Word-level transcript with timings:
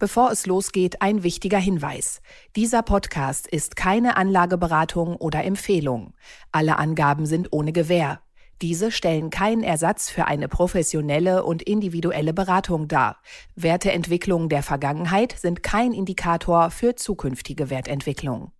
Bevor 0.00 0.32
es 0.32 0.46
losgeht, 0.46 1.02
ein 1.02 1.22
wichtiger 1.22 1.58
Hinweis. 1.58 2.20
Dieser 2.56 2.82
Podcast 2.82 3.46
ist 3.46 3.76
keine 3.76 4.16
Anlageberatung 4.16 5.14
oder 5.14 5.44
Empfehlung. 5.44 6.14
Alle 6.50 6.78
Angaben 6.78 7.26
sind 7.26 7.52
ohne 7.52 7.72
Gewähr. 7.72 8.20
Diese 8.60 8.90
stellen 8.90 9.30
keinen 9.30 9.62
Ersatz 9.62 10.10
für 10.10 10.26
eine 10.26 10.48
professionelle 10.48 11.44
und 11.44 11.62
individuelle 11.62 12.34
Beratung 12.34 12.88
dar. 12.88 13.18
Werteentwicklungen 13.54 14.48
der 14.48 14.64
Vergangenheit 14.64 15.36
sind 15.38 15.62
kein 15.62 15.92
Indikator 15.92 16.70
für 16.70 16.96
zukünftige 16.96 17.70
Wertentwicklung. 17.70 18.50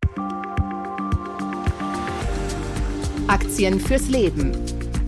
Aktien 3.27 3.81
fürs 3.81 4.09
Leben. 4.09 4.53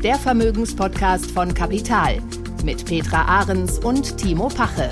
Der 0.03 0.17
Vermögenspodcast 0.17 1.31
von 1.31 1.55
Kapital 1.55 2.21
mit 2.65 2.85
Petra 2.85 3.23
Ahrens 3.23 3.79
und 3.79 4.17
Timo 4.17 4.49
Pache. 4.49 4.91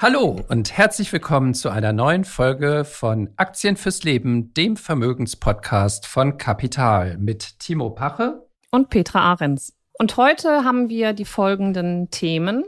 Hallo 0.00 0.36
und 0.48 0.78
herzlich 0.78 1.12
willkommen 1.12 1.54
zu 1.54 1.70
einer 1.70 1.92
neuen 1.92 2.22
Folge 2.22 2.84
von 2.84 3.30
Aktien 3.36 3.76
fürs 3.76 4.04
Leben, 4.04 4.54
dem 4.54 4.76
Vermögenspodcast 4.76 6.06
von 6.06 6.38
Kapital 6.38 7.18
mit 7.18 7.58
Timo 7.58 7.90
Pache 7.90 8.46
und 8.70 8.90
Petra 8.90 9.22
Ahrens. 9.22 9.74
Und 9.98 10.16
heute 10.16 10.62
haben 10.62 10.88
wir 10.88 11.14
die 11.14 11.24
folgenden 11.24 12.12
Themen. 12.12 12.62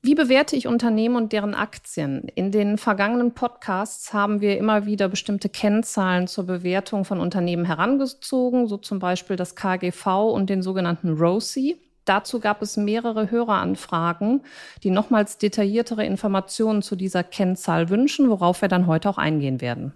Wie 0.00 0.14
bewerte 0.14 0.56
ich 0.56 0.66
Unternehmen 0.66 1.16
und 1.16 1.34
deren 1.34 1.54
Aktien? 1.54 2.28
In 2.34 2.50
den 2.50 2.78
vergangenen 2.78 3.34
Podcasts 3.34 4.14
haben 4.14 4.40
wir 4.40 4.56
immer 4.56 4.86
wieder 4.86 5.10
bestimmte 5.10 5.50
Kennzahlen 5.50 6.28
zur 6.28 6.46
Bewertung 6.46 7.04
von 7.04 7.20
Unternehmen 7.20 7.66
herangezogen, 7.66 8.68
so 8.68 8.78
zum 8.78 9.00
Beispiel 9.00 9.36
das 9.36 9.54
KGV 9.54 10.06
und 10.32 10.48
den 10.48 10.62
sogenannten 10.62 11.10
ROSI. 11.10 11.78
Dazu 12.04 12.40
gab 12.40 12.62
es 12.62 12.76
mehrere 12.76 13.30
Höreranfragen, 13.30 14.42
die 14.82 14.90
nochmals 14.90 15.38
detailliertere 15.38 16.04
Informationen 16.04 16.82
zu 16.82 16.96
dieser 16.96 17.22
Kennzahl 17.22 17.90
wünschen, 17.90 18.28
worauf 18.28 18.60
wir 18.60 18.68
dann 18.68 18.86
heute 18.86 19.08
auch 19.08 19.18
eingehen 19.18 19.60
werden. 19.60 19.92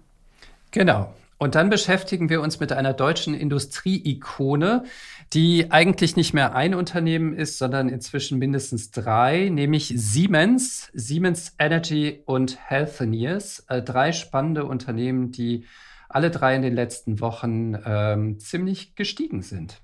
Genau. 0.71 1.13
Und 1.39 1.53
dann 1.53 1.69
beschäftigen 1.69 2.29
wir 2.29 2.41
uns 2.41 2.59
mit 2.59 2.71
einer 2.71 2.93
deutschen 2.93 3.35
Industrieikone, 3.35 4.85
die 5.33 5.71
eigentlich 5.71 6.15
nicht 6.15 6.33
mehr 6.33 6.55
ein 6.55 6.73
Unternehmen 6.73 7.35
ist, 7.35 7.59
sondern 7.59 7.89
inzwischen 7.89 8.39
mindestens 8.39 8.89
drei, 8.89 9.49
nämlich 9.49 9.93
Siemens, 9.95 10.89
Siemens 10.93 11.53
Energy 11.59 12.23
und 12.25 12.57
Healthineers. 12.69 13.65
Äh, 13.67 13.83
drei 13.83 14.13
spannende 14.13 14.65
Unternehmen, 14.65 15.31
die 15.31 15.65
alle 16.09 16.31
drei 16.31 16.55
in 16.55 16.63
den 16.63 16.73
letzten 16.73 17.19
Wochen 17.19 17.77
ähm, 17.85 18.39
ziemlich 18.39 18.95
gestiegen 18.95 19.43
sind. 19.43 19.81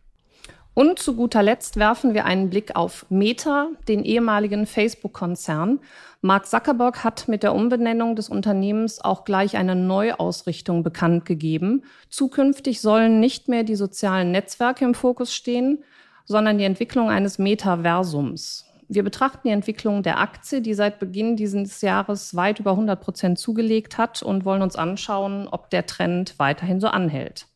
Und 0.76 0.98
zu 0.98 1.16
guter 1.16 1.44
Letzt 1.44 1.78
werfen 1.78 2.16
wir 2.16 2.26
einen 2.26 2.50
Blick 2.50 2.76
auf 2.76 3.06
Meta, 3.10 3.68
den 3.88 4.04
ehemaligen 4.04 4.66
Facebook-Konzern. 4.66 5.80
Mark 6.22 6.48
Zuckerberg 6.48 7.04
hat 7.04 7.28
mit 7.28 7.44
der 7.44 7.54
Umbenennung 7.54 8.16
des 8.16 8.28
Unternehmens 8.28 9.00
auch 9.00 9.24
gleich 9.24 9.56
eine 9.56 9.76
Neuausrichtung 9.76 10.82
bekannt 10.82 11.26
gegeben. 11.26 11.84
Zukünftig 12.10 12.82
sollen 12.82 13.20
nicht 13.20 13.50
mehr 13.50 13.64
die 13.64 13.76
sozialen 13.76 14.32
Netzwerke 14.32 14.84
im 14.84 14.96
Fokus 14.96 15.32
stehen, 15.36 15.84
sondern 16.26 16.58
die 16.58 16.64
Entwicklung 16.64 17.10
eines 17.10 17.38
Metaversums. 17.38 18.66
Wir 18.88 19.04
betrachten 19.04 19.48
die 19.48 19.54
Entwicklung 19.54 20.02
der 20.02 20.20
Aktie, 20.20 20.62
die 20.62 20.74
seit 20.74 20.98
Beginn 20.98 21.36
dieses 21.36 21.82
Jahres 21.82 22.36
weit 22.36 22.60
über 22.60 22.72
100 22.72 23.00
Prozent 23.00 23.38
zugelegt 23.38 24.00
hat 24.00 24.24
und 24.24 24.44
wollen 24.44 24.64
uns 24.64 24.76
anschauen, 24.76 25.48
ob 25.48 25.70
der 25.70 25.86
Trend 25.86 26.40
weiterhin 26.40 26.80
so 26.80 26.88
anhält. 26.88 27.48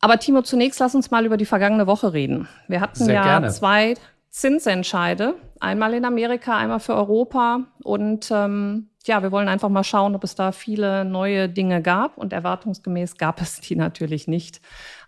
Aber 0.00 0.18
Timo, 0.18 0.42
zunächst 0.42 0.80
lass 0.80 0.94
uns 0.94 1.10
mal 1.10 1.26
über 1.26 1.36
die 1.36 1.46
vergangene 1.46 1.86
Woche 1.86 2.12
reden. 2.12 2.48
Wir 2.68 2.80
hatten 2.80 3.04
Sehr 3.04 3.14
ja 3.14 3.24
gerne. 3.24 3.50
zwei 3.50 3.94
Zinsentscheide, 4.30 5.34
einmal 5.60 5.94
in 5.94 6.04
Amerika, 6.04 6.56
einmal 6.56 6.80
für 6.80 6.94
Europa. 6.94 7.64
Und 7.82 8.30
ähm, 8.30 8.90
ja, 9.04 9.22
wir 9.22 9.32
wollen 9.32 9.48
einfach 9.48 9.68
mal 9.68 9.84
schauen, 9.84 10.14
ob 10.14 10.22
es 10.22 10.34
da 10.34 10.52
viele 10.52 11.04
neue 11.04 11.48
Dinge 11.48 11.82
gab. 11.82 12.16
Und 12.16 12.32
erwartungsgemäß 12.32 13.16
gab 13.16 13.40
es 13.40 13.60
die 13.60 13.74
natürlich 13.74 14.28
nicht. 14.28 14.60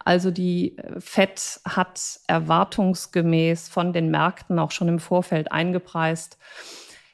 Also 0.05 0.31
die 0.31 0.77
äh, 0.79 1.01
FED 1.01 1.61
hat 1.65 2.01
erwartungsgemäß 2.27 3.69
von 3.69 3.93
den 3.93 4.11
Märkten 4.11 4.59
auch 4.59 4.73
schon 4.73 4.89
im 4.89 4.99
Vorfeld 4.99 5.53
eingepreist 5.53 6.39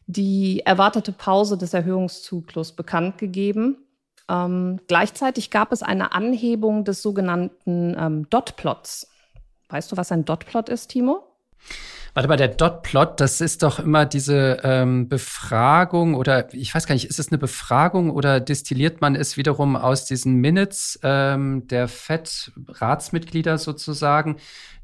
die 0.07 0.63
erwartete 0.65 1.13
Pause 1.13 1.59
des 1.59 1.75
Erhöhungszyklus 1.75 2.73
bekannt 2.73 3.19
gegeben. 3.19 3.86
Ähm, 4.29 4.81
gleichzeitig 4.89 5.51
gab 5.51 5.73
es 5.73 5.83
eine 5.83 6.13
Anhebung 6.13 6.85
des 6.85 7.03
sogenannten 7.03 7.97
ähm, 7.99 8.31
Dotplots. 8.31 9.09
Weißt 9.69 9.91
du, 9.91 9.97
was 9.97 10.13
ein 10.13 10.25
Dotplot 10.25 10.69
ist, 10.69 10.89
Timo? 10.89 11.25
Warte 12.17 12.31
mal, 12.31 12.39
der 12.39 12.49
Dotplot, 12.49 13.21
das 13.21 13.43
ist 13.43 13.63
doch 13.63 13.79
immer 13.79 14.07
diese 14.07 14.61
ähm, 14.63 15.07
Befragung 15.07 16.15
oder 16.15 16.53
ich 16.55 16.75
weiß 16.75 16.87
gar 16.87 16.95
nicht, 16.95 17.05
ist 17.05 17.19
es 17.19 17.29
eine 17.29 17.37
Befragung 17.37 18.11
oder 18.11 18.41
destilliert 18.41 19.03
man 19.03 19.15
es 19.15 19.37
wiederum 19.37 19.77
aus 19.77 20.07
diesen 20.07 20.37
Minutes 20.37 20.99
ähm, 21.03 21.67
der 21.69 21.89
FED-Ratsmitglieder 21.89 23.59
sozusagen, 23.59 24.37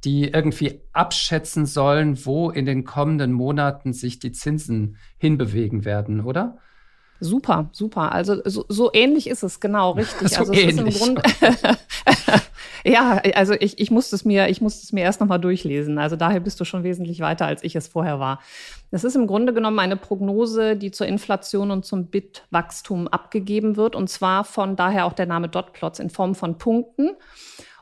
die 0.04 0.24
irgendwie 0.28 0.82
abschätzen 0.92 1.64
sollen, 1.64 2.22
wo 2.26 2.50
in 2.50 2.66
den 2.66 2.84
kommenden 2.84 3.32
Monaten 3.32 3.94
sich 3.94 4.18
die 4.18 4.32
Zinsen 4.32 4.98
hinbewegen 5.16 5.86
werden, 5.86 6.20
oder? 6.20 6.58
Super, 7.24 7.68
super. 7.70 8.10
Also 8.10 8.42
so, 8.44 8.64
so 8.68 8.90
ähnlich 8.92 9.28
ist 9.28 9.44
es, 9.44 9.60
genau, 9.60 9.92
richtig. 9.92 10.28
So 10.32 10.40
also 10.40 10.52
es 10.52 10.58
ähnlich. 10.58 10.96
ist 10.96 11.06
im 11.06 11.14
Grunde. 11.14 11.22
ja, 12.84 13.22
also 13.36 13.54
ich, 13.54 13.78
ich 13.78 13.92
musste 13.92 14.16
es 14.16 14.24
mir, 14.24 14.48
ich 14.48 14.60
musste 14.60 14.82
es 14.82 14.92
mir 14.92 15.04
erst 15.04 15.20
nochmal 15.20 15.38
durchlesen. 15.38 15.98
Also 15.98 16.16
daher 16.16 16.40
bist 16.40 16.58
du 16.58 16.64
schon 16.64 16.82
wesentlich 16.82 17.20
weiter, 17.20 17.46
als 17.46 17.62
ich 17.62 17.76
es 17.76 17.86
vorher 17.86 18.18
war. 18.18 18.40
Das 18.90 19.04
ist 19.04 19.14
im 19.14 19.28
Grunde 19.28 19.54
genommen 19.54 19.78
eine 19.78 19.96
Prognose, 19.96 20.74
die 20.74 20.90
zur 20.90 21.06
Inflation 21.06 21.70
und 21.70 21.84
zum 21.84 22.06
Bitwachstum 22.06 23.06
abgegeben 23.06 23.76
wird. 23.76 23.94
Und 23.94 24.08
zwar 24.08 24.42
von 24.42 24.74
daher 24.74 25.06
auch 25.06 25.12
der 25.12 25.26
Name 25.26 25.48
Dotplots 25.48 26.00
in 26.00 26.10
Form 26.10 26.34
von 26.34 26.58
Punkten. 26.58 27.10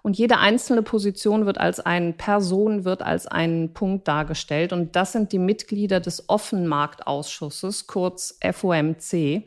Und 0.03 0.17
jede 0.17 0.39
einzelne 0.39 0.83
Position 0.83 1.47
wird 1.47 1.59
als 1.59 1.81
eine 1.81 2.13
Person, 2.13 2.85
wird 2.85 3.03
als 3.03 3.27
ein 3.27 3.73
Punkt 3.75 4.09
dargestellt. 4.09 4.73
Und 4.73 4.97
das 4.97 5.13
sind 5.13 5.33
die 5.33 5.39
Mitglieder 5.39 6.01
des 6.01 6.29
Offenmarktausschusses, 6.29 7.87
kurz 7.87 8.39
FOMC. 8.43 9.45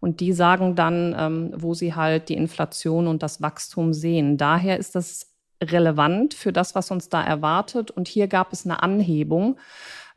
Und 0.00 0.18
die 0.18 0.32
sagen 0.32 0.74
dann, 0.74 1.14
ähm, 1.16 1.50
wo 1.54 1.74
sie 1.74 1.94
halt 1.94 2.28
die 2.28 2.34
Inflation 2.34 3.06
und 3.06 3.22
das 3.22 3.40
Wachstum 3.40 3.92
sehen. 3.92 4.36
Daher 4.36 4.78
ist 4.78 4.96
das 4.96 5.32
relevant 5.62 6.34
für 6.34 6.52
das, 6.52 6.74
was 6.74 6.90
uns 6.90 7.08
da 7.08 7.22
erwartet. 7.22 7.92
Und 7.92 8.08
hier 8.08 8.26
gab 8.26 8.52
es 8.52 8.64
eine 8.64 8.82
Anhebung. 8.82 9.58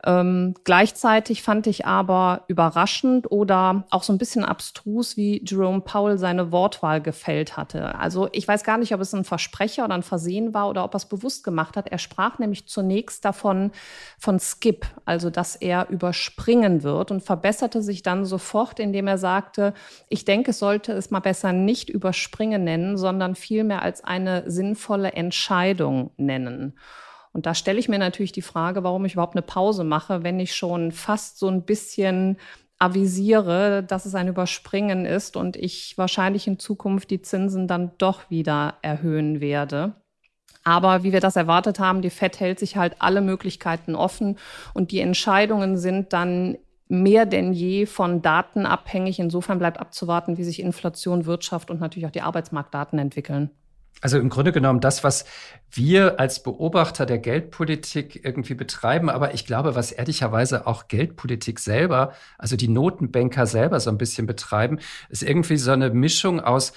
Ähm, 0.04 0.54
gleichzeitig 0.64 1.42
fand 1.42 1.66
ich 1.66 1.86
aber 1.86 2.44
überraschend 2.48 3.30
oder 3.30 3.84
auch 3.90 4.02
so 4.02 4.12
ein 4.12 4.18
bisschen 4.18 4.44
abstrus, 4.44 5.16
wie 5.16 5.42
Jerome 5.44 5.80
Powell 5.80 6.18
seine 6.18 6.52
Wortwahl 6.52 7.00
gefällt 7.00 7.56
hatte. 7.56 7.98
Also 7.98 8.28
ich 8.32 8.46
weiß 8.46 8.62
gar 8.62 8.78
nicht, 8.78 8.94
ob 8.94 9.00
es 9.00 9.14
ein 9.14 9.24
Versprecher 9.24 9.84
oder 9.84 9.94
ein 9.94 10.02
Versehen 10.02 10.54
war 10.54 10.68
oder 10.68 10.84
ob 10.84 10.94
er 10.94 10.98
es 10.98 11.06
bewusst 11.06 11.44
gemacht 11.44 11.76
hat. 11.76 11.88
Er 11.88 11.98
sprach 11.98 12.38
nämlich 12.38 12.66
zunächst 12.66 13.24
davon 13.24 13.72
von 14.18 14.38
Skip, 14.38 14.86
also 15.04 15.30
dass 15.30 15.56
er 15.56 15.88
überspringen 15.88 16.82
wird 16.82 17.10
und 17.10 17.22
verbesserte 17.22 17.82
sich 17.82 18.02
dann 18.02 18.24
sofort, 18.24 18.78
indem 18.78 19.06
er 19.06 19.18
sagte, 19.18 19.72
ich 20.08 20.24
denke, 20.24 20.50
es 20.50 20.58
sollte 20.58 20.92
es 20.92 21.10
mal 21.10 21.20
besser 21.20 21.52
nicht 21.52 21.88
überspringen 21.88 22.64
nennen, 22.64 22.98
sondern 22.98 23.34
vielmehr 23.34 23.82
als 23.82 24.04
eine 24.04 24.50
sinnvolle 24.50 25.12
Entscheidung 25.12 26.10
nennen. 26.16 26.74
Und 27.36 27.44
da 27.44 27.54
stelle 27.54 27.78
ich 27.78 27.90
mir 27.90 27.98
natürlich 27.98 28.32
die 28.32 28.40
Frage, 28.40 28.82
warum 28.82 29.04
ich 29.04 29.12
überhaupt 29.12 29.36
eine 29.36 29.42
Pause 29.42 29.84
mache, 29.84 30.22
wenn 30.22 30.40
ich 30.40 30.56
schon 30.56 30.90
fast 30.90 31.38
so 31.38 31.48
ein 31.48 31.64
bisschen 31.66 32.38
avisiere, 32.78 33.82
dass 33.82 34.06
es 34.06 34.14
ein 34.14 34.28
Überspringen 34.28 35.04
ist 35.04 35.36
und 35.36 35.54
ich 35.54 35.98
wahrscheinlich 35.98 36.46
in 36.46 36.58
Zukunft 36.58 37.10
die 37.10 37.20
Zinsen 37.20 37.68
dann 37.68 37.90
doch 37.98 38.30
wieder 38.30 38.78
erhöhen 38.80 39.42
werde. 39.42 39.96
Aber 40.64 41.02
wie 41.02 41.12
wir 41.12 41.20
das 41.20 41.36
erwartet 41.36 41.78
haben, 41.78 42.00
die 42.00 42.08
FED 42.08 42.40
hält 42.40 42.58
sich 42.58 42.78
halt 42.78 42.96
alle 43.00 43.20
Möglichkeiten 43.20 43.96
offen 43.96 44.38
und 44.72 44.90
die 44.90 45.00
Entscheidungen 45.00 45.76
sind 45.76 46.14
dann 46.14 46.56
mehr 46.88 47.26
denn 47.26 47.52
je 47.52 47.84
von 47.84 48.22
Daten 48.22 48.64
abhängig. 48.64 49.18
Insofern 49.18 49.58
bleibt 49.58 49.78
abzuwarten, 49.78 50.38
wie 50.38 50.44
sich 50.44 50.58
Inflation, 50.58 51.26
Wirtschaft 51.26 51.70
und 51.70 51.80
natürlich 51.80 52.06
auch 52.06 52.12
die 52.12 52.22
Arbeitsmarktdaten 52.22 52.98
entwickeln. 52.98 53.50
Also 54.02 54.18
im 54.18 54.28
Grunde 54.28 54.52
genommen 54.52 54.80
das, 54.80 55.04
was 55.04 55.24
wir 55.70 56.20
als 56.20 56.42
Beobachter 56.42 57.06
der 57.06 57.18
Geldpolitik 57.18 58.24
irgendwie 58.24 58.54
betreiben, 58.54 59.08
aber 59.10 59.34
ich 59.34 59.46
glaube, 59.46 59.74
was 59.74 59.92
ehrlicherweise 59.92 60.66
auch 60.66 60.88
Geldpolitik 60.88 61.58
selber, 61.58 62.12
also 62.38 62.56
die 62.56 62.68
Notenbanker 62.68 63.46
selber 63.46 63.80
so 63.80 63.90
ein 63.90 63.98
bisschen 63.98 64.26
betreiben, 64.26 64.78
ist 65.08 65.22
irgendwie 65.22 65.56
so 65.56 65.72
eine 65.72 65.90
Mischung 65.90 66.40
aus 66.40 66.72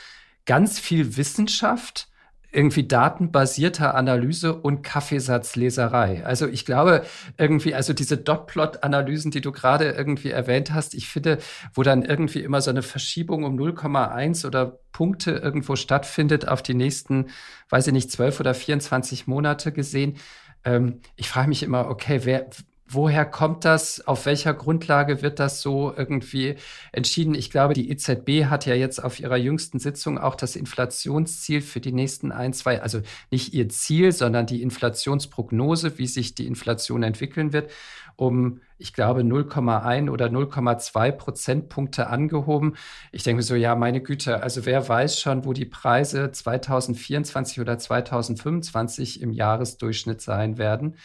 ganz 0.46 0.80
viel 0.80 1.18
Wissenschaft, 1.18 2.09
irgendwie 2.52 2.88
datenbasierter 2.88 3.94
Analyse 3.94 4.56
und 4.56 4.82
Kaffeesatzleserei. 4.82 6.26
Also 6.26 6.48
ich 6.48 6.66
glaube 6.66 7.04
irgendwie, 7.38 7.76
also 7.76 7.94
diese 7.94 8.18
Dotplot-Analysen, 8.18 9.32
die 9.32 9.42
du 9.42 9.52
gerade 9.52 9.92
irgendwie 9.92 10.32
erwähnt 10.32 10.74
hast, 10.74 10.96
ich 10.96 11.08
finde, 11.08 11.38
wo 11.74 11.84
dann 11.84 12.04
irgendwie 12.04 12.40
immer 12.40 12.62
so 12.62 12.72
eine 12.72 12.82
Verschiebung 12.82 13.44
um 13.44 13.56
0,1 13.58 14.48
oder 14.48 14.80
Punkte 14.92 15.32
irgendwo 15.32 15.76
stattfindet 15.76 16.48
auf 16.48 16.64
die 16.64 16.74
nächsten, 16.74 17.28
weiß 17.70 17.88
ich 17.88 17.94
nicht, 17.94 18.12
12 18.12 18.40
oder 18.40 18.54
24 18.54 19.28
Monate 19.28 19.72
gesehen. 19.72 20.18
Ähm, 20.66 21.02
ich 21.16 21.30
frage 21.30 21.50
mich 21.50 21.62
immer, 21.62 21.88
okay, 21.88 22.22
wer, 22.24 22.50
woher 22.90 23.26
kommt 23.26 23.66
das? 23.66 24.06
Auf 24.08 24.26
welcher 24.26 24.54
Grundlage 24.54 25.22
wird 25.22 25.40
das 25.40 25.62
so 25.62 25.94
irgendwie 25.96 26.56
entschieden? 26.92 27.36
Ich 27.36 27.52
glaube, 27.52 27.74
die 27.74 27.90
EZB 27.90 28.46
hat 28.46 28.66
ja 28.66 28.74
jetzt 28.74 29.04
auf 29.04 29.20
ihrer 29.20 29.38
jüngsten 29.38 29.80
Sitzung 29.80 30.18
auch 30.18 30.36
das 30.36 30.56
Inflationsziel 30.56 31.62
für 31.62 31.80
die 31.80 31.92
nächsten 31.92 32.32
ein, 32.32 32.54
zwei, 32.54 32.82
also 32.82 33.02
nicht 33.32 33.54
ihr 33.54 33.70
Ziel, 33.70 34.12
sondern 34.12 34.48
die 34.48 34.62
Inflationsprognose, 34.62 35.98
wie 36.00 36.08
sich 36.08 36.36
die 36.36 36.48
Inflation 36.48 37.04
entwickeln 37.04 37.54
wird, 37.54 37.70
um, 38.16 38.60
ich 38.78 38.94
glaube, 38.94 39.22
0,1 39.22 40.10
oder 40.10 40.28
0,2 40.28 41.12
Prozentpunkte 41.12 42.08
angehoben. 42.08 42.76
Ich 43.12 43.24
denke 43.24 43.44
so, 43.44 43.56
ja, 43.56 43.76
meine 43.76 44.02
Güte, 44.02 44.42
also 44.42 44.66
wer 44.66 44.88
weiß 44.88 45.20
schon, 45.20 45.46
wo 45.46 45.54
die 45.54 45.66
Preise 45.66 46.32
2024 46.32 47.60
oder 47.62 47.78
2025 47.78 49.22
im 49.22 49.32
Jahresdurchschnitt 49.32 50.22
sein 50.22 50.58
werden. 50.58 50.96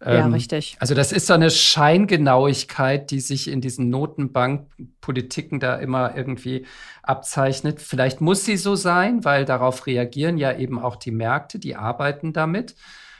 Ja, 0.00 0.26
ähm, 0.26 0.32
richtig. 0.32 0.76
Also 0.78 0.94
das 0.94 1.10
ist 1.10 1.26
so 1.26 1.34
eine 1.34 1.50
Scheingenauigkeit, 1.50 3.10
die 3.10 3.20
sich 3.20 3.50
in 3.50 3.60
diesen 3.60 3.90
Notenbankpolitiken 3.90 5.58
da 5.58 5.76
immer 5.76 6.16
irgendwie 6.16 6.66
abzeichnet. 7.02 7.80
Vielleicht 7.80 8.20
muss 8.20 8.44
sie 8.44 8.56
so 8.56 8.76
sein, 8.76 9.24
weil 9.24 9.44
darauf 9.44 9.86
reagieren 9.86 10.38
ja 10.38 10.56
eben 10.56 10.78
auch 10.78 10.96
die 10.96 11.10
Märkte, 11.10 11.58
die 11.58 11.74
arbeiten 11.74 12.32
damit. 12.32 12.76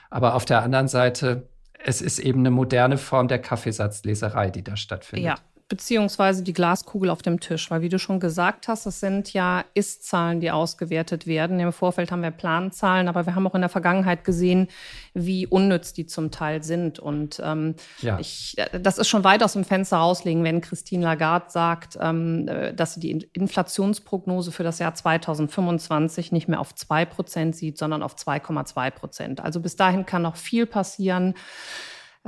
Aber 0.09 0.35
auf 0.35 0.45
der 0.45 0.63
anderen 0.63 0.89
Seite, 0.89 1.49
es 1.85 2.01
ist 2.01 2.21
eben 2.21 2.41
eine 2.41 2.51
moderne 2.51 2.97
Form 2.97 3.29
der 3.29 3.41
Kaffeesatzleserei, 3.41 4.51
die 4.51 4.63
da 4.63 4.77
stattfindet. 4.77 5.27
Ja, 5.27 5.37
beziehungsweise 5.69 6.43
die 6.43 6.55
Glaskugel 6.55 7.11
auf 7.11 7.21
dem 7.21 7.41
Tisch. 7.41 7.71
Weil 7.71 7.83
wie 7.83 7.91
du 7.91 7.99
schon 7.99 8.21
gesagt 8.21 8.69
hast, 8.69 8.87
das 8.87 9.01
sind 9.01 9.35
ja 9.35 9.65
Ist-Zahlen, 9.75 10.41
die 10.41 10.51
ausgewertet 10.51 11.27
werden. 11.27 11.61
Im 11.61 11.73
Vorfeld 11.73 12.11
haben 12.11 12.23
wir 12.23 12.31
Planzahlen, 12.31 13.07
aber 13.07 13.27
wir 13.27 13.35
haben 13.35 13.47
auch 13.47 13.55
in 13.55 13.61
der 13.61 13.69
Vergangenheit 13.69 14.25
gesehen, 14.25 14.69
wie 15.13 15.47
unnütz 15.47 15.93
die 15.93 16.07
zum 16.07 16.31
Teil 16.31 16.63
sind. 16.63 16.99
Und 16.99 17.41
ähm, 17.45 17.75
ja. 18.01 18.19
ich, 18.19 18.57
das 18.73 18.97
ist 18.97 19.09
schon 19.09 19.25
weit 19.25 19.43
aus 19.43 19.53
dem 19.53 19.65
Fenster 19.65 19.99
rauslegen, 19.99 20.43
wenn 20.43 20.63
Christine 20.63 21.05
Lagarde 21.05 21.47
sagt, 21.51 21.99
ähm, 22.01 22.49
äh, 22.49 22.73
dass 22.73 22.95
sie 22.95 23.01
die 23.01 23.29
Inflationsprognose 23.35 24.53
für 24.53 24.63
das 24.63 24.79
Jahr 24.79 24.95
2025 24.95 26.33
nicht 26.33 26.49
mehr 26.49 26.61
auf 26.61 26.75
2 26.75 27.05
Prozent 27.05 27.57
sieht, 27.57 27.77
sondern 27.77 28.03
auf 28.03 28.15
2,2 28.15 28.91
Prozent. 28.91 29.41
Also 29.41 29.61
bis 29.61 29.77
dahin 29.77 30.07
kann 30.07 30.23
noch 30.23 30.37
viel 30.37 30.65
passieren. 30.65 31.35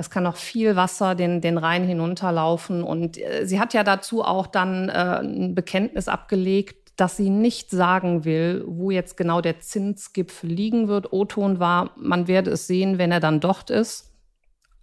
Es 0.01 0.09
kann 0.09 0.23
noch 0.23 0.37
viel 0.37 0.77
Wasser 0.77 1.15
den, 1.15 1.43
den 1.43 1.59
Rhein 1.59 1.85
hinunterlaufen. 1.85 2.83
Und 2.83 3.19
äh, 3.19 3.45
sie 3.45 3.61
hat 3.61 3.75
ja 3.75 3.85
dazu 3.85 4.25
auch 4.25 4.47
dann 4.47 4.89
äh, 4.89 5.21
ein 5.23 5.55
Bekenntnis 5.55 6.09
abgelegt, 6.09 6.93
dass 6.97 7.19
sie 7.19 7.29
nicht 7.29 7.71
sagen 7.71 8.25
will, 8.25 8.65
wo 8.67 8.91
jetzt 8.91 9.19
genau 9.19 9.43
der 9.43 9.61
Zinsgipfel 9.61 10.49
liegen 10.49 10.89
wird. 10.89 11.13
O-Ton 11.13 11.61
war, 11.61 11.91
man 11.97 12.29
werde 12.29 12.51
es 12.51 12.67
sehen, 12.67 12.97
wenn 12.97 13.13
er 13.13 13.21
dann 13.21 13.41
dort 13.41 13.69
ist. 13.69 14.15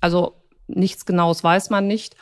Also 0.01 0.35
nichts 0.67 1.07
Genaues 1.07 1.43
weiß 1.43 1.71
man 1.71 1.87
nicht. 1.87 2.15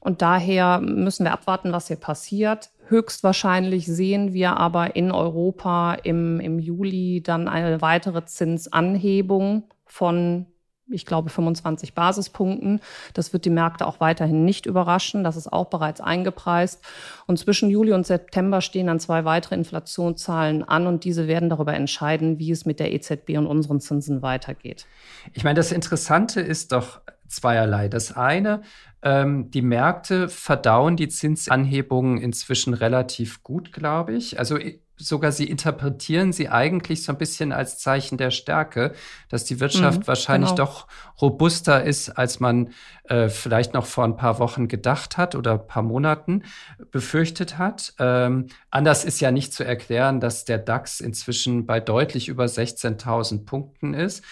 Und 0.00 0.20
daher 0.20 0.80
müssen 0.80 1.24
wir 1.24 1.32
abwarten, 1.32 1.70
was 1.70 1.86
hier 1.86 1.96
passiert. 1.96 2.70
Höchstwahrscheinlich 2.88 3.86
sehen 3.86 4.32
wir 4.32 4.56
aber 4.56 4.96
in 4.96 5.12
Europa 5.12 5.94
im, 5.94 6.40
im 6.40 6.58
Juli 6.58 7.22
dann 7.22 7.46
eine 7.46 7.80
weitere 7.80 8.24
Zinsanhebung 8.24 9.68
von 9.86 10.46
ich 10.92 11.06
glaube, 11.06 11.30
25 11.30 11.94
Basispunkten. 11.94 12.80
Das 13.14 13.32
wird 13.32 13.44
die 13.44 13.50
Märkte 13.50 13.86
auch 13.86 14.00
weiterhin 14.00 14.44
nicht 14.44 14.66
überraschen. 14.66 15.24
Das 15.24 15.36
ist 15.36 15.52
auch 15.52 15.66
bereits 15.66 16.00
eingepreist. 16.00 16.82
Und 17.26 17.38
zwischen 17.38 17.70
Juli 17.70 17.92
und 17.92 18.06
September 18.06 18.60
stehen 18.60 18.86
dann 18.86 19.00
zwei 19.00 19.24
weitere 19.24 19.54
Inflationszahlen 19.54 20.62
an 20.62 20.86
und 20.86 21.04
diese 21.04 21.28
werden 21.28 21.48
darüber 21.48 21.74
entscheiden, 21.74 22.38
wie 22.38 22.50
es 22.50 22.64
mit 22.66 22.80
der 22.80 22.92
EZB 22.92 23.38
und 23.38 23.46
unseren 23.46 23.80
Zinsen 23.80 24.22
weitergeht. 24.22 24.86
Ich 25.32 25.44
meine, 25.44 25.56
das 25.56 25.72
Interessante 25.72 26.40
ist 26.40 26.72
doch 26.72 27.00
zweierlei. 27.28 27.88
Das 27.88 28.16
eine, 28.16 28.62
ähm, 29.02 29.50
die 29.50 29.62
Märkte 29.62 30.28
verdauen 30.28 30.96
die 30.96 31.08
Zinsanhebungen 31.08 32.18
inzwischen 32.18 32.74
relativ 32.74 33.42
gut, 33.42 33.72
glaube 33.72 34.14
ich. 34.14 34.38
Also 34.38 34.58
sogar 35.02 35.32
sie 35.32 35.48
interpretieren 35.48 36.32
sie 36.32 36.48
eigentlich 36.48 37.02
so 37.04 37.12
ein 37.12 37.18
bisschen 37.18 37.52
als 37.52 37.78
Zeichen 37.78 38.18
der 38.18 38.30
Stärke, 38.30 38.92
dass 39.28 39.44
die 39.44 39.60
Wirtschaft 39.60 40.00
mhm, 40.00 40.06
wahrscheinlich 40.06 40.50
genau. 40.50 40.64
doch 40.64 40.86
robuster 41.20 41.82
ist, 41.82 42.10
als 42.10 42.40
man 42.40 42.70
äh, 43.04 43.28
vielleicht 43.28 43.74
noch 43.74 43.86
vor 43.86 44.04
ein 44.04 44.16
paar 44.16 44.38
Wochen 44.38 44.68
gedacht 44.68 45.16
hat 45.16 45.34
oder 45.34 45.52
ein 45.52 45.66
paar 45.66 45.82
Monaten 45.82 46.42
befürchtet 46.90 47.58
hat. 47.58 47.94
Ähm, 47.98 48.46
anders 48.70 49.04
ist 49.04 49.20
ja 49.20 49.30
nicht 49.30 49.52
zu 49.52 49.64
erklären, 49.64 50.20
dass 50.20 50.44
der 50.44 50.58
DAX 50.58 51.00
inzwischen 51.00 51.66
bei 51.66 51.80
deutlich 51.80 52.28
über 52.28 52.44
16.000 52.44 53.44
Punkten 53.44 53.94
ist. 53.94 54.24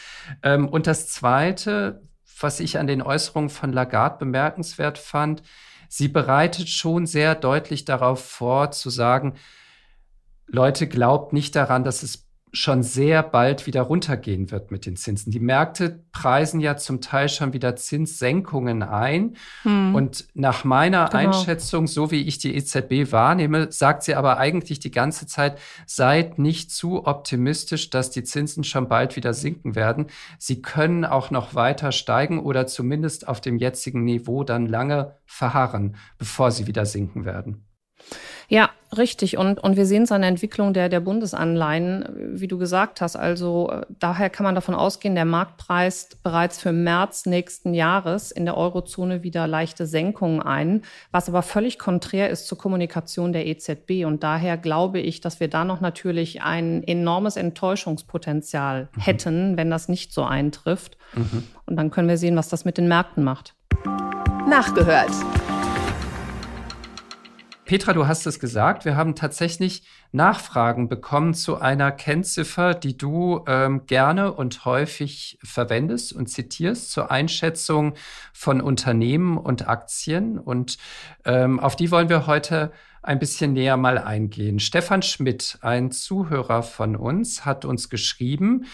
Ähm, 0.43 0.69
und 0.69 0.87
das 0.87 1.09
Zweite, 1.09 2.03
was 2.41 2.61
ich 2.61 2.79
an 2.79 2.87
den 2.87 3.03
Äußerungen 3.03 3.51
von 3.51 3.73
Lagarde 3.73 4.19
bemerkenswert 4.19 4.99
fand, 4.99 5.43
sie 5.89 6.09
bereitet 6.09 6.69
schon 6.69 7.07
sehr 7.07 7.35
deutlich 7.35 7.85
darauf 7.85 8.25
vor, 8.25 8.71
zu 8.71 8.91
sagen, 8.91 9.35
Leute, 10.51 10.87
glaubt 10.89 11.33
nicht 11.33 11.55
daran, 11.57 11.85
dass 11.85 12.03
es 12.03 12.31
schon 12.53 12.83
sehr 12.83 13.23
bald 13.23 13.67
wieder 13.67 13.83
runtergehen 13.83 14.51
wird 14.51 14.71
mit 14.71 14.85
den 14.85 14.97
Zinsen. 14.97 15.31
Die 15.31 15.41
Märkte 15.41 16.03
preisen 16.13 16.61
ja 16.61 16.77
zum 16.77 17.01
Teil 17.01 17.29
schon 17.29 17.53
wieder 17.53 17.77
Zinssenkungen 17.77 18.83
ein. 18.83 19.37
Hm. 19.63 19.95
Und 19.95 20.27
nach 20.35 20.65
meiner 20.65 21.09
genau. 21.09 21.19
Einschätzung, 21.19 21.87
so 21.87 22.11
wie 22.11 22.23
ich 22.23 22.39
die 22.39 22.55
EZB 22.57 23.13
wahrnehme, 23.13 23.71
sagt 23.71 24.03
sie 24.03 24.15
aber 24.15 24.39
eigentlich 24.39 24.81
die 24.81 24.91
ganze 24.91 25.27
Zeit, 25.27 25.59
seid 25.87 26.39
nicht 26.39 26.73
zu 26.73 27.07
optimistisch, 27.07 27.91
dass 27.91 28.11
die 28.11 28.25
Zinsen 28.25 28.65
schon 28.65 28.89
bald 28.89 29.15
wieder 29.15 29.33
sinken 29.33 29.77
werden. 29.77 30.07
Sie 30.39 30.61
können 30.61 31.05
auch 31.05 31.31
noch 31.31 31.55
weiter 31.55 31.93
steigen 31.93 32.41
oder 32.41 32.67
zumindest 32.67 33.29
auf 33.29 33.41
dem 33.41 33.59
jetzigen 33.59 34.03
Niveau 34.05 34.43
dann 34.43 34.67
lange 34.67 35.15
verharren, 35.25 35.97
bevor 36.19 36.51
sie 36.51 36.67
wieder 36.67 36.85
sinken 36.85 37.25
werden. 37.25 37.65
Ja, 38.49 38.71
richtig. 38.97 39.39
Und, 39.39 39.61
und 39.61 39.77
wir 39.77 39.87
sehen 39.87 40.03
es 40.03 40.13
an 40.13 40.23
der 40.23 40.29
Entwicklung 40.29 40.73
der, 40.73 40.89
der 40.89 41.01
Bundesanleihen, 41.01 42.33
wie 42.35 42.49
du 42.49 42.59
gesagt 42.59 43.01
hast. 43.01 43.15
Also 43.15 43.71
äh, 43.71 43.87
daher 44.01 44.29
kann 44.29 44.45
man 44.45 44.55
davon 44.55 44.75
ausgehen, 44.75 45.15
der 45.15 45.25
Markt 45.25 45.57
preist 45.57 46.23
bereits 46.23 46.61
für 46.61 46.73
März 46.73 47.27
nächsten 47.27 47.75
Jahres 47.75 48.33
in 48.33 48.45
der 48.45 48.57
Eurozone 48.57 49.23
wieder 49.23 49.47
leichte 49.47 49.87
Senkungen 49.87 50.43
ein, 50.43 50.83
was 51.13 51.29
aber 51.29 51.43
völlig 51.43 51.79
konträr 51.79 52.31
ist 52.31 52.47
zur 52.47 52.59
Kommunikation 52.59 53.33
der 53.33 53.47
EZB. 53.47 54.05
Und 54.05 54.23
daher 54.25 54.57
glaube 54.57 54.99
ich, 54.99 55.21
dass 55.21 55.39
wir 55.39 55.49
da 55.49 55.65
noch 55.65 55.81
natürlich 55.81 56.43
ein 56.43 56.83
enormes 56.83 57.37
Enttäuschungspotenzial 57.37 58.89
mhm. 58.95 59.01
hätten, 59.01 59.57
wenn 59.57 59.71
das 59.71 59.89
nicht 59.89 60.13
so 60.13 60.25
eintrifft. 60.25 60.97
Mhm. 61.15 61.45
Und 61.67 61.77
dann 61.77 61.91
können 61.91 62.09
wir 62.09 62.19
sehen, 62.19 62.37
was 62.37 62.49
das 62.49 62.65
mit 62.65 62.79
den 62.79 62.89
Märkten 62.89 63.23
macht. 63.23 63.55
Nachgehört. 64.49 65.13
Petra, 67.71 67.93
du 67.93 68.09
hast 68.09 68.27
es 68.27 68.41
gesagt, 68.41 68.85
wir 68.85 68.97
haben 68.97 69.15
tatsächlich 69.15 69.85
Nachfragen 70.11 70.89
bekommen 70.89 71.35
zu 71.35 71.61
einer 71.61 71.93
Kennziffer, 71.93 72.75
die 72.75 72.97
du 72.97 73.45
ähm, 73.47 73.87
gerne 73.87 74.33
und 74.33 74.65
häufig 74.65 75.39
verwendest 75.45 76.13
und 76.13 76.27
zitierst 76.27 76.91
zur 76.91 77.13
Einschätzung 77.13 77.95
von 78.33 78.61
Unternehmen 78.61 79.39
und 79.39 79.69
Aktien. 79.69 80.41
Und 80.41 80.79
ähm, 81.25 81.61
auf 81.61 81.77
die 81.77 81.93
wollen 81.93 82.09
wir 82.09 82.27
heute 82.27 82.73
ein 83.05 83.21
bisschen 83.21 83.53
näher 83.53 83.77
mal 83.77 83.99
eingehen. 83.99 84.59
Stefan 84.59 85.03
Schmidt, 85.03 85.59
ein 85.61 85.93
Zuhörer 85.93 86.65
von 86.65 86.97
uns, 86.97 87.45
hat 87.45 87.65
uns 87.65 87.89
geschrieben, 87.89 88.65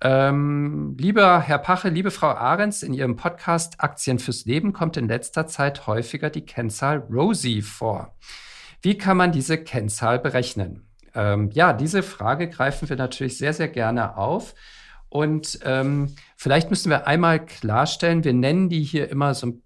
ähm, 0.00 0.96
lieber 0.98 1.40
Herr 1.40 1.58
Pache, 1.58 1.88
liebe 1.88 2.10
Frau 2.10 2.28
Ahrens, 2.28 2.82
in 2.82 2.92
Ihrem 2.92 3.16
Podcast 3.16 3.80
Aktien 3.80 4.18
fürs 4.18 4.44
Leben 4.44 4.72
kommt 4.72 4.96
in 4.96 5.08
letzter 5.08 5.46
Zeit 5.46 5.86
häufiger 5.86 6.28
die 6.28 6.44
Kennzahl 6.44 6.98
Rosie 7.10 7.62
vor. 7.62 8.14
Wie 8.82 8.98
kann 8.98 9.16
man 9.16 9.32
diese 9.32 9.56
Kennzahl 9.56 10.18
berechnen? 10.18 10.86
Ähm, 11.14 11.50
ja, 11.52 11.72
diese 11.72 12.02
Frage 12.02 12.48
greifen 12.48 12.88
wir 12.88 12.96
natürlich 12.96 13.38
sehr, 13.38 13.54
sehr 13.54 13.68
gerne 13.68 14.18
auf. 14.18 14.54
Und 15.08 15.60
ähm, 15.64 16.14
vielleicht 16.36 16.68
müssen 16.68 16.90
wir 16.90 17.06
einmal 17.06 17.44
klarstellen, 17.44 18.22
wir 18.22 18.34
nennen 18.34 18.68
die 18.68 18.82
hier 18.82 19.08
immer 19.08 19.32
so 19.32 19.60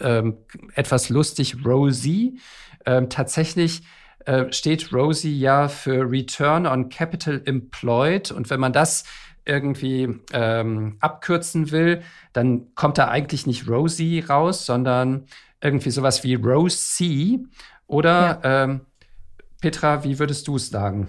ähm, 0.00 0.38
etwas 0.74 1.08
lustig 1.08 1.56
Rosie. 1.64 2.38
Ähm, 2.86 3.10
tatsächlich 3.10 3.82
äh, 4.26 4.52
steht 4.52 4.92
Rosie 4.92 5.36
ja 5.36 5.66
für 5.66 6.08
Return 6.08 6.66
on 6.66 6.88
Capital 6.88 7.42
Employed. 7.44 8.30
Und 8.30 8.48
wenn 8.50 8.60
man 8.60 8.72
das 8.72 9.04
irgendwie 9.44 10.20
ähm, 10.32 10.96
abkürzen 11.00 11.70
will, 11.70 12.02
dann 12.32 12.74
kommt 12.74 12.98
da 12.98 13.08
eigentlich 13.08 13.46
nicht 13.46 13.68
Rosie 13.68 14.20
raus, 14.20 14.66
sondern 14.66 15.26
irgendwie 15.60 15.90
sowas 15.90 16.24
wie 16.24 16.34
Rose 16.34 16.76
C. 16.76 17.40
Oder 17.86 18.40
ja. 18.42 18.64
ähm, 18.64 18.80
Petra, 19.60 20.04
wie 20.04 20.18
würdest 20.18 20.48
du 20.48 20.56
es 20.56 20.68
sagen? 20.68 21.08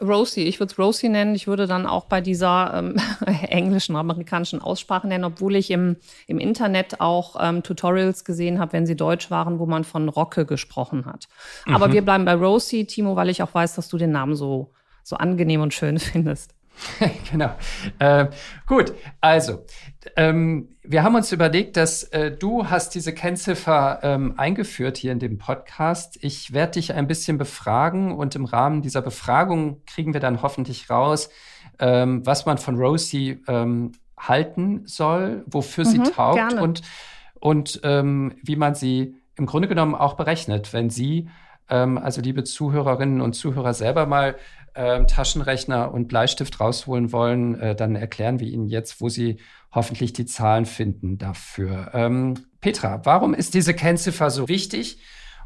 Rosie, 0.00 0.42
ich 0.42 0.58
würde 0.58 0.72
es 0.72 0.78
Rosie 0.78 1.08
nennen. 1.08 1.34
Ich 1.34 1.46
würde 1.46 1.66
dann 1.66 1.86
auch 1.86 2.06
bei 2.06 2.20
dieser 2.20 2.74
ähm, 2.74 2.96
englischen, 3.48 3.94
amerikanischen 3.94 4.60
Aussprache 4.60 5.06
nennen, 5.06 5.24
obwohl 5.24 5.54
ich 5.54 5.70
im, 5.70 5.96
im 6.26 6.38
Internet 6.38 7.00
auch 7.00 7.36
ähm, 7.40 7.62
Tutorials 7.62 8.24
gesehen 8.24 8.58
habe, 8.58 8.72
wenn 8.72 8.86
sie 8.86 8.96
deutsch 8.96 9.30
waren, 9.30 9.58
wo 9.58 9.66
man 9.66 9.84
von 9.84 10.08
Rocke 10.08 10.46
gesprochen 10.46 11.06
hat. 11.06 11.28
Mhm. 11.66 11.76
Aber 11.76 11.92
wir 11.92 12.02
bleiben 12.02 12.24
bei 12.24 12.34
Rosie, 12.34 12.86
Timo, 12.86 13.14
weil 13.14 13.28
ich 13.28 13.42
auch 13.42 13.54
weiß, 13.54 13.76
dass 13.76 13.88
du 13.88 13.96
den 13.96 14.10
Namen 14.10 14.34
so, 14.34 14.72
so 15.04 15.16
angenehm 15.16 15.60
und 15.60 15.74
schön 15.74 15.98
findest. 16.00 16.54
genau. 17.30 17.50
Äh, 17.98 18.26
gut, 18.66 18.94
also 19.20 19.64
ähm, 20.16 20.68
wir 20.82 21.02
haben 21.02 21.14
uns 21.14 21.32
überlegt, 21.32 21.76
dass 21.76 22.04
äh, 22.04 22.30
du 22.30 22.68
hast 22.68 22.94
diese 22.94 23.12
Kennziffer 23.12 24.00
ähm, 24.02 24.34
eingeführt 24.36 24.96
hier 24.96 25.12
in 25.12 25.18
dem 25.18 25.38
Podcast. 25.38 26.18
Ich 26.20 26.52
werde 26.52 26.72
dich 26.72 26.92
ein 26.92 27.06
bisschen 27.06 27.38
befragen 27.38 28.12
und 28.12 28.34
im 28.34 28.44
Rahmen 28.44 28.82
dieser 28.82 29.02
Befragung 29.02 29.82
kriegen 29.86 30.12
wir 30.12 30.20
dann 30.20 30.42
hoffentlich 30.42 30.90
raus, 30.90 31.30
ähm, 31.78 32.24
was 32.26 32.46
man 32.46 32.58
von 32.58 32.76
Rosie 32.76 33.40
ähm, 33.48 33.92
halten 34.18 34.82
soll, 34.86 35.44
wofür 35.46 35.84
mhm, 35.84 35.88
sie 35.88 35.98
taugt 36.10 36.36
gerne. 36.36 36.62
und, 36.62 36.82
und 37.40 37.80
ähm, 37.82 38.34
wie 38.42 38.56
man 38.56 38.74
sie 38.74 39.16
im 39.36 39.46
Grunde 39.46 39.68
genommen 39.68 39.94
auch 39.94 40.14
berechnet, 40.14 40.72
wenn 40.72 40.90
sie 40.90 41.28
ähm, 41.68 41.98
also 41.98 42.20
liebe 42.20 42.44
Zuhörerinnen 42.44 43.20
und 43.20 43.34
Zuhörer 43.34 43.74
selber 43.74 44.06
mal 44.06 44.36
äh, 44.74 45.04
Taschenrechner 45.06 45.92
und 45.92 46.08
Bleistift 46.08 46.60
rausholen 46.60 47.12
wollen, 47.12 47.58
äh, 47.60 47.74
dann 47.74 47.96
erklären 47.96 48.40
wir 48.40 48.48
Ihnen 48.48 48.68
jetzt, 48.68 49.00
wo 49.00 49.08
Sie 49.08 49.38
hoffentlich 49.72 50.12
die 50.12 50.26
Zahlen 50.26 50.66
finden 50.66 51.18
dafür. 51.18 51.90
Ähm, 51.94 52.34
Petra, 52.60 53.00
warum 53.04 53.34
ist 53.34 53.54
diese 53.54 53.74
Kennziffer 53.74 54.30
so 54.30 54.48
wichtig 54.48 54.98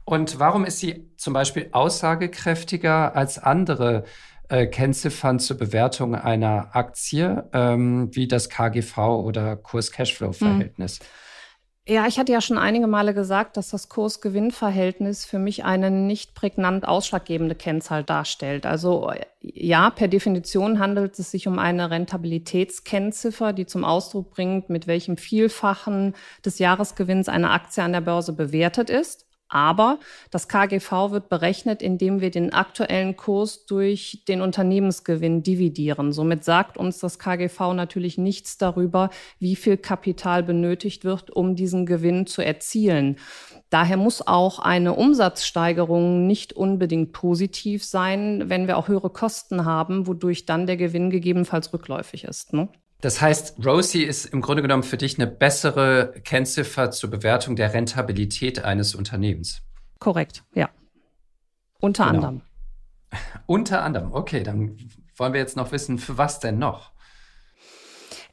und 0.04 0.38
warum 0.38 0.64
ist 0.64 0.78
sie 0.78 1.11
zum 1.16 1.35
Beispiel 1.35 1.68
aussagekräftiger 1.73 3.14
als 3.14 3.38
andere 3.38 4.04
äh, 4.49 4.66
Kennziffern 4.66 5.38
zur 5.38 5.58
Bewertung 5.58 6.14
einer 6.14 6.75
Aktie, 6.75 7.44
ähm, 7.52 8.08
wie 8.14 8.28
das 8.28 8.49
KGV 8.49 8.97
oder 8.99 9.56
Kurs-Cashflow-Verhältnis? 9.56 11.00
Hm. 11.00 11.06
Ja, 11.90 12.07
ich 12.07 12.18
hatte 12.18 12.33
ja 12.33 12.42
schon 12.42 12.59
einige 12.59 12.87
Male 12.87 13.14
gesagt, 13.14 13.57
dass 13.57 13.71
das 13.71 13.88
Kurs-Gewinn-Verhältnis 13.88 15.25
für 15.25 15.38
mich 15.38 15.64
eine 15.64 15.90
nicht 15.90 16.35
prägnant 16.35 16.87
ausschlaggebende 16.87 17.54
Kennzahl 17.54 18.04
darstellt. 18.04 18.66
Also 18.66 19.11
ja, 19.40 19.88
per 19.88 20.07
Definition 20.09 20.80
handelt 20.80 21.18
es 21.18 21.30
sich 21.30 21.49
um 21.49 21.59
eine 21.59 21.90
Rentabilitätskennziffer, 21.90 23.54
die 23.54 23.64
zum 23.64 23.87
Ausdruck 23.87 24.33
bringt, 24.33 24.68
mit 24.68 24.87
welchem 24.87 25.16
Vielfachen 25.16 26.14
des 26.45 26.59
Jahresgewinns 26.59 27.30
eine 27.30 27.52
Aktie 27.52 27.83
an 27.83 27.92
der 27.95 28.02
Börse 28.02 28.35
bewertet 28.35 28.90
ist. 28.90 29.27
Aber 29.48 29.98
das 30.30 30.48
KGV 30.48 31.10
wird 31.10 31.28
berechnet, 31.28 31.82
indem 31.82 32.20
wir 32.20 32.30
den 32.30 32.52
aktuellen 32.52 33.16
Kurs 33.16 33.64
durch 33.64 34.22
den 34.28 34.42
Unternehmensgewinn 34.42 35.42
dividieren. 35.42 36.12
Somit 36.12 36.44
sagt 36.44 36.76
uns 36.76 36.98
das 36.98 37.18
KGV 37.18 37.72
natürlich 37.72 38.18
nichts 38.18 38.58
darüber, 38.58 39.08
wie 39.38 39.56
viel 39.56 39.78
Kapital 39.78 40.42
benötigt 40.42 41.04
wird, 41.04 41.30
um 41.30 41.56
diesen 41.56 41.86
Gewinn 41.86 42.26
zu 42.26 42.42
erzielen. 42.42 43.16
Daher 43.70 43.96
muss 43.96 44.26
auch 44.26 44.58
eine 44.58 44.94
Umsatzsteigerung 44.94 46.26
nicht 46.26 46.52
unbedingt 46.52 47.12
positiv 47.12 47.84
sein, 47.84 48.44
wenn 48.46 48.66
wir 48.66 48.76
auch 48.76 48.88
höhere 48.88 49.10
Kosten 49.10 49.64
haben, 49.64 50.06
wodurch 50.06 50.44
dann 50.46 50.66
der 50.66 50.76
Gewinn 50.76 51.10
gegebenenfalls 51.10 51.72
rückläufig 51.72 52.24
ist. 52.24 52.52
Ne? 52.52 52.68
Das 53.00 53.20
heißt, 53.20 53.64
Rosie 53.64 54.02
ist 54.02 54.26
im 54.26 54.40
Grunde 54.40 54.62
genommen 54.62 54.82
für 54.82 54.96
dich 54.96 55.18
eine 55.18 55.28
bessere 55.28 56.14
Kennziffer 56.24 56.90
zur 56.90 57.10
Bewertung 57.10 57.54
der 57.54 57.72
Rentabilität 57.72 58.64
eines 58.64 58.94
Unternehmens. 58.96 59.62
Korrekt, 60.00 60.42
ja. 60.54 60.68
Unter 61.80 62.06
genau. 62.06 62.16
anderem. 62.16 62.42
Unter 63.46 63.82
anderem, 63.82 64.12
okay, 64.12 64.42
dann 64.42 64.76
wollen 65.16 65.32
wir 65.32 65.40
jetzt 65.40 65.56
noch 65.56 65.70
wissen, 65.70 65.98
für 65.98 66.18
was 66.18 66.40
denn 66.40 66.58
noch? 66.58 66.92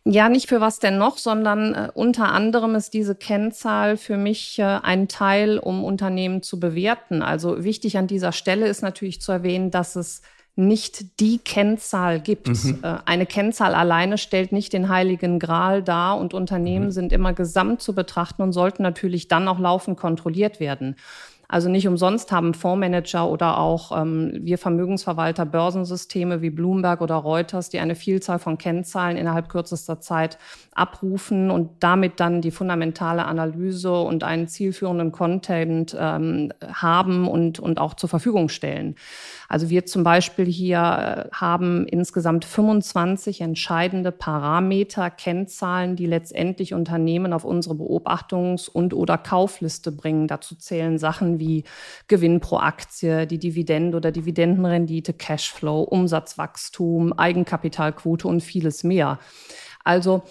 Ja, 0.08 0.30
nicht 0.30 0.50
für 0.50 0.62
was 0.62 0.78
denn 0.78 1.00
noch, 1.00 1.18
sondern 1.18 1.74
äh, 1.74 1.92
unter 1.94 2.32
anderem 2.32 2.76
ist 2.76 2.94
diese 2.94 3.16
Kennzahl 3.16 3.98
für 3.98 4.18
mich 4.18 4.60
äh, 4.60 4.64
ein 4.64 5.08
Teil, 5.08 5.58
um 5.58 5.84
Unternehmen 5.84 6.44
zu 6.44 6.60
bewerten. 6.60 7.24
Also 7.24 7.64
wichtig 7.64 7.98
an 7.98 8.06
dieser 8.06 8.32
Stelle 8.32 8.68
ist 8.68 8.84
natürlich 8.84 9.20
zu 9.20 9.32
erwähnen, 9.32 9.72
dass 9.72 9.96
es 9.96 10.22
nicht 10.56 11.20
die 11.20 11.38
Kennzahl 11.38 12.20
gibt. 12.20 12.48
Mhm. 12.48 12.80
Äh, 12.82 12.98
eine 13.06 13.26
Kennzahl 13.26 13.76
alleine 13.76 14.18
stellt 14.18 14.52
nicht 14.52 14.74
den 14.74 14.90
heiligen 14.90 15.40
Gral 15.40 15.84
dar 15.84 16.18
und 16.18 16.34
Unternehmen 16.34 16.86
mhm. 16.86 16.92
sind 16.92 17.12
immer 17.14 17.34
gesamt 17.34 17.82
zu 17.82 17.94
betrachten 17.94 18.42
und 18.42 18.54
sollten 18.54 18.84
natürlich 18.84 19.28
dann 19.28 19.48
auch 19.48 19.60
laufend 19.60 19.98
kontrolliert 19.98 20.60
werden. 20.60 20.96
Also 21.48 21.70
nicht 21.70 21.88
umsonst 21.88 22.32
haben 22.32 22.54
Fondsmanager 22.54 23.30
oder 23.30 23.60
auch 23.60 23.96
ähm, 23.96 24.32
wir 24.42 24.58
Vermögensverwalter 24.58 25.46
Börsensysteme 25.46 26.42
wie 26.42 26.50
Bloomberg 26.50 27.02
oder 27.02 27.16
Reuters, 27.16 27.70
die 27.70 27.80
eine 27.80 27.96
Vielzahl 27.96 28.40
von 28.40 28.58
Kennzahlen 28.58 29.16
innerhalb 29.16 29.50
kürzester 29.50 30.00
Zeit 30.02 30.40
abrufen 30.74 31.52
und 31.52 31.70
damit 31.82 32.20
dann 32.20 32.42
die 32.42 32.52
fundamentale 32.52 33.26
Analyse 33.26 33.94
und 33.94 34.24
einen 34.24 34.48
zielführenden 34.48 35.12
Content 35.12 35.96
ähm, 36.00 36.52
haben 36.68 37.28
und, 37.28 37.60
und 37.60 37.80
auch 37.80 37.94
zur 37.94 38.10
Verfügung 38.10 38.50
stellen. 38.50 38.96
Also 39.50 39.70
wir 39.70 39.86
zum 39.86 40.04
Beispiel 40.04 40.46
hier 40.46 40.78
äh, 40.78 41.36
haben 41.36 41.88
insgesamt 41.88 42.46
25 42.46 43.42
entscheidende 43.42 44.12
Parameter, 44.12 45.10
Kennzahlen, 45.10 45.96
die 45.96 46.06
letztendlich 46.06 46.74
Unternehmen 46.74 47.34
auf 47.34 47.46
unsere 47.46 47.76
Beobachtungs- 47.76 48.70
und 48.70 48.94
oder 48.94 49.18
Kaufliste 49.18 49.92
bringen. 49.92 50.28
Dazu 50.28 50.56
zählen 50.56 50.98
Sachen 50.98 51.40
wie 51.40 51.64
Gewinn 52.08 52.40
pro 52.40 52.58
Aktie, 52.58 53.28
die 53.28 53.40
Dividende 53.40 53.98
oder 53.98 54.12
Dividendenrendite, 54.12 55.14
Cashflow, 55.14 55.82
Umsatzwachstum, 55.82 57.14
Eigenkapitalquote 57.14 58.28
und 58.28 58.42
vieles 58.42 58.84
mehr. 58.84 59.20
Also 59.84 60.24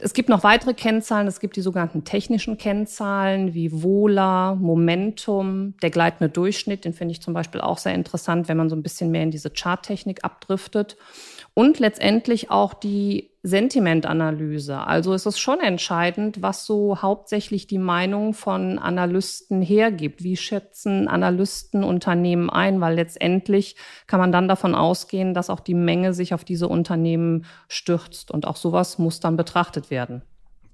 es 0.00 0.12
gibt 0.12 0.28
noch 0.28 0.44
weitere 0.44 0.74
Kennzahlen. 0.74 1.26
Es 1.26 1.40
gibt 1.40 1.56
die 1.56 1.62
sogenannten 1.62 2.04
technischen 2.04 2.58
Kennzahlen 2.58 3.54
wie 3.54 3.70
Vola, 3.82 4.54
Momentum, 4.54 5.74
der 5.82 5.90
gleitende 5.90 6.28
Durchschnitt. 6.28 6.84
Den 6.84 6.92
finde 6.92 7.12
ich 7.12 7.22
zum 7.22 7.34
Beispiel 7.34 7.60
auch 7.60 7.78
sehr 7.78 7.94
interessant, 7.94 8.48
wenn 8.48 8.56
man 8.56 8.68
so 8.68 8.76
ein 8.76 8.82
bisschen 8.82 9.10
mehr 9.10 9.22
in 9.22 9.30
diese 9.30 9.50
Charttechnik 9.50 10.24
abdriftet 10.24 10.96
und 11.58 11.78
letztendlich 11.78 12.50
auch 12.50 12.74
die 12.74 13.30
Sentimentanalyse. 13.42 14.78
Also 14.78 15.14
es 15.14 15.24
ist 15.24 15.38
schon 15.38 15.58
entscheidend, 15.60 16.42
was 16.42 16.66
so 16.66 17.00
hauptsächlich 17.00 17.66
die 17.66 17.78
Meinung 17.78 18.34
von 18.34 18.78
Analysten 18.78 19.62
hergibt. 19.62 20.22
Wie 20.22 20.36
schätzen 20.36 21.08
Analysten 21.08 21.82
Unternehmen 21.82 22.50
ein? 22.50 22.82
Weil 22.82 22.96
letztendlich 22.96 23.76
kann 24.06 24.20
man 24.20 24.32
dann 24.32 24.48
davon 24.48 24.74
ausgehen, 24.74 25.32
dass 25.32 25.48
auch 25.48 25.60
die 25.60 25.72
Menge 25.72 26.12
sich 26.12 26.34
auf 26.34 26.44
diese 26.44 26.68
Unternehmen 26.68 27.46
stürzt. 27.68 28.30
Und 28.30 28.46
auch 28.46 28.56
sowas 28.56 28.98
muss 28.98 29.20
dann 29.20 29.38
betrachtet 29.38 29.88
werden. 29.88 30.20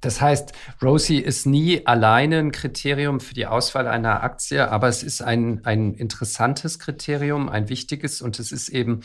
Das 0.02 0.20
heißt, 0.20 0.52
Rosie 0.82 1.20
ist 1.20 1.46
nie 1.46 1.86
alleine 1.86 2.38
ein 2.38 2.50
Kriterium 2.50 3.20
für 3.20 3.34
die 3.34 3.46
Auswahl 3.46 3.86
einer 3.86 4.24
Aktie, 4.24 4.68
aber 4.68 4.88
es 4.88 5.04
ist 5.04 5.22
ein, 5.22 5.60
ein 5.64 5.94
interessantes 5.94 6.80
Kriterium, 6.80 7.48
ein 7.48 7.68
wichtiges 7.68 8.20
und 8.20 8.40
es 8.40 8.50
ist 8.50 8.68
eben 8.68 9.02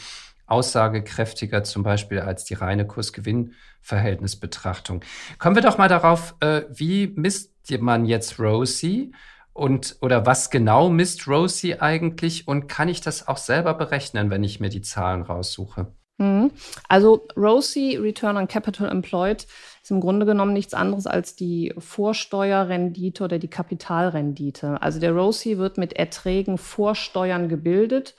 aussagekräftiger 0.47 1.63
zum 1.63 1.83
Beispiel 1.83 2.19
als 2.19 2.45
die 2.45 2.55
reine 2.55 2.87
Kurs-Gewinn-Verhältnisbetrachtung. 2.87 5.01
Kommen 5.37 5.55
wir 5.55 5.63
doch 5.63 5.77
mal 5.77 5.89
darauf, 5.89 6.35
äh, 6.39 6.63
wie 6.69 7.13
misst 7.15 7.53
man 7.79 8.05
jetzt 8.05 8.39
Rosie 8.39 9.11
und 9.51 9.97
oder 10.01 10.25
was 10.25 10.49
genau 10.49 10.89
misst 10.89 11.27
Rosie 11.27 11.79
eigentlich 11.79 12.47
und 12.47 12.67
kann 12.67 12.87
ich 12.87 13.01
das 13.01 13.27
auch 13.27 13.37
selber 13.37 13.73
berechnen, 13.73 14.29
wenn 14.29 14.43
ich 14.43 14.59
mir 14.59 14.69
die 14.69 14.81
Zahlen 14.81 15.21
raussuche? 15.21 15.87
Mhm. 16.17 16.51
Also 16.87 17.27
Rosie, 17.35 17.97
Return 17.97 18.37
on 18.37 18.47
Capital 18.47 18.89
Employed, 18.89 19.45
ist 19.83 19.91
im 19.91 19.99
Grunde 19.99 20.25
genommen 20.25 20.53
nichts 20.53 20.73
anderes 20.73 21.07
als 21.07 21.35
die 21.35 21.73
Vorsteuerrendite 21.77 23.23
oder 23.23 23.37
die 23.37 23.49
Kapitalrendite. 23.49 24.81
Also 24.81 24.99
der 24.99 25.11
Rosie 25.11 25.57
wird 25.57 25.77
mit 25.77 25.93
Erträgen 25.93 26.57
vor 26.57 26.95
Steuern 26.95 27.49
gebildet 27.49 28.15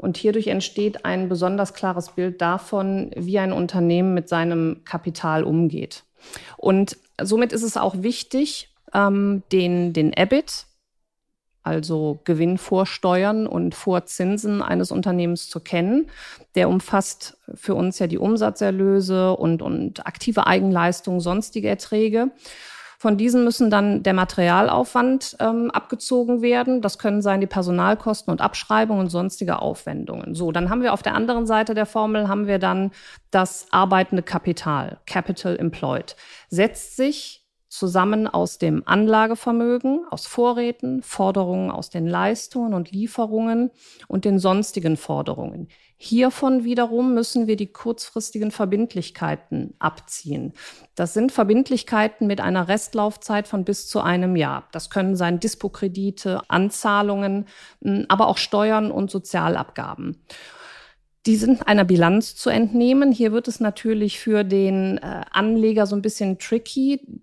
und 0.00 0.16
hierdurch 0.16 0.46
entsteht 0.46 1.04
ein 1.04 1.28
besonders 1.28 1.74
klares 1.74 2.10
Bild 2.10 2.40
davon, 2.40 3.10
wie 3.16 3.38
ein 3.38 3.52
Unternehmen 3.52 4.14
mit 4.14 4.28
seinem 4.30 4.80
Kapital 4.84 5.44
umgeht. 5.44 6.04
Und 6.56 6.96
somit 7.20 7.52
ist 7.52 7.62
es 7.62 7.76
auch 7.76 8.02
wichtig, 8.02 8.70
ähm, 8.94 9.42
den, 9.52 9.92
den 9.92 10.14
EBIT, 10.14 10.66
also 11.62 12.20
Gewinn 12.24 12.56
vor 12.56 12.86
Steuern 12.86 13.46
und 13.46 13.74
vor 13.74 14.06
Zinsen 14.06 14.62
eines 14.62 14.90
Unternehmens 14.90 15.50
zu 15.50 15.60
kennen. 15.60 16.06
Der 16.54 16.70
umfasst 16.70 17.36
für 17.54 17.74
uns 17.74 17.98
ja 17.98 18.06
die 18.06 18.16
Umsatzerlöse 18.16 19.36
und, 19.36 19.60
und 19.60 20.06
aktive 20.06 20.46
Eigenleistungen, 20.46 21.20
sonstige 21.20 21.68
Erträge. 21.68 22.30
Von 23.00 23.16
diesen 23.16 23.44
müssen 23.44 23.70
dann 23.70 24.02
der 24.02 24.12
Materialaufwand 24.12 25.38
ähm, 25.40 25.70
abgezogen 25.70 26.42
werden. 26.42 26.82
Das 26.82 26.98
können 26.98 27.22
sein 27.22 27.40
die 27.40 27.46
Personalkosten 27.46 28.30
und 28.30 28.42
Abschreibungen 28.42 29.04
und 29.04 29.08
sonstige 29.08 29.62
Aufwendungen. 29.62 30.34
So, 30.34 30.52
dann 30.52 30.68
haben 30.68 30.82
wir 30.82 30.92
auf 30.92 31.02
der 31.02 31.14
anderen 31.14 31.46
Seite 31.46 31.72
der 31.72 31.86
Formel 31.86 32.28
haben 32.28 32.46
wir 32.46 32.58
dann 32.58 32.90
das 33.30 33.68
arbeitende 33.70 34.22
Kapital, 34.22 34.98
Capital 35.06 35.56
Employed. 35.58 36.14
Setzt 36.50 36.96
sich 36.96 37.46
zusammen 37.70 38.26
aus 38.26 38.58
dem 38.58 38.82
Anlagevermögen, 38.84 40.04
aus 40.10 40.26
Vorräten, 40.26 41.02
Forderungen 41.02 41.70
aus 41.70 41.88
den 41.88 42.06
Leistungen 42.06 42.74
und 42.74 42.90
Lieferungen 42.90 43.70
und 44.08 44.26
den 44.26 44.38
sonstigen 44.38 44.98
Forderungen. 44.98 45.68
Hiervon 46.02 46.64
wiederum 46.64 47.12
müssen 47.12 47.46
wir 47.46 47.56
die 47.56 47.74
kurzfristigen 47.74 48.52
Verbindlichkeiten 48.52 49.74
abziehen. 49.78 50.54
Das 50.94 51.12
sind 51.12 51.30
Verbindlichkeiten 51.30 52.26
mit 52.26 52.40
einer 52.40 52.68
Restlaufzeit 52.68 53.46
von 53.46 53.66
bis 53.66 53.86
zu 53.86 54.00
einem 54.00 54.34
Jahr. 54.34 54.66
Das 54.72 54.88
können 54.88 55.14
sein 55.14 55.40
Dispokredite, 55.40 56.40
Anzahlungen, 56.48 57.44
aber 58.08 58.28
auch 58.28 58.38
Steuern 58.38 58.90
und 58.90 59.10
Sozialabgaben. 59.10 60.24
Die 61.26 61.36
sind 61.36 61.68
einer 61.68 61.84
Bilanz 61.84 62.34
zu 62.34 62.48
entnehmen. 62.48 63.12
Hier 63.12 63.32
wird 63.32 63.46
es 63.46 63.60
natürlich 63.60 64.18
für 64.18 64.42
den 64.42 64.96
äh, 64.96 65.20
Anleger 65.30 65.84
so 65.86 65.96
ein 65.96 66.00
bisschen 66.00 66.38
tricky. 66.38 67.22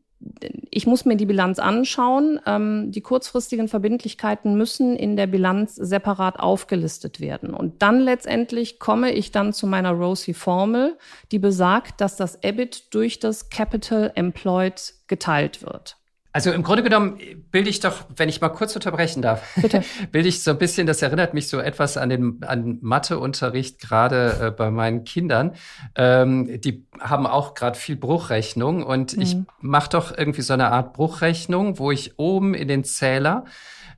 Ich 0.72 0.88
muss 0.88 1.06
mir 1.06 1.16
die 1.16 1.26
Bilanz 1.26 1.60
anschauen. 1.60 2.40
Ähm, 2.46 2.92
die 2.92 3.02
kurzfristigen 3.02 3.68
Verbindlichkeiten 3.68 4.56
müssen 4.56 4.96
in 4.96 5.16
der 5.16 5.28
Bilanz 5.28 5.76
separat 5.76 6.40
aufgelistet 6.40 7.20
werden. 7.20 7.54
Und 7.54 7.82
dann 7.82 8.00
letztendlich 8.00 8.80
komme 8.80 9.12
ich 9.12 9.32
dann 9.32 9.54
zu 9.54 9.68
meiner 9.68 9.92
ROSI-Formel, 9.92 10.98
die 11.32 11.40
besagt, 11.40 12.02
dass 12.02 12.16
das 12.16 12.40
EBIT 12.42 12.94
durch 12.94 13.20
das 13.20 13.50
Capital 13.50 14.12
Employed 14.16 14.94
geteilt 15.08 15.62
wird. 15.62 15.98
Also 16.34 16.52
im 16.52 16.62
Grunde 16.62 16.84
genommen 16.84 17.20
bilde 17.52 17.70
ich 17.70 17.80
doch, 17.80 18.06
wenn 18.16 18.30
ich 18.30 18.42
mal 18.42 18.50
kurz 18.50 18.76
unterbrechen 18.76 19.22
darf, 19.22 19.42
Bitte. 19.56 19.84
bilde 20.12 20.30
ich 20.30 20.44
so 20.44 20.52
ein 20.52 20.58
bisschen, 20.58 20.86
das 20.86 21.02
erinnert 21.02 21.34
mich 21.34 21.48
so 21.48 21.60
etwas 21.60 21.98
an 21.98 22.10
den 22.10 22.44
an 22.44 22.78
Matheunterricht 22.82 23.80
gerade 23.80 24.48
äh, 24.48 24.52
bei 24.52 24.70
meinen 24.70 25.04
Kindern. 25.04 25.56
Ähm, 25.96 26.62
die 26.62 26.86
haben 27.00 27.26
auch 27.26 27.56
gerade 27.56 27.78
viel 27.78 27.96
Bruchrechnung 27.96 28.84
und 28.84 29.16
mhm. 29.16 29.22
ich 29.22 29.38
mache 29.62 29.90
doch 29.90 30.16
irgendwie 30.16 30.42
so 30.42 30.54
eine 30.54 30.72
Art 30.72 30.94
Bruchrechnung, 30.94 31.80
wo 31.80 31.92
ich 31.92 32.20
oben 32.20 32.54
in 32.54 32.68
den 32.68 32.84
Zähler 32.84 33.46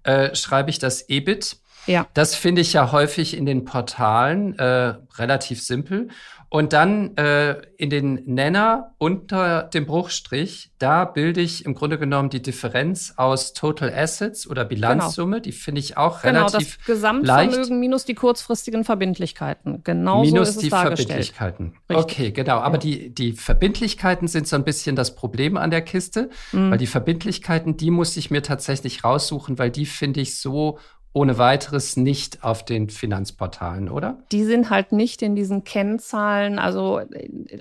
äh, 0.04 0.34
schreibe 0.36 0.70
ich 0.70 0.80
das 0.80 1.10
EBIT. 1.10 1.58
Ja. 1.86 2.08
Das 2.14 2.36
finde 2.36 2.62
ich 2.62 2.74
ja 2.74 2.92
häufig 2.92 3.36
in 3.36 3.46
den 3.46 3.66
Portalen 3.66 4.58
äh, 4.60 4.96
relativ 5.18 5.62
simpel. 5.64 6.10
Und 6.52 6.74
dann 6.74 7.16
äh, 7.16 7.62
in 7.78 7.92
den 7.92 8.24
Nenner 8.26 8.96
unter 8.98 9.64
dem 9.64 9.86
Bruchstrich, 9.86 10.72
da 10.80 11.06
bilde 11.06 11.42
ich 11.42 11.64
im 11.64 11.76
Grunde 11.76 12.00
genommen 12.00 12.32
die 12.32 12.42
Differenz 12.42 13.14
aus 13.18 13.54
Total 13.54 13.94
Assets 13.94 14.50
oder 14.50 14.66
Bilanzsumme. 14.66 15.38
Genau. 15.38 15.44
Die 15.44 15.52
finde 15.52 15.80
ich 15.80 15.98
auch 15.98 16.24
genau, 16.24 16.48
relativ 16.48 16.78
Genau, 16.78 16.88
das 16.88 16.96
Gesamtvermögen 16.96 17.58
leicht. 17.60 17.72
minus 17.72 18.06
die 18.06 18.16
kurzfristigen 18.16 18.84
Verbindlichkeiten. 18.84 19.84
Genau 19.84 20.24
minus 20.24 20.48
so 20.48 20.54
ist 20.54 20.62
die 20.64 20.66
es 20.68 20.72
dargestellt. 20.72 21.08
Verbindlichkeiten. 21.08 21.74
Richtig. 21.88 22.04
Okay, 22.04 22.32
genau. 22.32 22.58
Aber 22.58 22.76
ja. 22.76 22.80
die, 22.80 23.14
die 23.14 23.34
Verbindlichkeiten 23.34 24.28
sind 24.28 24.48
so 24.48 24.56
ein 24.56 24.64
bisschen 24.64 24.96
das 24.96 25.14
Problem 25.14 25.56
an 25.56 25.70
der 25.70 25.82
Kiste, 25.82 26.32
mhm. 26.52 26.72
weil 26.72 26.80
die 26.80 26.88
Verbindlichkeiten, 26.88 27.78
die 27.78 27.92
muss 27.92 28.18
ich 28.18 28.32
mir 28.32 28.42
tatsächlich 28.42 29.04
raussuchen, 29.04 29.60
weil 29.60 29.70
die 29.70 29.86
finde 29.86 30.22
ich 30.22 30.40
so 30.40 30.80
ohne 31.12 31.38
weiteres 31.38 31.98
nicht 31.98 32.44
auf 32.44 32.64
den 32.64 32.90
Finanzportalen, 32.90 33.90
oder? 33.90 34.18
Die 34.32 34.44
sind 34.44 34.70
halt 34.70 34.92
nicht 34.92 35.22
in 35.22 35.36
diesen 35.36 35.64
Kennzahlen. 35.64 36.60
Also 36.60 37.02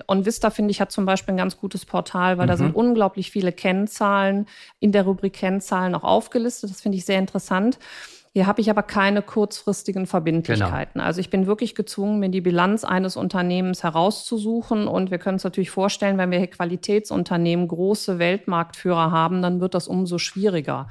OnVista, 0.07 0.51
finde 0.51 0.71
ich, 0.71 0.81
hat 0.81 0.91
zum 0.91 1.05
Beispiel 1.05 1.33
ein 1.33 1.37
ganz 1.37 1.57
gutes 1.57 1.85
Portal, 1.85 2.37
weil 2.37 2.45
mhm. 2.45 2.49
da 2.49 2.57
sind 2.57 2.75
unglaublich 2.75 3.31
viele 3.31 3.51
Kennzahlen 3.51 4.45
in 4.79 4.91
der 4.91 5.03
Rubrik 5.03 5.33
Kennzahlen 5.33 5.95
auch 5.95 6.03
aufgelistet. 6.03 6.69
Das 6.69 6.81
finde 6.81 6.99
ich 6.99 7.05
sehr 7.05 7.17
interessant. 7.17 7.79
Hier 8.31 8.45
habe 8.45 8.61
ich 8.61 8.69
aber 8.69 8.83
keine 8.83 9.23
kurzfristigen 9.23 10.05
Verbindlichkeiten. 10.05 10.93
Genau. 10.93 11.05
Also 11.05 11.19
ich 11.19 11.31
bin 11.31 11.47
wirklich 11.47 11.73
gezwungen, 11.73 12.19
mir 12.19 12.29
die 12.29 12.41
Bilanz 12.41 12.83
eines 12.83 13.17
Unternehmens 13.17 13.81
herauszusuchen. 13.81 14.87
Und 14.87 15.09
wir 15.09 15.17
können 15.17 15.35
uns 15.35 15.43
natürlich 15.43 15.71
vorstellen, 15.71 16.19
wenn 16.19 16.29
wir 16.29 16.37
hier 16.37 16.47
Qualitätsunternehmen, 16.47 17.67
große 17.67 18.19
Weltmarktführer 18.19 19.09
haben, 19.09 19.41
dann 19.41 19.59
wird 19.59 19.73
das 19.73 19.87
umso 19.87 20.19
schwieriger. 20.19 20.87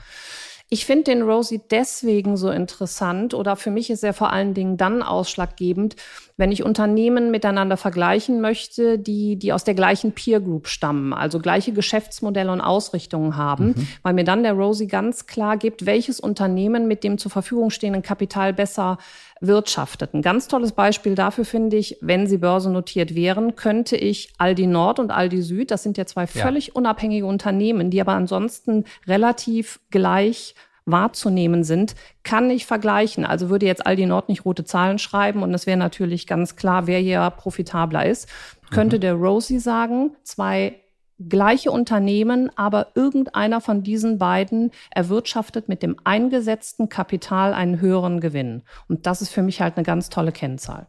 Ich 0.71 0.85
finde 0.85 1.05
den 1.05 1.23
Rosie 1.23 1.63
deswegen 1.71 2.37
so 2.37 2.51
interessant 2.51 3.33
oder 3.33 3.57
für 3.57 3.71
mich 3.71 3.89
ist 3.89 4.05
er 4.05 4.13
vor 4.13 4.33
allen 4.33 4.53
Dingen 4.53 4.77
dann 4.77 5.03
ausschlaggebend, 5.03 5.97
wenn 6.39 6.53
ich 6.53 6.63
Unternehmen 6.63 7.33
miteinander 7.33 7.77
vergleichen 7.77 8.41
möchte, 8.41 8.99
die, 8.99 9.37
die 9.37 9.53
aus 9.53 9.65
der 9.65 9.75
gleichen 9.75 10.13
Peer 10.13 10.41
Group 10.41 10.69
stammen, 10.69 11.13
also 11.13 11.41
gleiche 11.41 11.73
Geschäftsmodelle 11.73 12.51
und 12.53 12.61
Ausrichtungen 12.61 13.37
haben, 13.37 13.75
mhm. 13.77 13.89
weil 14.03 14.15
mir 14.15 14.25
dann 14.25 14.45
der 14.45 14.53
Rosie 14.53 14.87
ganz 14.87 15.27
klar 15.27 15.57
gibt, 15.57 15.85
welches 15.85 16.21
Unternehmen 16.21 16.87
mit 16.87 17.03
dem 17.03 17.19
zur 17.19 17.33
Verfügung 17.33 17.71
stehenden 17.71 18.03
Kapital 18.03 18.53
besser 18.53 18.99
wirtschaftet. 19.41 20.15
Ein 20.15 20.23
ganz 20.23 20.47
tolles 20.47 20.73
Beispiel 20.73 21.17
dafür 21.17 21.45
finde 21.45 21.77
ich, 21.77 21.99
wenn 22.01 22.29
sie 22.29 22.39
börsennotiert 22.39 23.17
wären, 23.17 23.57
könnte 23.57 23.97
ich 23.97 24.33
Aldi 24.39 24.69
Nord 24.69 25.01
und 25.01 25.11
Aldi 25.11 25.43
Süd, 25.43 25.73
das 25.73 25.83
sind 25.83 25.99
ja 25.99 26.07
zwei 26.07 26.29
völlig 26.29 26.69
ja. 26.69 26.73
unabhängige 26.75 27.27
Unternehmen, 27.27 27.91
die 27.91 28.01
aber 28.01 28.13
ansonsten 28.13 28.85
relativ 29.09 29.81
gleich 29.91 30.55
wahrzunehmen 30.91 31.65
sind, 31.65 31.95
kann 32.23 32.51
ich 32.51 32.67
vergleichen. 32.67 33.25
Also 33.25 33.51
würde 33.51 33.67
jetzt 33.67 33.87
Aldi 33.87 34.07
Nord 34.07 34.29
nicht 34.29 34.45
rote 34.45 34.65
Zahlen 34.65 34.99
schreiben 34.99 35.43
und 35.43 35.53
es 35.55 35.67
wäre 35.67 35.79
natürlich 35.79 36.27
ganz 36.27 36.57
klar, 36.57 36.87
wer 36.87 36.99
hier 36.99 37.31
profitabler 37.31 38.07
ist. 38.07 38.29
Könnte 38.71 38.97
mhm. 38.97 39.01
der 39.01 39.15
Rosie 39.15 39.59
sagen, 39.59 40.17
zwei 40.23 40.81
gleiche 41.19 41.71
Unternehmen, 41.71 42.51
aber 42.57 42.93
irgendeiner 42.95 43.61
von 43.61 43.83
diesen 43.83 44.19
beiden 44.19 44.71
erwirtschaftet 44.91 45.69
mit 45.69 45.83
dem 45.83 45.97
eingesetzten 46.05 46.89
Kapital 46.89 47.55
einen 47.55 47.81
höheren 47.81 48.21
Gewinn. 48.21 48.63
Und 48.89 49.07
das 49.07 49.21
ist 49.21 49.31
für 49.31 49.43
mich 49.43 49.61
halt 49.61 49.77
eine 49.77 49.85
ganz 49.85 50.11
tolle 50.11 50.33
Kennzahl. 50.33 50.87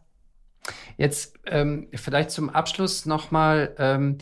Jetzt 0.96 1.34
ähm, 1.46 1.88
vielleicht 1.94 2.30
zum 2.30 2.50
Abschluss 2.50 3.06
nochmal, 3.06 3.74
ähm, 3.78 4.18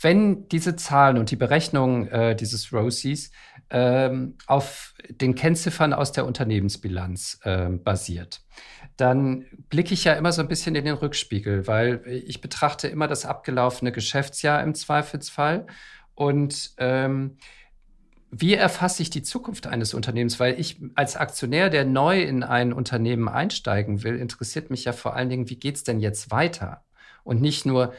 wenn 0.00 0.48
diese 0.48 0.76
Zahlen 0.76 1.16
und 1.16 1.30
die 1.30 1.36
Berechnung 1.36 2.08
äh, 2.08 2.36
dieses 2.36 2.72
Rosies 2.72 3.30
ähm, 3.70 4.36
auf 4.46 4.94
den 5.08 5.34
Kennziffern 5.34 5.92
aus 5.92 6.12
der 6.12 6.26
Unternehmensbilanz 6.26 7.40
äh, 7.44 7.68
basiert, 7.68 8.42
dann 8.96 9.46
blicke 9.68 9.94
ich 9.94 10.04
ja 10.04 10.14
immer 10.14 10.32
so 10.32 10.42
ein 10.42 10.48
bisschen 10.48 10.74
in 10.74 10.84
den 10.84 10.94
Rückspiegel, 10.94 11.66
weil 11.66 12.02
ich 12.06 12.40
betrachte 12.40 12.88
immer 12.88 13.08
das 13.08 13.26
abgelaufene 13.26 13.92
Geschäftsjahr 13.92 14.62
im 14.62 14.74
Zweifelsfall 14.74 15.66
und 16.14 16.72
ähm, 16.78 17.36
wie 18.36 18.54
erfasse 18.54 19.02
ich 19.02 19.10
die 19.10 19.22
Zukunft 19.22 19.68
eines 19.68 19.94
Unternehmens? 19.94 20.40
Weil 20.40 20.58
ich 20.58 20.80
als 20.96 21.16
Aktionär, 21.16 21.70
der 21.70 21.84
neu 21.84 22.20
in 22.20 22.42
ein 22.42 22.72
Unternehmen 22.72 23.28
einsteigen 23.28 24.02
will, 24.02 24.16
interessiert 24.16 24.70
mich 24.70 24.84
ja 24.84 24.92
vor 24.92 25.14
allen 25.14 25.28
Dingen, 25.28 25.48
wie 25.50 25.56
geht 25.56 25.76
es 25.76 25.84
denn 25.84 26.00
jetzt 26.00 26.32
weiter? 26.32 26.84
Und 27.22 27.40
nicht 27.40 27.64
nur, 27.64 27.94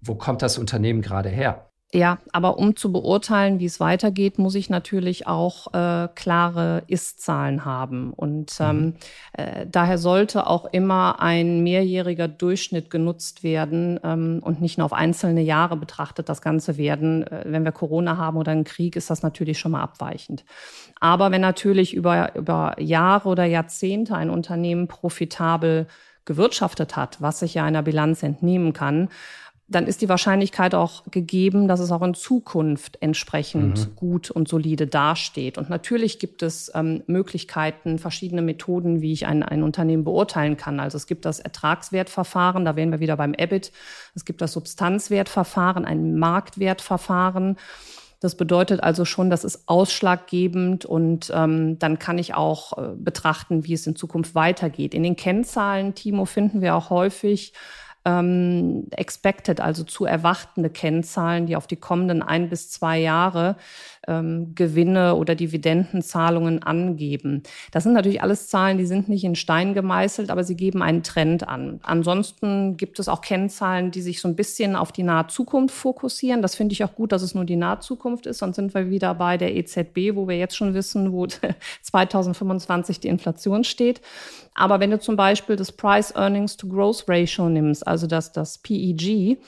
wo 0.00 0.16
kommt 0.16 0.42
das 0.42 0.58
Unternehmen 0.58 1.00
gerade 1.00 1.28
her? 1.28 1.65
Ja, 1.94 2.18
aber 2.32 2.58
um 2.58 2.74
zu 2.74 2.90
beurteilen, 2.90 3.60
wie 3.60 3.64
es 3.64 3.78
weitergeht, 3.78 4.38
muss 4.38 4.56
ich 4.56 4.68
natürlich 4.68 5.28
auch 5.28 5.72
äh, 5.72 6.08
klare 6.16 6.82
Ist-Zahlen 6.88 7.64
haben. 7.64 8.12
Und 8.12 8.58
mhm. 8.58 8.66
ähm, 8.66 8.94
äh, 9.34 9.66
daher 9.70 9.96
sollte 9.96 10.48
auch 10.48 10.64
immer 10.72 11.20
ein 11.20 11.62
mehrjähriger 11.62 12.26
Durchschnitt 12.26 12.90
genutzt 12.90 13.44
werden 13.44 14.00
ähm, 14.02 14.40
und 14.42 14.60
nicht 14.60 14.78
nur 14.78 14.84
auf 14.84 14.92
einzelne 14.92 15.42
Jahre 15.42 15.76
betrachtet 15.76 16.28
das 16.28 16.42
Ganze 16.42 16.76
werden. 16.76 17.24
Äh, 17.24 17.44
wenn 17.46 17.64
wir 17.64 17.72
Corona 17.72 18.16
haben 18.16 18.36
oder 18.36 18.50
einen 18.50 18.64
Krieg, 18.64 18.96
ist 18.96 19.08
das 19.08 19.22
natürlich 19.22 19.60
schon 19.60 19.72
mal 19.72 19.82
abweichend. 19.82 20.44
Aber 20.98 21.30
wenn 21.30 21.40
natürlich 21.40 21.94
über, 21.94 22.34
über 22.34 22.74
Jahre 22.80 23.28
oder 23.28 23.44
Jahrzehnte 23.44 24.16
ein 24.16 24.30
Unternehmen 24.30 24.88
profitabel 24.88 25.86
gewirtschaftet 26.24 26.96
hat, 26.96 27.22
was 27.22 27.38
sich 27.38 27.54
ja 27.54 27.64
einer 27.64 27.82
Bilanz 27.82 28.24
entnehmen 28.24 28.72
kann, 28.72 29.08
dann 29.68 29.88
ist 29.88 30.00
die 30.00 30.08
Wahrscheinlichkeit 30.08 30.76
auch 30.76 31.02
gegeben, 31.10 31.66
dass 31.66 31.80
es 31.80 31.90
auch 31.90 32.02
in 32.02 32.14
Zukunft 32.14 32.98
entsprechend 33.00 33.78
mhm. 33.78 33.96
gut 33.96 34.30
und 34.30 34.46
solide 34.46 34.86
dasteht. 34.86 35.58
Und 35.58 35.68
natürlich 35.68 36.20
gibt 36.20 36.44
es 36.44 36.70
ähm, 36.72 37.02
Möglichkeiten, 37.08 37.98
verschiedene 37.98 38.42
Methoden, 38.42 39.00
wie 39.00 39.12
ich 39.12 39.26
ein, 39.26 39.42
ein 39.42 39.64
Unternehmen 39.64 40.04
beurteilen 40.04 40.56
kann. 40.56 40.78
Also 40.78 40.96
es 40.96 41.08
gibt 41.08 41.24
das 41.24 41.40
Ertragswertverfahren, 41.40 42.64
da 42.64 42.76
wären 42.76 42.92
wir 42.92 43.00
wieder 43.00 43.16
beim 43.16 43.34
EBIT. 43.34 43.72
Es 44.14 44.24
gibt 44.24 44.40
das 44.40 44.52
Substanzwertverfahren, 44.52 45.84
ein 45.84 46.16
Marktwertverfahren. 46.16 47.56
Das 48.20 48.36
bedeutet 48.36 48.82
also 48.82 49.04
schon, 49.04 49.30
das 49.30 49.42
ist 49.44 49.68
ausschlaggebend 49.68 50.84
und 50.84 51.30
ähm, 51.34 51.78
dann 51.80 51.98
kann 51.98 52.18
ich 52.18 52.34
auch 52.34 52.78
äh, 52.78 52.94
betrachten, 52.96 53.66
wie 53.66 53.74
es 53.74 53.86
in 53.86 53.96
Zukunft 53.96 54.34
weitergeht. 54.34 54.94
In 54.94 55.02
den 55.02 55.16
Kennzahlen, 55.16 55.94
Timo, 55.94 56.24
finden 56.24 56.62
wir 56.62 56.76
auch 56.76 56.90
häufig 56.90 57.52
ähm, 58.06 58.86
expected, 58.92 59.60
also 59.60 59.82
zu 59.82 60.04
erwartende 60.04 60.70
Kennzahlen, 60.70 61.46
die 61.46 61.56
auf 61.56 61.66
die 61.66 61.76
kommenden 61.76 62.22
ein 62.22 62.48
bis 62.48 62.70
zwei 62.70 62.98
Jahre 62.98 63.56
ähm, 64.06 64.54
Gewinne 64.54 65.14
oder 65.16 65.34
Dividendenzahlungen 65.34 66.62
angeben. 66.62 67.42
Das 67.72 67.84
sind 67.84 67.92
natürlich 67.92 68.22
alles 68.22 68.48
Zahlen, 68.48 68.78
die 68.78 68.86
sind 68.86 69.08
nicht 69.08 69.24
in 69.24 69.34
Stein 69.34 69.74
gemeißelt, 69.74 70.30
aber 70.30 70.44
sie 70.44 70.56
geben 70.56 70.82
einen 70.82 71.02
Trend 71.02 71.48
an. 71.48 71.80
Ansonsten 71.82 72.76
gibt 72.76 72.98
es 72.98 73.08
auch 73.08 73.20
Kennzahlen, 73.20 73.90
die 73.90 74.02
sich 74.02 74.20
so 74.20 74.28
ein 74.28 74.36
bisschen 74.36 74.76
auf 74.76 74.92
die 74.92 75.02
nahe 75.02 75.26
Zukunft 75.26 75.74
fokussieren. 75.74 76.42
Das 76.42 76.54
finde 76.54 76.72
ich 76.72 76.84
auch 76.84 76.94
gut, 76.94 77.12
dass 77.12 77.22
es 77.22 77.34
nur 77.34 77.44
die 77.44 77.56
nahe 77.56 77.80
Zukunft 77.80 78.26
ist. 78.26 78.38
Sonst 78.38 78.56
sind 78.56 78.74
wir 78.74 78.90
wieder 78.90 79.14
bei 79.14 79.36
der 79.36 79.54
EZB, 79.56 80.14
wo 80.14 80.28
wir 80.28 80.36
jetzt 80.36 80.56
schon 80.56 80.74
wissen, 80.74 81.12
wo 81.12 81.26
2025 81.82 83.00
die 83.00 83.08
Inflation 83.08 83.64
steht. 83.64 84.00
Aber 84.54 84.80
wenn 84.80 84.90
du 84.90 84.98
zum 84.98 85.16
Beispiel 85.16 85.56
das 85.56 85.70
Price 85.70 86.12
Earnings 86.14 86.56
to 86.56 86.66
Growth 86.66 87.04
Ratio 87.08 87.48
nimmst, 87.48 87.86
also 87.86 88.06
das, 88.06 88.32
das 88.32 88.58
PEG, 88.58 89.38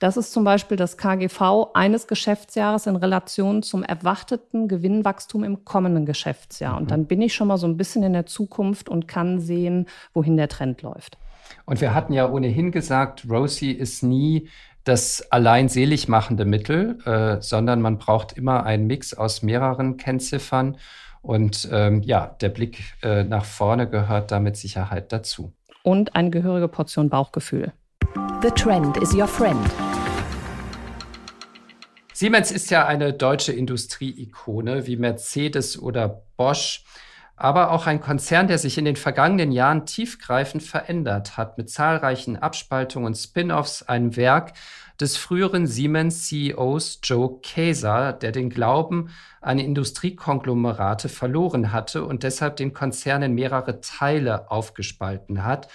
das 0.00 0.16
ist 0.16 0.32
zum 0.32 0.44
Beispiel 0.44 0.76
das 0.76 0.96
KGV 0.96 1.68
eines 1.74 2.08
Geschäftsjahres 2.08 2.86
in 2.86 2.96
Relation 2.96 3.62
zum 3.62 3.82
erwarteten 3.82 4.66
Gewinnwachstum 4.66 5.44
im 5.44 5.64
kommenden 5.66 6.06
Geschäftsjahr. 6.06 6.76
Und 6.76 6.84
mhm. 6.84 6.88
dann 6.88 7.06
bin 7.06 7.22
ich 7.22 7.34
schon 7.34 7.48
mal 7.48 7.58
so 7.58 7.66
ein 7.66 7.76
bisschen 7.76 8.02
in 8.02 8.14
der 8.14 8.26
Zukunft 8.26 8.88
und 8.88 9.06
kann 9.06 9.40
sehen, 9.40 9.86
wohin 10.14 10.38
der 10.38 10.48
Trend 10.48 10.80
läuft. 10.80 11.18
Und 11.66 11.82
wir 11.82 11.94
hatten 11.94 12.14
ja 12.14 12.28
ohnehin 12.30 12.72
gesagt, 12.72 13.26
Rosie 13.28 13.72
ist 13.72 14.02
nie 14.02 14.48
das 14.84 15.30
allein 15.30 15.68
selig 15.68 16.08
machende 16.08 16.46
Mittel, 16.46 16.98
äh, 17.04 17.42
sondern 17.42 17.82
man 17.82 17.98
braucht 17.98 18.32
immer 18.32 18.64
einen 18.64 18.86
Mix 18.86 19.12
aus 19.12 19.42
mehreren 19.42 19.98
Kennziffern. 19.98 20.78
Und 21.20 21.68
ähm, 21.70 22.02
ja, 22.02 22.34
der 22.40 22.48
Blick 22.48 22.94
äh, 23.02 23.24
nach 23.24 23.44
vorne 23.44 23.86
gehört 23.86 24.30
da 24.30 24.40
mit 24.40 24.56
Sicherheit 24.56 25.12
dazu. 25.12 25.52
und 25.82 26.16
eine 26.16 26.30
gehörige 26.30 26.68
Portion 26.68 27.10
Bauchgefühl. 27.10 27.72
The 28.14 28.50
Trend 28.56 28.96
is 28.96 29.14
your 29.14 29.28
friend. 29.28 29.64
Siemens 32.12 32.50
ist 32.50 32.70
ja 32.70 32.86
eine 32.86 33.12
deutsche 33.12 33.52
Industrieikone 33.52 34.86
wie 34.86 34.96
Mercedes 34.96 35.80
oder 35.80 36.22
Bosch, 36.36 36.84
aber 37.36 37.70
auch 37.70 37.86
ein 37.86 38.00
Konzern, 38.00 38.48
der 38.48 38.58
sich 38.58 38.78
in 38.78 38.84
den 38.84 38.96
vergangenen 38.96 39.52
Jahren 39.52 39.86
tiefgreifend 39.86 40.62
verändert 40.62 41.36
hat, 41.36 41.56
mit 41.56 41.70
zahlreichen 41.70 42.36
Abspaltungen 42.36 43.06
und 43.06 43.14
Spin-offs, 43.14 43.84
einem 43.84 44.16
Werk 44.16 44.54
des 45.00 45.16
früheren 45.16 45.66
Siemens-CEOs 45.66 47.00
Joe 47.04 47.40
Kaeser, 47.42 48.12
der 48.12 48.32
den 48.32 48.50
Glauben 48.50 49.10
an 49.40 49.58
Industriekonglomerate 49.58 51.08
verloren 51.08 51.72
hatte 51.72 52.04
und 52.04 52.24
deshalb 52.24 52.56
den 52.56 52.74
Konzern 52.74 53.22
in 53.22 53.34
mehrere 53.34 53.80
Teile 53.80 54.50
aufgespalten 54.50 55.44
hat. 55.44 55.68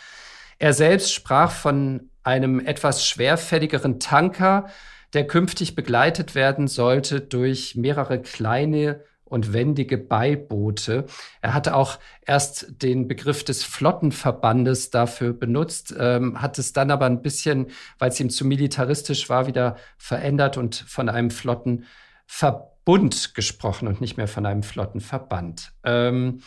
Er 0.60 0.74
selbst 0.74 1.14
sprach 1.14 1.52
von 1.52 2.10
einem 2.26 2.60
etwas 2.60 3.08
schwerfälligeren 3.08 4.00
Tanker, 4.00 4.68
der 5.14 5.28
künftig 5.28 5.76
begleitet 5.76 6.36
werden 6.36 6.68
sollte 6.68 7.22
durch 7.22 7.76
mehrere 7.76 8.22
kleine 8.22 9.02
und 9.24 9.54
wendige 9.54 9.98
Beiboote. 9.98 11.06
Er 11.42 11.54
hatte 11.54 11.76
auch 11.76 12.00
erst 12.26 12.84
den 12.84 13.08
Begriff 13.08 13.44
des 13.44 13.64
Flottenverbandes 13.64 14.92
dafür 14.92 15.34
benutzt, 15.34 15.96
ähm, 15.98 16.42
hat 16.42 16.60
es 16.60 16.74
dann 16.74 16.92
aber 16.92 17.06
ein 17.06 17.22
bisschen, 17.22 17.68
weil 17.98 18.10
es 18.10 18.20
ihm 18.20 18.30
zu 18.30 18.46
militaristisch 18.46 19.30
war, 19.30 19.48
wieder 19.48 19.78
verändert 19.98 20.58
und 20.58 20.76
von 20.76 21.10
einem 21.10 21.32
Flottenverbund 21.32 23.34
gesprochen 23.34 23.88
und 23.88 24.02
nicht 24.02 24.18
mehr 24.18 24.28
von 24.28 24.46
einem 24.46 24.64
Flottenverband. 24.64 25.72
Ähm, 25.84 26.42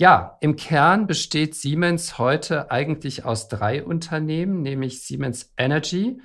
ja, 0.00 0.38
im 0.40 0.56
Kern 0.56 1.06
besteht 1.06 1.54
Siemens 1.54 2.16
heute 2.16 2.70
eigentlich 2.70 3.26
aus 3.26 3.48
drei 3.48 3.84
Unternehmen, 3.84 4.62
nämlich 4.62 5.02
Siemens 5.02 5.52
Energy, 5.58 6.22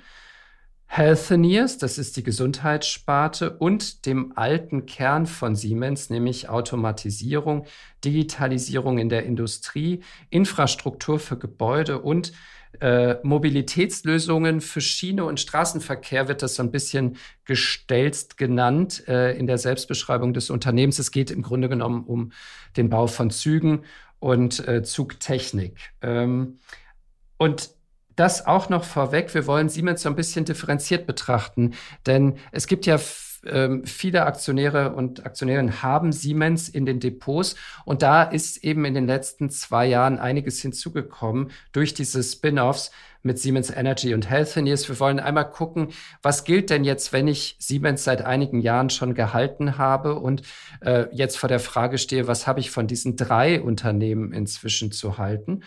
Healthineers, 0.86 1.76
das 1.76 1.98
ist 1.98 2.16
die 2.16 2.22
Gesundheitssparte, 2.22 3.50
und 3.58 4.06
dem 4.06 4.32
alten 4.34 4.86
Kern 4.86 5.26
von 5.26 5.54
Siemens, 5.54 6.08
nämlich 6.08 6.48
Automatisierung, 6.48 7.66
Digitalisierung 8.02 8.96
in 8.96 9.10
der 9.10 9.24
Industrie, 9.26 10.02
Infrastruktur 10.30 11.18
für 11.18 11.36
Gebäude 11.36 12.00
und 12.00 12.32
äh, 12.80 13.16
Mobilitätslösungen 13.22 14.60
für 14.60 14.80
Schiene 14.80 15.24
und 15.24 15.40
Straßenverkehr 15.40 16.28
wird 16.28 16.42
das 16.42 16.54
so 16.54 16.62
ein 16.62 16.70
bisschen 16.70 17.16
gestelzt 17.44 18.36
genannt 18.36 19.06
äh, 19.08 19.36
in 19.36 19.46
der 19.46 19.58
Selbstbeschreibung 19.58 20.32
des 20.34 20.50
Unternehmens. 20.50 20.98
Es 20.98 21.10
geht 21.10 21.30
im 21.30 21.42
Grunde 21.42 21.68
genommen 21.68 22.04
um 22.04 22.32
den 22.76 22.90
Bau 22.90 23.06
von 23.06 23.30
Zügen 23.30 23.84
und 24.18 24.66
äh, 24.66 24.82
Zugtechnik. 24.82 25.78
Ähm, 26.02 26.58
und 27.38 27.70
das 28.16 28.46
auch 28.46 28.68
noch 28.70 28.84
vorweg. 28.84 29.34
Wir 29.34 29.46
wollen 29.46 29.68
Siemens 29.68 30.02
so 30.02 30.08
ein 30.08 30.16
bisschen 30.16 30.44
differenziert 30.46 31.06
betrachten, 31.06 31.74
denn 32.06 32.38
es 32.50 32.66
gibt 32.66 32.86
ja 32.86 32.98
ähm, 33.44 33.84
viele 33.84 34.26
Aktionäre 34.26 34.92
und 34.94 35.26
Aktionärinnen 35.26 35.82
haben 35.82 36.12
Siemens 36.12 36.68
in 36.68 36.86
den 36.86 37.00
Depots 37.00 37.56
und 37.84 38.02
da 38.02 38.22
ist 38.22 38.64
eben 38.64 38.84
in 38.84 38.94
den 38.94 39.06
letzten 39.06 39.50
zwei 39.50 39.86
Jahren 39.86 40.18
einiges 40.18 40.60
hinzugekommen 40.60 41.50
durch 41.72 41.94
diese 41.94 42.22
Spin-offs 42.22 42.90
mit 43.22 43.38
Siemens 43.38 43.70
Energy 43.70 44.14
und 44.14 44.30
Healthineers. 44.30 44.88
Wir 44.88 44.98
wollen 45.00 45.20
einmal 45.20 45.50
gucken, 45.50 45.88
was 46.22 46.44
gilt 46.44 46.70
denn 46.70 46.84
jetzt, 46.84 47.12
wenn 47.12 47.28
ich 47.28 47.56
Siemens 47.58 48.04
seit 48.04 48.22
einigen 48.22 48.60
Jahren 48.60 48.88
schon 48.88 49.14
gehalten 49.14 49.76
habe 49.76 50.14
und 50.14 50.42
äh, 50.80 51.06
jetzt 51.12 51.36
vor 51.36 51.48
der 51.48 51.60
Frage 51.60 51.98
stehe, 51.98 52.28
was 52.28 52.46
habe 52.46 52.60
ich 52.60 52.70
von 52.70 52.86
diesen 52.86 53.16
drei 53.16 53.60
Unternehmen 53.60 54.32
inzwischen 54.32 54.92
zu 54.92 55.18
halten? 55.18 55.62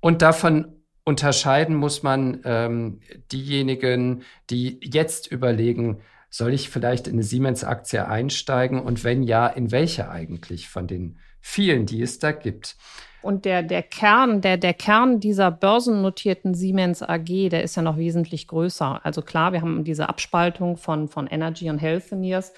Und 0.00 0.22
davon 0.22 0.84
unterscheiden 1.04 1.76
muss 1.76 2.02
man 2.02 2.40
ähm, 2.44 3.00
diejenigen, 3.30 4.22
die 4.48 4.80
jetzt 4.82 5.30
überlegen, 5.30 6.00
soll 6.34 6.52
ich 6.52 6.68
vielleicht 6.68 7.06
in 7.06 7.12
eine 7.12 7.22
Siemens-Aktie 7.22 8.08
einsteigen 8.08 8.80
und 8.80 9.04
wenn 9.04 9.22
ja, 9.22 9.46
in 9.46 9.70
welche 9.70 10.10
eigentlich 10.10 10.68
von 10.68 10.88
den 10.88 11.16
vielen, 11.40 11.86
die 11.86 12.02
es 12.02 12.18
da 12.18 12.32
gibt? 12.32 12.74
Und 13.22 13.44
der, 13.44 13.62
der 13.62 13.84
Kern, 13.84 14.40
der, 14.40 14.56
der 14.56 14.74
Kern 14.74 15.20
dieser 15.20 15.52
börsennotierten 15.52 16.54
Siemens 16.54 17.04
AG, 17.04 17.50
der 17.50 17.62
ist 17.62 17.76
ja 17.76 17.82
noch 17.82 17.98
wesentlich 17.98 18.48
größer. 18.48 19.00
Also 19.06 19.22
klar, 19.22 19.52
wir 19.52 19.62
haben 19.62 19.84
diese 19.84 20.08
Abspaltung 20.08 20.76
von, 20.76 21.06
von 21.06 21.28
Energy 21.28 21.70
und 21.70 21.78
Healthineers. 21.78 22.52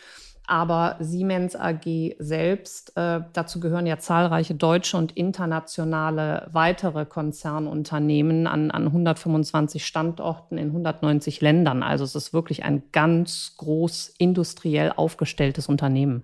Aber 0.46 0.96
Siemens 1.00 1.56
AG 1.56 2.14
selbst, 2.18 2.96
äh, 2.96 3.20
dazu 3.32 3.58
gehören 3.58 3.86
ja 3.86 3.98
zahlreiche 3.98 4.54
deutsche 4.54 4.96
und 4.96 5.16
internationale 5.16 6.48
weitere 6.52 7.04
Konzernunternehmen 7.04 8.46
an, 8.46 8.70
an 8.70 8.86
125 8.86 9.84
Standorten 9.84 10.56
in 10.56 10.68
190 10.68 11.40
Ländern. 11.40 11.82
Also 11.82 12.04
es 12.04 12.14
ist 12.14 12.32
wirklich 12.32 12.64
ein 12.64 12.84
ganz 12.92 13.54
groß 13.56 14.14
industriell 14.18 14.92
aufgestelltes 14.94 15.68
Unternehmen. 15.68 16.22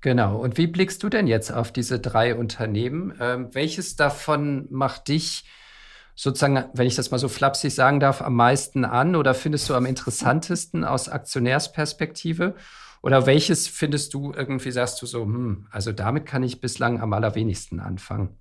Genau. 0.00 0.36
Und 0.38 0.56
wie 0.56 0.66
blickst 0.66 1.02
du 1.02 1.08
denn 1.08 1.26
jetzt 1.26 1.52
auf 1.52 1.72
diese 1.72 2.00
drei 2.00 2.34
Unternehmen? 2.34 3.14
Ähm, 3.20 3.48
welches 3.52 3.96
davon 3.96 4.66
macht 4.70 5.08
dich 5.08 5.44
sozusagen, 6.16 6.64
wenn 6.74 6.86
ich 6.86 6.96
das 6.96 7.10
mal 7.10 7.18
so 7.18 7.28
flapsig 7.28 7.74
sagen 7.74 8.00
darf, 8.00 8.20
am 8.20 8.34
meisten 8.34 8.84
an 8.84 9.14
oder 9.14 9.34
findest 9.34 9.68
du 9.68 9.74
am 9.74 9.86
interessantesten 9.86 10.84
aus 10.84 11.08
Aktionärsperspektive? 11.08 12.54
Oder 13.02 13.26
welches 13.26 13.66
findest 13.66 14.12
du 14.14 14.32
irgendwie, 14.32 14.70
sagst 14.70 15.00
du 15.00 15.06
so, 15.06 15.22
hm, 15.22 15.66
also 15.70 15.92
damit 15.92 16.26
kann 16.26 16.42
ich 16.42 16.60
bislang 16.60 17.00
am 17.00 17.12
allerwenigsten 17.12 17.80
anfangen? 17.80 18.36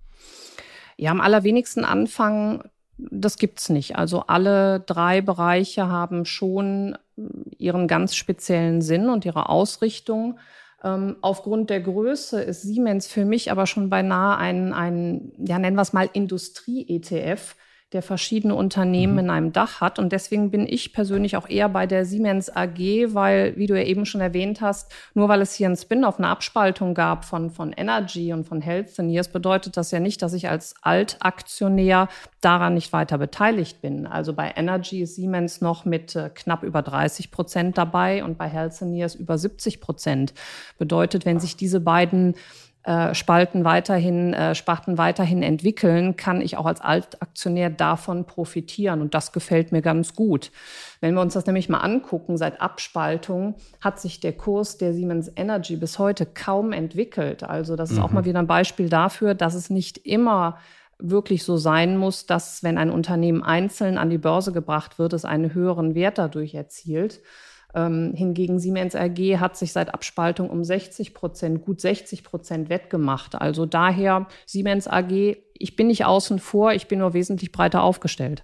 Ja, 0.98 1.12
am 1.12 1.22
allerwenigsten 1.22 1.86
anfangen, 1.86 2.64
das 2.98 3.38
gibt's 3.38 3.70
nicht. 3.70 3.96
Also 3.96 4.24
alle 4.28 4.82
drei 4.82 5.22
Bereiche 5.22 5.88
haben 5.88 6.26
schon 6.26 6.98
ihren 7.58 7.88
ganz 7.88 8.16
speziellen 8.16 8.82
Sinn 8.82 9.10
und 9.10 9.24
ihre 9.24 9.48
Ausrichtung. 9.48 10.40
Ähm, 10.84 11.16
aufgrund 11.22 11.70
der 11.70 11.80
Größe 11.80 12.42
ist 12.42 12.62
Siemens 12.62 13.08
für 13.08 13.26
mich 13.26 13.52
aber 13.52 13.66
schon 13.66 13.90
beinahe 13.90 14.38
ein, 14.38 14.74
ein 14.74 15.32
ja, 15.38 15.58
nennen 15.60 15.78
wir 15.78 15.82
es 15.82 15.94
mal 15.94 16.10
Industrie-ETF 16.12 17.56
der 17.92 18.04
verschiedene 18.04 18.54
Unternehmen 18.54 19.14
mhm. 19.14 19.20
in 19.20 19.30
einem 19.32 19.52
Dach 19.52 19.82
hat. 19.82 19.98
Und 19.98 20.12
deswegen 20.12 20.52
bin 20.52 20.68
ich 20.68 20.94
persönlich 20.94 21.38
auch 21.38 21.50
eher 21.50 21.70
bei 21.70 21.88
der 21.88 22.06
Siemens 22.06 22.56
AG, 22.56 22.78
weil, 23.14 23.56
wie 23.58 23.66
du 23.66 23.76
ja 23.76 23.84
eben 23.84 24.06
schon 24.06 24.22
erwähnt 24.22 24.62
hast, 24.62 24.92
nur 25.16 25.28
weil 25.28 25.42
es 25.42 25.56
hier 25.56 25.68
einen 25.68 25.76
Spin-off, 25.76 26.20
eine 26.20 26.28
Abspaltung 26.28 26.94
gab 26.94 27.26
von, 27.26 27.50
von 27.50 27.74
Energy 27.74 28.32
und 28.32 28.46
von 28.46 28.62
Healthineers, 28.62 29.30
bedeutet 29.30 29.76
das 29.76 29.90
ja 29.90 30.00
nicht, 30.00 30.22
dass 30.22 30.34
ich 30.34 30.50
als 30.50 30.76
Altaktionär 30.82 32.10
daran 32.42 32.76
nicht 32.76 32.94
weiter 32.94 33.18
beteiligt 33.18 33.82
bin. 33.82 34.06
Also 34.06 34.34
bei 34.34 34.54
Energy 34.56 35.02
ist 35.02 35.16
Siemens 35.16 35.60
noch 35.60 35.84
mit 35.84 36.16
äh, 36.16 36.30
knapp 36.34 36.64
über 36.64 36.84
30 36.84 37.32
Prozent 37.32 37.78
dabei 37.78 38.24
und 38.24 38.38
bei 38.38 38.48
Healthineers 38.48 39.16
über 39.16 39.38
70 39.38 39.82
Prozent. 39.82 40.34
Bedeutet, 40.78 41.26
wenn 41.26 41.40
sich 41.40 41.58
diese 41.58 41.80
beiden 41.80 42.36
äh, 42.84 43.14
Spalten 43.14 43.66
weiterhin, 43.66 44.34
äh, 44.34 44.56
Sparten 44.56 44.98
weiterhin 44.98 45.44
entwickeln, 45.44 46.16
kann 46.16 46.40
ich 46.40 46.56
auch 46.56 46.66
als 46.66 46.80
Altaktionär 46.80 47.70
davon 47.70 48.26
profitieren. 48.26 49.02
Und 49.02 49.14
das 49.14 49.32
gefällt 49.32 49.72
mir 49.72 49.82
ganz 49.82 50.16
gut. 50.16 50.52
Wenn 51.02 51.14
wir 51.14 51.22
uns 51.22 51.34
das 51.34 51.46
nämlich 51.46 51.68
mal 51.68 51.80
angucken, 51.80 52.38
seit 52.38 52.62
Abspaltung 52.62 53.56
hat 53.82 54.00
sich 54.00 54.22
der 54.22 54.34
Kurs 54.34 54.78
der 54.78 54.94
Siemens 54.94 55.32
Energy 55.36 55.76
bis 55.76 56.00
heute 56.00 56.26
kaum 56.26 56.72
entwickelt. 56.72 57.44
Also 57.44 57.76
das 57.76 57.92
ist 57.92 57.98
mhm. 57.98 58.04
auch 58.04 58.12
mal 58.12 58.26
wieder 58.26 58.40
ein 58.40 58.48
Beispiel 58.48 58.88
dafür, 58.88 59.36
dass 59.36 59.56
es 59.56 59.70
nicht 59.70 59.98
immer 59.98 60.58
wirklich 61.00 61.44
so 61.44 61.58
sein 61.58 61.98
muss, 61.98 62.26
dass 62.26 62.64
wenn 62.64 62.78
ein 62.78 62.92
Unternehmen 62.92 63.44
einzeln 63.44 63.98
an 63.98 64.10
die 64.10 64.18
Börse 64.18 64.52
gebracht 64.52 65.00
wird, 65.00 65.14
es 65.14 65.26
einen 65.26 65.54
höheren 65.54 65.96
Wert 65.96 66.18
dadurch 66.18 66.54
erzielt. 66.56 67.22
Ähm, 67.76 68.14
hingegen 68.16 68.60
Siemens 68.60 68.96
AG 68.96 69.40
hat 69.40 69.56
sich 69.56 69.74
seit 69.74 69.94
Abspaltung 69.94 70.50
um 70.50 70.64
60 70.64 71.14
Prozent, 71.14 71.64
gut 71.64 71.82
60 71.82 72.24
Prozent 72.24 72.70
wettgemacht. 72.70 73.36
Also 73.36 73.66
daher 73.66 74.28
Siemens 74.46 74.88
AG, 74.88 75.38
ich 75.54 75.76
bin 75.76 75.88
nicht 75.88 76.06
außen 76.06 76.40
vor, 76.40 76.74
ich 76.74 76.88
bin 76.88 77.00
nur 77.00 77.14
wesentlich 77.14 77.52
breiter 77.52 77.84
aufgestellt. 77.84 78.44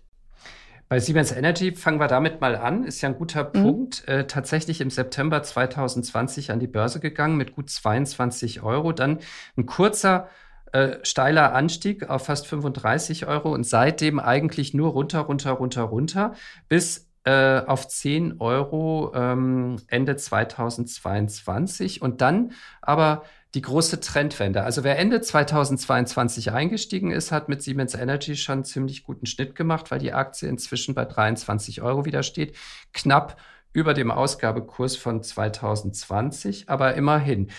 Bei 0.87 0.99
Siemens 0.99 1.31
Energy 1.31 1.73
fangen 1.73 1.99
wir 1.99 2.07
damit 2.07 2.41
mal 2.41 2.55
an. 2.55 2.83
Ist 2.83 3.01
ja 3.01 3.09
ein 3.09 3.17
guter 3.17 3.45
mhm. 3.45 3.63
Punkt. 3.63 4.07
Äh, 4.07 4.27
tatsächlich 4.27 4.81
im 4.81 4.91
September 4.91 5.41
2020 5.41 6.51
an 6.51 6.59
die 6.59 6.67
Börse 6.67 6.99
gegangen 6.99 7.37
mit 7.37 7.55
gut 7.55 7.71
22 7.71 8.61
Euro. 8.61 8.91
Dann 8.91 9.17
ein 9.57 9.65
kurzer 9.65 10.29
äh, 10.71 10.97
steiler 11.01 11.53
Anstieg 11.53 12.07
auf 12.09 12.25
fast 12.25 12.45
35 12.45 13.25
Euro 13.25 13.51
und 13.51 13.65
seitdem 13.65 14.19
eigentlich 14.19 14.75
nur 14.75 14.91
runter, 14.91 15.21
runter, 15.21 15.53
runter, 15.53 15.81
runter, 15.83 16.33
bis 16.69 17.07
äh, 17.25 17.61
auf 17.65 17.87
10 17.87 18.39
Euro 18.39 19.11
ähm, 19.15 19.77
Ende 19.87 20.15
2022 20.15 22.01
und 22.01 22.21
dann 22.21 22.53
aber 22.81 23.23
die 23.55 23.61
große 23.61 23.99
Trendwende. 23.99 24.63
Also 24.63 24.83
wer 24.83 24.99
Ende 24.99 25.21
2022 25.21 26.51
eingestiegen 26.51 27.11
ist, 27.11 27.31
hat 27.31 27.49
mit 27.49 27.63
Siemens 27.63 27.95
Energy 27.95 28.35
schon 28.35 28.63
ziemlich 28.63 29.03
guten 29.03 29.25
Schnitt 29.25 29.55
gemacht, 29.55 29.91
weil 29.91 29.99
die 29.99 30.13
Aktie 30.13 30.49
inzwischen 30.49 30.93
bei 30.93 31.05
23 31.05 31.81
Euro 31.81 32.05
wieder 32.05 32.21
steht. 32.21 32.55
Knapp 32.93 33.37
über 33.73 33.93
dem 33.93 34.11
Ausgabekurs 34.11 34.95
von 34.95 35.23
2020, 35.23 36.69
aber 36.69 36.93
immerhin. 36.95 37.49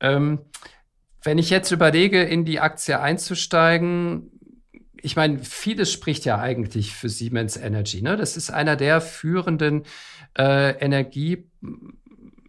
Ähm, 0.00 0.40
wenn 1.22 1.38
ich 1.38 1.50
jetzt 1.50 1.72
überlege, 1.72 2.22
in 2.22 2.44
die 2.44 2.60
Aktie 2.60 3.00
einzusteigen, 3.00 4.35
ich 5.06 5.14
meine, 5.14 5.38
vieles 5.38 5.92
spricht 5.92 6.24
ja 6.24 6.40
eigentlich 6.40 6.92
für 6.92 7.08
Siemens 7.08 7.56
Energy. 7.56 8.02
Ne? 8.02 8.16
Das 8.16 8.36
ist 8.36 8.50
einer 8.50 8.74
der 8.74 9.00
führenden 9.00 9.84
äh, 10.36 10.72
Energie 10.80 11.48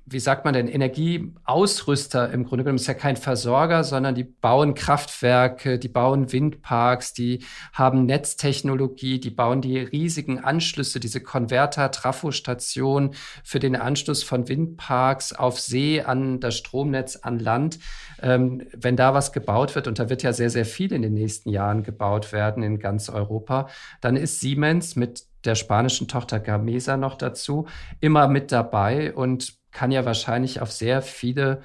wie 0.09 0.19
sagt 0.19 0.45
man 0.45 0.53
denn, 0.53 0.69
Energieausrüster 0.69 2.31
im 2.31 2.45
Grunde 2.45 2.63
genommen 2.63 2.79
ist 2.79 2.87
ja 2.87 2.93
kein 2.93 3.17
Versorger, 3.17 3.83
sondern 3.83 4.15
die 4.15 4.23
bauen 4.23 4.73
Kraftwerke, 4.73 5.79
die 5.79 5.89
bauen 5.89 6.31
Windparks, 6.31 7.13
die 7.13 7.43
haben 7.73 8.05
Netztechnologie, 8.05 9.19
die 9.19 9.31
bauen 9.31 9.59
die 9.59 9.79
riesigen 9.79 10.39
Anschlüsse, 10.39 11.01
diese 11.01 11.19
Konverter, 11.19 11.91
Trafostation 11.91 13.15
für 13.43 13.59
den 13.59 13.75
Anschluss 13.75 14.23
von 14.23 14.47
Windparks 14.47 15.33
auf 15.33 15.59
See 15.59 16.01
an 16.01 16.39
das 16.39 16.55
Stromnetz 16.55 17.17
an 17.17 17.39
Land. 17.39 17.79
Ähm, 18.21 18.65
wenn 18.73 18.95
da 18.95 19.13
was 19.13 19.33
gebaut 19.33 19.75
wird, 19.75 19.89
und 19.89 19.99
da 19.99 20.09
wird 20.09 20.23
ja 20.23 20.31
sehr, 20.31 20.49
sehr 20.49 20.65
viel 20.65 20.93
in 20.93 21.01
den 21.01 21.15
nächsten 21.15 21.49
Jahren 21.49 21.83
gebaut 21.83 22.31
werden 22.31 22.63
in 22.63 22.79
ganz 22.79 23.09
Europa, 23.09 23.67
dann 23.99 24.15
ist 24.15 24.39
Siemens 24.39 24.95
mit 24.95 25.25
der 25.43 25.55
spanischen 25.55 26.07
Tochter 26.07 26.39
Gamesa 26.39 26.97
noch 26.97 27.15
dazu 27.15 27.67
immer 27.99 28.27
mit 28.27 28.51
dabei 28.51 29.13
und 29.13 29.56
kann 29.71 29.91
ja 29.91 30.05
wahrscheinlich 30.05 30.61
auf 30.61 30.71
sehr 30.71 31.01
viele, 31.01 31.61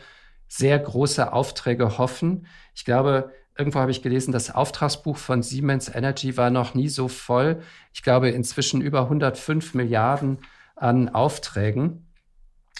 sehr 0.48 0.78
große 0.78 1.32
Aufträge 1.32 1.98
hoffen. 1.98 2.46
Ich 2.74 2.84
glaube, 2.84 3.30
irgendwo 3.56 3.80
habe 3.80 3.90
ich 3.90 4.02
gelesen, 4.02 4.32
das 4.32 4.54
Auftragsbuch 4.54 5.16
von 5.16 5.42
Siemens 5.42 5.88
Energy 5.88 6.36
war 6.36 6.50
noch 6.50 6.74
nie 6.74 6.88
so 6.88 7.08
voll. 7.08 7.62
Ich 7.92 8.02
glaube, 8.02 8.30
inzwischen 8.30 8.80
über 8.80 9.02
105 9.02 9.74
Milliarden 9.74 10.38
an 10.76 11.08
Aufträgen 11.08 12.06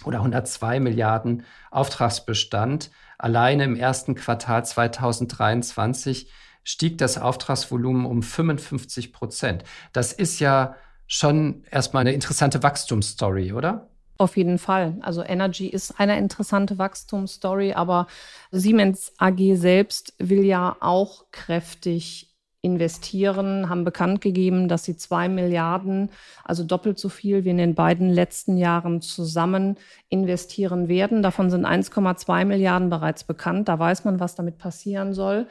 oder 0.05 0.19
102 0.19 0.81
Milliarden 0.81 1.45
Auftragsbestand. 1.71 2.91
Alleine 3.19 3.65
im 3.65 3.77
ersten 3.77 4.15
Quartal 4.15 4.65
2023 4.65 6.31
stieg 6.65 6.99
das 6.99 7.19
Auftragsvolumen 7.19 8.07
um 8.07 8.23
55 8.23 9.13
Prozent. 9.13 9.65
Das 9.93 10.13
ist 10.13 10.41
ja 10.41 10.77
schon 11.07 11.65
erstmal 11.71 12.03
eine 12.03 12.13
interessante 12.13 12.63
Wachstumsstory, 12.63 13.53
oder? 13.53 13.92
Auf 14.23 14.37
jeden 14.37 14.59
Fall. 14.59 14.99
Also 15.01 15.25
Energy 15.25 15.67
ist 15.67 15.99
eine 15.99 16.17
interessante 16.17 16.79
Wachstumsstory, 16.79 17.73
aber 17.73 18.07
Siemens 18.53 19.13
AG 19.19 19.57
selbst 19.57 20.15
will 20.19 20.45
ja 20.45 20.77
auch 20.79 21.25
kräftig 21.33 22.33
investieren, 22.61 23.69
haben 23.69 23.83
bekannt 23.83 24.21
gegeben, 24.21 24.69
dass 24.69 24.85
sie 24.85 24.97
zwei 24.97 25.29
Milliarden, 25.29 26.09
also 26.45 26.63
doppelt 26.63 27.01
so 27.01 27.09
viel 27.09 27.45
wie 27.45 27.51
in 27.51 27.59
den 27.59 27.75
beiden 27.75 28.11
letzten 28.11 28.57
Jahren 28.57 29.01
zusammen 29.01 29.77
investieren 30.09 30.87
werden. 30.87 31.25
Davon 31.25 31.51
sind 31.51 31.67
1,2 31.67 32.45
Milliarden 32.45 32.91
bereits 32.91 33.25
bekannt. 33.25 33.69
Da 33.69 33.81
weiß 33.81 34.05
man, 34.05 34.21
was 34.21 34.37
damit 34.37 34.57
passieren 34.57 35.15
soll. 35.15 35.49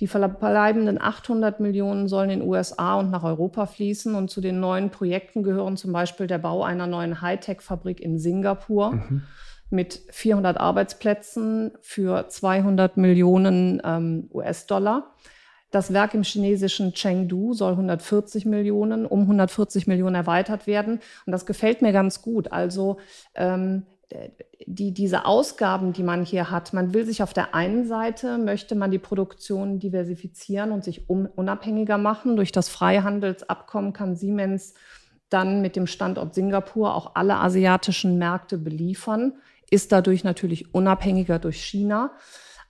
Die 0.00 0.06
verbleibenden 0.06 1.00
800 1.00 1.60
Millionen 1.60 2.08
sollen 2.08 2.30
in 2.30 2.40
den 2.40 2.48
USA 2.48 2.94
und 2.94 3.10
nach 3.10 3.22
Europa 3.22 3.66
fließen. 3.66 4.14
Und 4.14 4.30
zu 4.30 4.40
den 4.40 4.58
neuen 4.58 4.90
Projekten 4.90 5.42
gehören 5.42 5.76
zum 5.76 5.92
Beispiel 5.92 6.26
der 6.26 6.38
Bau 6.38 6.64
einer 6.64 6.86
neuen 6.86 7.20
Hightech-Fabrik 7.20 8.00
in 8.00 8.18
Singapur 8.18 8.92
mhm. 8.92 9.22
mit 9.68 10.00
400 10.10 10.58
Arbeitsplätzen 10.58 11.72
für 11.82 12.28
200 12.28 12.96
Millionen 12.96 13.82
ähm, 13.84 14.30
US-Dollar. 14.32 15.14
Das 15.70 15.92
Werk 15.92 16.14
im 16.14 16.22
chinesischen 16.22 16.94
Chengdu 16.94 17.52
soll 17.52 17.72
140 17.72 18.46
Millionen, 18.46 19.04
um 19.04 19.20
140 19.20 19.86
Millionen 19.86 20.14
erweitert 20.14 20.66
werden. 20.66 21.00
Und 21.26 21.32
das 21.32 21.44
gefällt 21.44 21.82
mir 21.82 21.92
ganz 21.92 22.22
gut. 22.22 22.50
Also 22.50 22.96
ähm, 23.34 23.84
die, 24.66 24.92
diese 24.92 25.24
Ausgaben, 25.24 25.92
die 25.92 26.02
man 26.02 26.24
hier 26.24 26.50
hat, 26.50 26.72
man 26.72 26.94
will 26.94 27.04
sich 27.06 27.22
auf 27.22 27.32
der 27.32 27.54
einen 27.54 27.86
Seite, 27.86 28.38
möchte 28.38 28.74
man 28.74 28.90
die 28.90 28.98
Produktion 28.98 29.78
diversifizieren 29.78 30.72
und 30.72 30.84
sich 30.84 31.08
um, 31.08 31.26
unabhängiger 31.26 31.98
machen. 31.98 32.36
Durch 32.36 32.52
das 32.52 32.68
Freihandelsabkommen 32.68 33.92
kann 33.92 34.16
Siemens 34.16 34.74
dann 35.28 35.62
mit 35.62 35.76
dem 35.76 35.86
Standort 35.86 36.34
Singapur 36.34 36.94
auch 36.94 37.12
alle 37.14 37.36
asiatischen 37.36 38.18
Märkte 38.18 38.58
beliefern, 38.58 39.34
ist 39.70 39.92
dadurch 39.92 40.24
natürlich 40.24 40.74
unabhängiger 40.74 41.38
durch 41.38 41.62
China. 41.62 42.12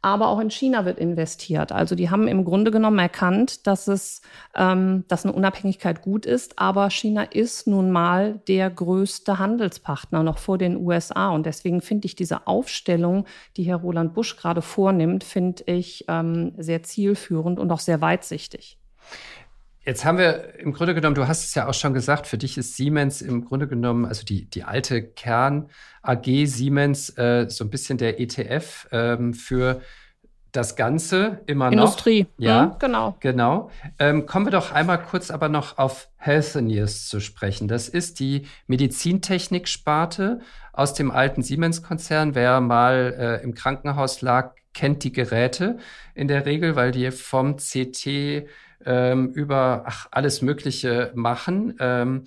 Aber 0.03 0.29
auch 0.29 0.41
in 0.41 0.51
China 0.51 0.87
wird 0.87 0.99
investiert. 0.99 1.73
Also 1.73 1.95
die 1.95 2.09
haben 2.09 2.27
im 2.27 2.45
Grunde 2.45 2.71
genommen 2.71 2.99
erkannt, 2.99 3.67
dass 3.67 3.87
es, 3.87 4.23
ähm, 4.55 5.05
dass 5.09 5.25
eine 5.25 5.35
Unabhängigkeit 5.35 6.01
gut 6.01 6.25
ist. 6.25 6.59
Aber 6.59 6.89
China 6.89 7.23
ist 7.25 7.67
nun 7.67 7.91
mal 7.91 8.41
der 8.49 8.71
größte 8.71 9.39
Handelspartner 9.39 10.23
noch 10.23 10.39
vor 10.39 10.57
den 10.57 10.77
USA. 10.77 11.31
Und 11.31 11.45
deswegen 11.45 11.83
finde 11.83 12.07
ich 12.07 12.17
diese 12.17 12.47
Aufstellung, 12.47 13.27
die 13.59 13.65
Herr 13.65 13.77
Roland 13.77 14.15
Busch 14.15 14.37
gerade 14.37 14.63
vornimmt, 14.63 15.23
finde 15.23 15.65
ich 15.67 16.07
ähm, 16.09 16.53
sehr 16.57 16.83
zielführend 16.83 17.59
und 17.59 17.71
auch 17.71 17.81
sehr 17.81 18.01
weitsichtig. 18.01 18.79
Jetzt 19.90 20.05
haben 20.05 20.18
wir 20.18 20.55
im 20.61 20.72
Grunde 20.72 20.94
genommen, 20.94 21.16
du 21.16 21.26
hast 21.26 21.42
es 21.42 21.53
ja 21.57 21.66
auch 21.66 21.74
schon 21.74 21.94
gesagt, 21.94 22.29
für 22.29 22.38
dich 22.38 22.57
ist 22.57 22.76
Siemens 22.76 23.22
im 23.22 23.44
Grunde 23.44 23.66
genommen, 23.66 24.05
also 24.05 24.24
die, 24.24 24.44
die 24.48 24.62
alte 24.62 25.03
Kern 25.03 25.68
AG 26.03 26.46
Siemens, 26.46 27.09
äh, 27.18 27.46
so 27.48 27.64
ein 27.64 27.70
bisschen 27.70 27.98
der 27.98 28.20
ETF 28.20 28.87
ähm, 28.92 29.35
für 29.35 29.81
das 30.53 30.76
Ganze 30.76 31.40
immer 31.46 31.72
noch. 31.72 31.72
Industrie, 31.72 32.29
ja, 32.38 32.66
mhm, 32.66 32.79
genau. 32.79 33.16
Genau. 33.18 33.70
Ähm, 33.98 34.26
kommen 34.26 34.46
wir 34.46 34.53
doch 34.53 34.70
einmal 34.70 35.03
kurz 35.03 35.29
aber 35.33 35.48
noch 35.48 35.76
auf 35.76 36.09
Healthineers 36.18 37.09
zu 37.09 37.18
sprechen. 37.18 37.66
Das 37.66 37.88
ist 37.88 38.20
die 38.20 38.46
Medizintechnik-Sparte 38.68 40.38
aus 40.72 40.94
dem 40.94 41.11
alten 41.11 41.42
Siemens-Konzern. 41.42 42.37
Wer 42.37 42.61
mal 42.61 43.16
äh, 43.18 43.42
im 43.42 43.55
Krankenhaus 43.55 44.22
lag, 44.22 44.55
kennt 44.72 45.03
die 45.03 45.11
Geräte 45.11 45.79
in 46.14 46.29
der 46.29 46.46
Regel, 46.46 46.76
weil 46.76 46.92
die 46.92 47.11
vom 47.11 47.57
CT 47.57 48.46
ähm, 48.85 49.33
über 49.33 49.85
ach, 49.87 50.09
alles 50.11 50.43
Mögliche 50.43 51.12
machen. 51.14 51.75
Ähm, 51.79 52.25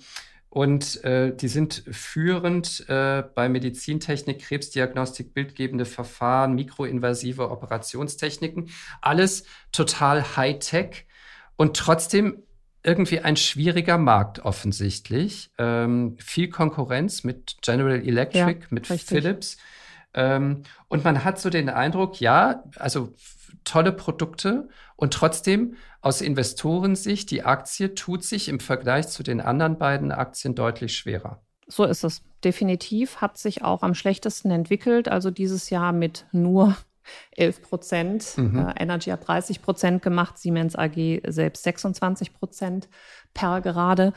und 0.54 1.02
äh, 1.02 1.34
die 1.34 1.48
sind 1.48 1.82
führend 1.90 2.88
äh, 2.88 3.24
bei 3.34 3.48
Medizintechnik, 3.48 4.40
Krebsdiagnostik, 4.40 5.34
bildgebende 5.34 5.84
Verfahren, 5.84 6.54
mikroinvasive 6.54 7.50
Operationstechniken. 7.50 8.70
Alles 9.00 9.46
total 9.72 10.36
Hightech 10.36 11.06
und 11.56 11.76
trotzdem 11.76 12.44
irgendwie 12.84 13.18
ein 13.18 13.36
schwieriger 13.36 13.98
Markt 13.98 14.44
offensichtlich. 14.44 15.50
Ähm, 15.58 16.16
viel 16.20 16.50
Konkurrenz 16.50 17.24
mit 17.24 17.56
General 17.62 18.00
Electric, 18.00 18.60
ja, 18.60 18.66
mit 18.70 18.90
richtig. 18.90 19.08
Philips. 19.08 19.56
Ähm, 20.12 20.62
und 20.86 21.02
man 21.02 21.24
hat 21.24 21.40
so 21.40 21.50
den 21.50 21.68
Eindruck, 21.68 22.20
ja, 22.20 22.62
also 22.76 23.12
tolle 23.64 23.90
Produkte 23.90 24.68
und 24.96 25.14
trotzdem 25.14 25.74
aus 26.04 26.20
Investorensicht, 26.20 27.30
die 27.30 27.44
Aktie 27.44 27.94
tut 27.94 28.24
sich 28.24 28.48
im 28.48 28.60
Vergleich 28.60 29.08
zu 29.08 29.22
den 29.22 29.40
anderen 29.40 29.78
beiden 29.78 30.12
Aktien 30.12 30.54
deutlich 30.54 30.96
schwerer. 30.96 31.42
So 31.66 31.84
ist 31.84 32.04
es. 32.04 32.22
Definitiv 32.44 33.22
hat 33.22 33.38
sich 33.38 33.62
auch 33.62 33.82
am 33.82 33.94
schlechtesten 33.94 34.50
entwickelt. 34.50 35.08
Also 35.08 35.30
dieses 35.30 35.70
Jahr 35.70 35.92
mit 35.92 36.26
nur 36.32 36.76
11 37.36 37.62
Prozent. 37.62 38.34
Mhm. 38.36 38.58
Äh, 38.58 38.82
Energy 38.82 39.10
hat 39.10 39.26
30 39.26 39.62
Prozent 39.62 40.02
gemacht, 40.02 40.38
Siemens 40.38 40.76
AG 40.76 41.20
selbst 41.26 41.62
26 41.64 42.34
Prozent 42.34 42.88
per 43.32 43.60
gerade. 43.60 44.12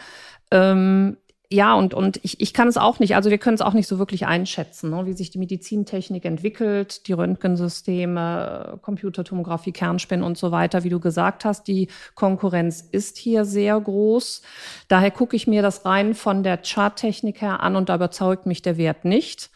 Ähm, 0.52 1.18
ja, 1.50 1.76
und, 1.76 1.94
und 1.94 2.20
ich, 2.24 2.42
ich 2.42 2.54
kann 2.54 2.68
es 2.68 2.76
auch 2.76 3.00
nicht, 3.00 3.16
also 3.16 3.30
wir 3.30 3.38
können 3.38 3.56
es 3.56 3.62
auch 3.62 3.72
nicht 3.72 3.88
so 3.88 4.00
wirklich 4.00 4.26
einschätzen, 4.26 4.90
ne, 4.90 5.06
wie 5.06 5.14
sich 5.14 5.30
die 5.30 5.38
Medizintechnik 5.38 6.26
entwickelt, 6.26 7.08
die 7.08 7.14
Röntgensysteme, 7.14 8.80
Computertomographie, 8.82 9.72
Kernspinnen 9.72 10.26
und 10.26 10.38
so 10.38 10.52
weiter, 10.52 10.84
wie 10.84 10.90
du 10.90 11.00
gesagt 11.00 11.46
hast. 11.46 11.68
Die 11.68 11.88
Konkurrenz 12.16 12.82
ist 12.92 13.18
hier 13.18 13.46
sehr 13.46 13.80
groß. 13.80 14.42
Daher 14.90 15.12
gucke 15.12 15.38
ich 15.38 15.48
mir 15.48 15.62
das 15.62 15.86
rein 15.86 16.16
von 16.16 16.44
der 16.44 16.58
Charttechnik 16.58 17.42
her 17.42 17.62
an 17.62 17.78
und 17.78 17.88
da 17.88 17.96
überzeugt 17.96 18.46
mich 18.46 18.62
der 18.62 18.78
Wert 18.78 19.06
nicht. 19.06 19.50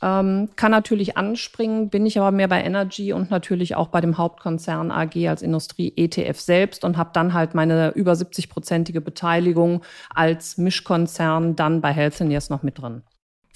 Ähm, 0.00 0.50
kann 0.54 0.70
natürlich 0.70 1.16
anspringen, 1.16 1.90
bin 1.90 2.06
ich 2.06 2.18
aber 2.18 2.30
mehr 2.30 2.46
bei 2.46 2.62
Energy 2.62 3.12
und 3.12 3.30
natürlich 3.30 3.74
auch 3.74 3.88
bei 3.88 4.00
dem 4.00 4.16
Hauptkonzern 4.16 4.92
AG 4.92 5.28
als 5.28 5.42
Industrie-ETF 5.42 6.38
selbst 6.38 6.84
und 6.84 6.96
habe 6.96 7.10
dann 7.12 7.34
halt 7.34 7.54
meine 7.54 7.90
über 7.90 8.12
70-prozentige 8.12 9.00
Beteiligung 9.00 9.82
als 10.14 10.56
Mischkonzern 10.56 11.56
dann 11.56 11.80
bei 11.80 11.92
Healthineers 11.92 12.48
noch 12.48 12.62
mit 12.62 12.78
drin. 12.78 13.02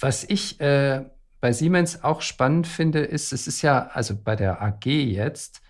Was 0.01 0.25
ich 0.25 0.59
äh, 0.59 1.05
bei 1.39 1.53
Siemens 1.53 2.03
auch 2.03 2.21
spannend 2.21 2.67
finde, 2.67 2.99
ist, 2.99 3.31
es 3.31 3.47
ist 3.47 3.61
ja, 3.61 3.87
also 3.93 4.15
bei 4.21 4.35
der 4.35 4.61
AG 4.61 4.85
jetzt, 4.85 5.61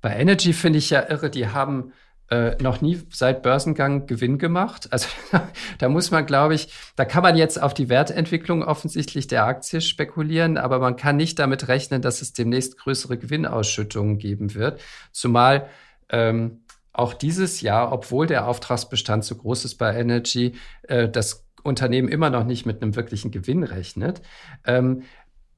bei 0.00 0.16
Energy 0.16 0.54
finde 0.54 0.78
ich 0.78 0.88
ja 0.90 1.08
irre, 1.08 1.28
die 1.28 1.48
haben 1.48 1.92
äh, 2.32 2.56
noch 2.62 2.80
nie 2.80 2.98
seit 3.10 3.42
Börsengang 3.42 4.06
Gewinn 4.06 4.38
gemacht. 4.38 4.88
Also 4.90 5.06
da 5.78 5.90
muss 5.90 6.10
man, 6.10 6.24
glaube 6.24 6.54
ich, 6.54 6.72
da 6.96 7.04
kann 7.04 7.22
man 7.22 7.36
jetzt 7.36 7.60
auf 7.60 7.74
die 7.74 7.90
Wertentwicklung 7.90 8.62
offensichtlich 8.62 9.26
der 9.26 9.44
Aktie 9.44 9.82
spekulieren, 9.82 10.56
aber 10.56 10.78
man 10.78 10.96
kann 10.96 11.18
nicht 11.18 11.38
damit 11.38 11.68
rechnen, 11.68 12.00
dass 12.00 12.22
es 12.22 12.32
demnächst 12.32 12.78
größere 12.78 13.18
Gewinnausschüttungen 13.18 14.16
geben 14.16 14.54
wird. 14.54 14.80
Zumal 15.10 15.68
ähm, 16.08 16.62
auch 16.94 17.12
dieses 17.12 17.60
Jahr, 17.60 17.92
obwohl 17.92 18.26
der 18.26 18.48
Auftragsbestand 18.48 19.26
so 19.26 19.34
groß 19.34 19.66
ist 19.66 19.74
bei 19.74 19.94
Energy, 19.94 20.54
äh, 20.84 21.10
das 21.10 21.46
Unternehmen 21.62 22.08
immer 22.08 22.30
noch 22.30 22.44
nicht 22.44 22.64
mit 22.64 22.80
einem 22.80 22.96
wirklichen 22.96 23.30
Gewinn 23.30 23.62
rechnet. 23.62 24.22
Ähm, 24.66 25.02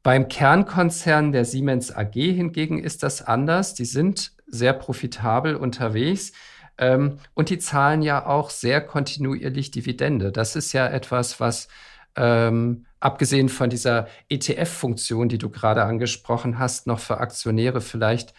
beim 0.02 0.26
Kernkonzern 0.26 1.30
der 1.30 1.44
Siemens 1.44 1.94
AG 1.94 2.14
hingegen 2.14 2.82
ist 2.82 3.04
das 3.04 3.22
anders. 3.22 3.74
Die 3.74 3.84
sind 3.84 4.32
sehr 4.48 4.72
profitabel 4.72 5.54
unterwegs. 5.54 6.32
Ähm, 6.78 7.18
und 7.34 7.50
die 7.50 7.58
zahlen 7.58 8.02
ja 8.02 8.26
auch 8.26 8.50
sehr 8.50 8.80
kontinuierlich 8.80 9.70
Dividende. 9.70 10.32
Das 10.32 10.56
ist 10.56 10.72
ja 10.72 10.86
etwas, 10.86 11.40
was 11.40 11.68
ähm, 12.16 12.86
abgesehen 13.00 13.48
von 13.48 13.70
dieser 13.70 14.08
ETF-Funktion, 14.28 15.28
die 15.28 15.38
du 15.38 15.50
gerade 15.50 15.84
angesprochen 15.84 16.58
hast, 16.58 16.86
noch 16.86 17.00
für 17.00 17.18
Aktionäre 17.18 17.80
vielleicht 17.80 18.34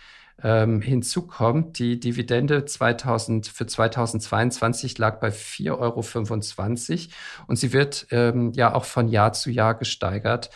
hinzukommt. 0.81 1.79
Die 1.79 1.97
Dividende 1.97 2.65
2000, 2.65 3.47
für 3.47 3.65
2022 3.65 4.97
lag 4.97 5.21
bei 5.21 5.29
4,25 5.29 6.91
Euro 6.91 7.13
und 7.47 7.55
sie 7.55 7.71
wird 7.71 8.07
ähm, 8.11 8.51
ja 8.51 8.73
auch 8.73 8.83
von 8.83 9.07
Jahr 9.07 9.31
zu 9.31 9.49
Jahr 9.49 9.75
gesteigert. 9.75 10.49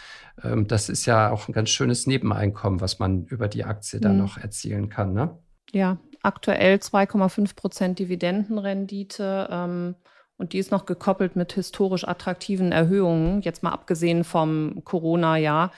Ähm, 0.44 0.68
das 0.68 0.90
ist 0.90 1.06
ja 1.06 1.32
auch 1.32 1.48
ein 1.48 1.54
ganz 1.54 1.70
schönes 1.70 2.08
Nebeneinkommen, 2.08 2.82
was 2.82 3.00
man 3.00 3.26
über 3.26 3.48
die 3.48 3.64
Aktie 3.64 4.00
dann 4.00 4.14
mhm. 4.14 4.18
noch 4.20 4.38
erzielen 4.38 4.90
kann. 4.90 5.14
Ne? 5.14 5.38
Ja, 5.72 5.98
aktuell 6.24 6.76
2,5 6.76 7.56
Prozent 7.56 8.00
Dividendenrendite. 8.00 9.48
Ähm, 9.52 9.96
und 10.38 10.54
die 10.54 10.58
ist 10.58 10.72
noch 10.72 10.86
gekoppelt 10.86 11.36
mit 11.36 11.54
historisch 11.54 12.08
attraktiven 12.08 12.72
Erhöhungen. 12.72 13.42
Jetzt 13.42 13.62
mal 13.64 13.72
abgesehen 13.72 14.24
vom 14.24 14.82
Corona-Jahr 14.86 15.72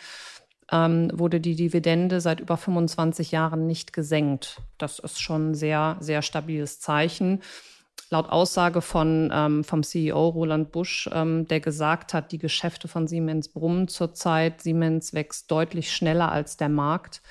ähm, 0.71 1.09
wurde 1.13 1.39
die 1.39 1.55
Dividende 1.55 2.21
seit 2.21 2.39
über 2.39 2.57
25 2.57 3.31
Jahren 3.31 3.65
nicht 3.65 3.91
gesenkt. 3.91 4.61
Das 4.77 4.99
ist 4.99 5.19
schon 5.19 5.51
ein 5.51 5.55
sehr, 5.55 5.97
sehr 5.99 6.21
stabiles 6.21 6.79
Zeichen 6.79 7.41
laut 8.11 8.29
Aussage 8.29 8.81
von, 8.81 9.31
ähm, 9.33 9.63
vom 9.63 9.83
CEO 9.83 10.29
Roland 10.29 10.71
Busch, 10.71 11.09
ähm, 11.13 11.47
der 11.47 11.61
gesagt 11.61 12.13
hat, 12.13 12.31
die 12.31 12.37
Geschäfte 12.37 12.87
von 12.87 13.07
Siemens 13.07 13.49
brummen 13.49 13.87
zurzeit. 13.87 14.61
Siemens 14.61 15.13
wächst 15.13 15.49
deutlich 15.49 15.91
schneller 15.91 16.31
als 16.31 16.57
der 16.57 16.69
Markt. 16.69 17.21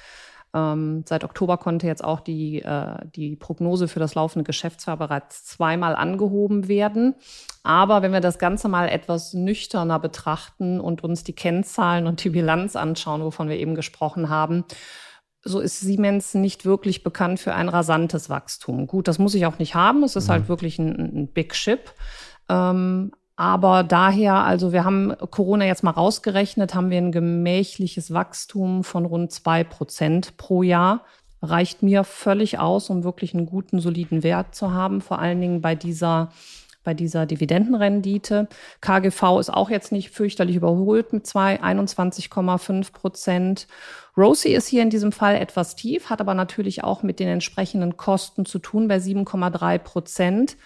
Ähm, 0.53 1.05
seit 1.09 1.23
Oktober 1.23 1.59
konnte 1.59 1.87
jetzt 1.87 2.03
auch 2.03 2.21
die, 2.21 2.63
äh, 2.63 2.97
die 3.15 3.37
Prognose 3.37 3.87
für 3.87 4.01
das 4.01 4.15
laufende 4.15 4.45
Geschäftsjahr 4.45 4.97
bereits 4.97 5.45
zweimal 5.45 5.95
angehoben 5.95 6.67
werden. 6.67 7.15
Aber 7.63 8.03
wenn 8.03 8.13
wir 8.13 8.21
das 8.21 8.39
Ganze 8.39 8.69
mal 8.69 8.89
etwas 8.89 9.33
nüchterner 9.33 9.99
betrachten 9.99 10.81
und 10.81 11.05
uns 11.05 11.23
die 11.23 11.35
Kennzahlen 11.35 12.07
und 12.07 12.25
die 12.25 12.31
Bilanz 12.31 12.75
anschauen, 12.75 13.23
wovon 13.23 13.49
wir 13.49 13.59
eben 13.59 13.75
gesprochen 13.75 14.29
haben, 14.29 14.65
so 15.43 15.61
ist 15.61 15.81
Siemens 15.81 16.35
nicht 16.35 16.65
wirklich 16.65 17.03
bekannt 17.03 17.41
für 17.41 17.55
ein 17.55 17.69
rasantes 17.69 18.29
Wachstum. 18.29 18.87
Gut, 18.87 19.09
das 19.09 19.19
muss 19.19 19.35
ich 19.35 19.47
auch 19.47 19.59
nicht 19.59 19.75
haben. 19.75 20.03
Es 20.03 20.17
ist 20.17 20.29
mhm. 20.29 20.33
halt 20.33 20.49
wirklich 20.49 20.79
ein, 20.79 21.23
ein 21.23 21.29
Big 21.33 21.55
Ship. 21.55 21.93
Ähm, 22.49 23.13
aber 23.41 23.85
daher, 23.85 24.45
also 24.45 24.71
wir 24.71 24.85
haben 24.85 25.15
Corona 25.31 25.65
jetzt 25.65 25.83
mal 25.83 25.93
rausgerechnet, 25.93 26.75
haben 26.75 26.91
wir 26.91 26.99
ein 26.99 27.11
gemächliches 27.11 28.13
Wachstum 28.13 28.85
von 28.85 29.07
rund 29.07 29.33
zwei 29.33 29.65
Prozent 29.65 30.37
pro 30.37 30.63
Jahr. 30.63 31.07
Reicht 31.41 31.83
mir 31.83 32.05
völlig 32.05 32.59
aus, 32.59 32.91
um 32.91 33.03
wirklich 33.03 33.33
einen 33.33 33.47
guten, 33.47 33.81
soliden 33.81 34.23
Wert 34.23 34.55
zu 34.55 34.75
haben, 34.75 35.01
vor 35.01 35.21
allen 35.21 35.41
Dingen 35.41 35.63
bei 35.63 35.75
dieser 35.75 36.33
bei 36.85 36.93
dieser 36.93 37.25
Dividendenrendite. 37.25 38.47
KGV 38.83 39.39
ist 39.39 39.51
auch 39.51 39.71
jetzt 39.71 39.91
nicht 39.91 40.11
fürchterlich 40.11 40.57
überholt 40.57 41.15
mit 41.15 41.27
21,5 41.27 42.93
Prozent. 42.93 43.69
Rosie 44.19 44.53
ist 44.53 44.67
hier 44.67 44.83
in 44.83 44.91
diesem 44.91 45.13
Fall 45.13 45.37
etwas 45.37 45.77
tief, 45.77 46.11
hat 46.11 46.21
aber 46.21 46.35
natürlich 46.35 46.85
auch 46.85 47.03
mit 47.03 47.21
den 47.21 47.29
entsprechenden 47.29 47.97
Kosten 47.97 48.45
zu 48.45 48.59
tun 48.59 48.87
bei 48.89 48.97
7,3 48.97 49.79
Prozent. 49.79 50.57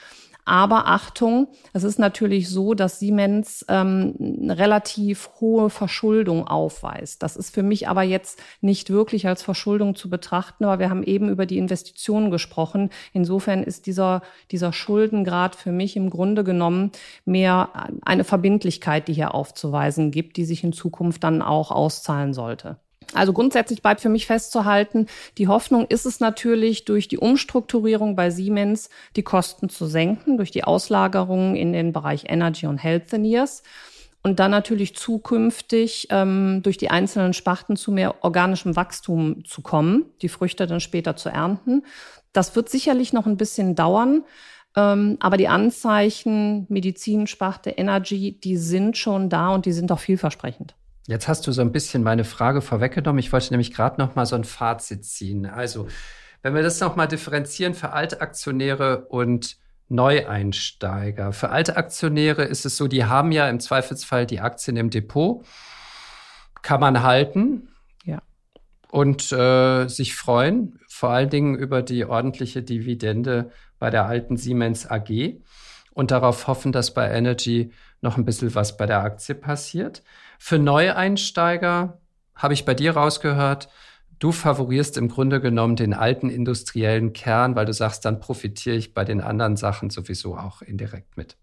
Aber 0.45 0.89
Achtung, 0.89 1.49
es 1.73 1.85
ist 1.85 1.99
natürlich 1.99 2.51
so, 2.51 2.75
dass 2.75 2.99
Siemens 2.99 3.65
ähm, 3.69 4.15
eine 4.21 4.59
relativ 4.59 5.31
hohe 5.41 5.71
Verschuldung 5.71 6.47
aufweist. 6.47 7.23
Das 7.23 7.37
ist 7.37 7.55
für 7.55 7.63
mich 7.63 7.89
aber 7.89 8.03
jetzt 8.03 8.43
nicht 8.61 8.91
wirklich 8.91 9.27
als 9.27 9.43
Verschuldung 9.43 9.95
zu 9.95 10.11
betrachten, 10.11 10.65
aber 10.65 10.79
wir 10.79 10.91
haben 10.91 11.03
eben 11.03 11.31
über 11.31 11.47
die 11.47 11.59
Investitionen 11.59 12.31
gesprochen. 12.31 12.91
Insofern 13.13 13.63
ist 13.63 13.87
dieser, 13.87 14.23
dieser 14.51 14.73
Schuldengrad 14.73 15.57
für 15.57 15.73
mich 15.73 15.97
im 15.97 16.11
Grunde 16.11 16.45
genommen 16.45 16.93
mehr 17.25 17.71
eine 18.05 18.25
Verbindlichkeit, 18.25 19.09
die 19.09 19.15
hier 19.15 19.35
aufzuweisen 19.35 20.11
gibt, 20.11 20.37
die 20.37 20.45
sich 20.45 20.63
in 20.63 20.73
Zukunft 20.73 21.25
dann 21.25 21.41
auch 21.41 21.71
auszahlen 21.71 22.35
sollte. 22.35 22.79
Also 23.13 23.33
grundsätzlich 23.33 23.83
bleibt 23.83 24.01
für 24.01 24.09
mich 24.09 24.27
festzuhalten, 24.27 25.07
die 25.39 25.49
Hoffnung 25.49 25.87
ist 25.89 26.07
es 26.07 26.21
natürlich, 26.21 26.85
durch 26.85 27.09
die 27.09 27.19
Umstrukturierung 27.19 28.17
bei 28.17 28.31
Siemens 28.31 28.89
die 29.17 29.23
Kosten 29.23 29.69
zu 29.69 29.87
senken, 29.87 30.37
durch 30.37 30.51
die 30.51 30.65
Auslagerung 30.65 31.57
in 31.57 31.73
den 31.73 31.93
Bereich 31.93 32.25
Energy 32.29 32.67
und 32.67 32.79
Health 32.79 33.13
Years 33.13 33.63
und 34.25 34.41
dann 34.41 34.51
natürlich 34.51 34.97
zukünftig 34.97 36.09
ähm, 36.11 36.61
durch 36.63 36.79
die 36.79 36.91
einzelnen 36.91 37.35
Sparten 37.35 37.77
zu 37.77 37.93
mehr 37.93 38.25
organischem 38.25 38.75
Wachstum 38.75 39.45
zu 39.45 39.61
kommen, 39.61 40.07
die 40.23 40.31
Früchte 40.31 40.67
dann 40.67 40.81
später 40.81 41.15
zu 41.15 41.29
ernten. 41.29 41.83
Das 42.33 42.57
wird 42.57 42.71
sicherlich 42.71 43.13
noch 43.13 43.27
ein 43.27 43.37
bisschen 43.37 43.75
dauern. 43.75 44.25
Ähm, 44.77 45.19
aber 45.21 45.37
die 45.37 45.49
Anzeichen 45.49 46.67
Medizin, 46.71 47.27
Sparte, 47.27 47.71
Energy, 47.71 48.41
die 48.41 48.57
sind 48.57 48.97
schon 48.97 49.29
da 49.29 49.51
und 49.51 49.67
die 49.67 49.73
sind 49.73 49.93
auch 49.93 50.01
vielversprechend. 50.01 50.75
Jetzt 51.07 51.29
hast 51.29 51.47
du 51.47 51.53
so 51.53 51.61
ein 51.61 51.73
bisschen 51.73 52.03
meine 52.03 52.25
Frage 52.25 52.63
vorweggenommen. 52.63 53.19
Ich 53.19 53.33
wollte 53.33 53.53
nämlich 53.53 53.75
gerade 53.75 54.01
noch 54.01 54.15
mal 54.15 54.25
so 54.25 54.37
ein 54.37 54.45
Fazit 54.45 55.05
ziehen. 55.05 55.45
Also, 55.45 55.87
wenn 56.43 56.55
wir 56.55 56.63
das 56.63 56.81
noch 56.81 56.97
mal 56.97 57.07
differenzieren 57.07 57.75
für 57.75 57.93
alte 57.93 58.21
Aktionäre 58.21 59.07
und 59.07 59.59
Neueinsteiger. 59.89 61.33
Für 61.33 61.51
alte 61.51 61.77
Aktionäre 61.77 62.45
ist 62.45 62.65
es 62.65 62.77
so, 62.77 62.89
die 62.89 63.05
haben 63.05 63.33
ja 63.33 63.49
im 63.49 63.61
Zweifelsfall 63.61 64.27
die 64.27 64.41
Aktien 64.41 64.77
im 64.77 64.91
Depot, 64.91 65.45
kann 66.63 66.81
man 66.81 67.03
halten 67.03 67.69
ja. 68.05 68.23
und 68.91 69.31
äh, 69.33 69.87
sich 69.89 70.17
freuen, 70.17 70.81
vor 70.89 71.11
allen 71.11 71.29
Dingen 71.29 71.55
über 71.55 71.83
die 71.83 72.07
ordentliche 72.07 72.63
Dividende 72.63 73.51
bei 73.79 73.91
der 73.91 74.07
alten 74.07 74.39
Siemens 74.39 74.91
AG 74.91 75.37
und 75.93 76.11
darauf 76.11 76.47
hoffen, 76.47 76.73
dass 76.73 76.95
bei 76.95 77.11
Energy 77.11 77.73
noch 78.05 78.17
ein 78.17 78.25
bisschen 78.25 78.55
was 78.55 78.77
bei 78.77 78.87
der 78.87 79.01
Aktie 79.01 79.35
passiert. 79.35 80.05
Für 80.39 80.61
Neueinsteiger 80.61 81.99
habe 82.37 82.55
ich 82.55 82.65
bei 82.65 82.75
dir 82.75 82.93
rausgehört, 82.93 83.69
du 84.21 84.31
favorierst 84.31 84.97
im 84.97 85.09
Grunde 85.09 85.41
genommen 85.41 85.75
den 85.75 85.93
alten 85.95 86.31
industriellen 86.31 87.13
Kern, 87.13 87.57
weil 87.57 87.67
du 87.67 87.73
sagst, 87.73 88.05
dann 88.05 88.21
profitiere 88.21 88.77
ich 88.77 88.95
bei 88.95 89.05
den 89.05 89.21
anderen 89.21 89.57
Sachen 89.57 89.91
sowieso 89.91 90.37
auch 90.37 90.63
indirekt 90.63 91.17
mit. 91.17 91.37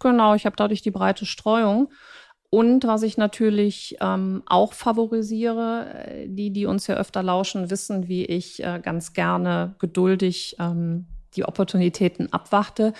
Genau, 0.00 0.34
ich 0.34 0.46
habe 0.46 0.56
dadurch 0.56 0.82
die 0.82 0.90
breite 0.90 1.26
Streuung. 1.26 1.92
Und 2.50 2.86
was 2.86 3.02
ich 3.02 3.18
natürlich 3.18 3.96
ähm, 4.00 4.42
auch 4.46 4.72
favorisiere, 4.72 6.06
äh, 6.06 6.28
die, 6.28 6.50
die 6.50 6.66
uns 6.66 6.86
ja 6.86 6.96
öfter 6.96 7.22
lauschen, 7.22 7.70
wissen, 7.70 8.08
wie 8.08 8.24
ich 8.24 8.64
äh, 8.64 8.80
ganz 8.82 9.12
gerne 9.12 9.74
geduldig 9.78 10.56
ähm, 10.58 11.06
die 11.36 11.44
Opportunitäten 11.44 12.32
abwachte. 12.32 12.94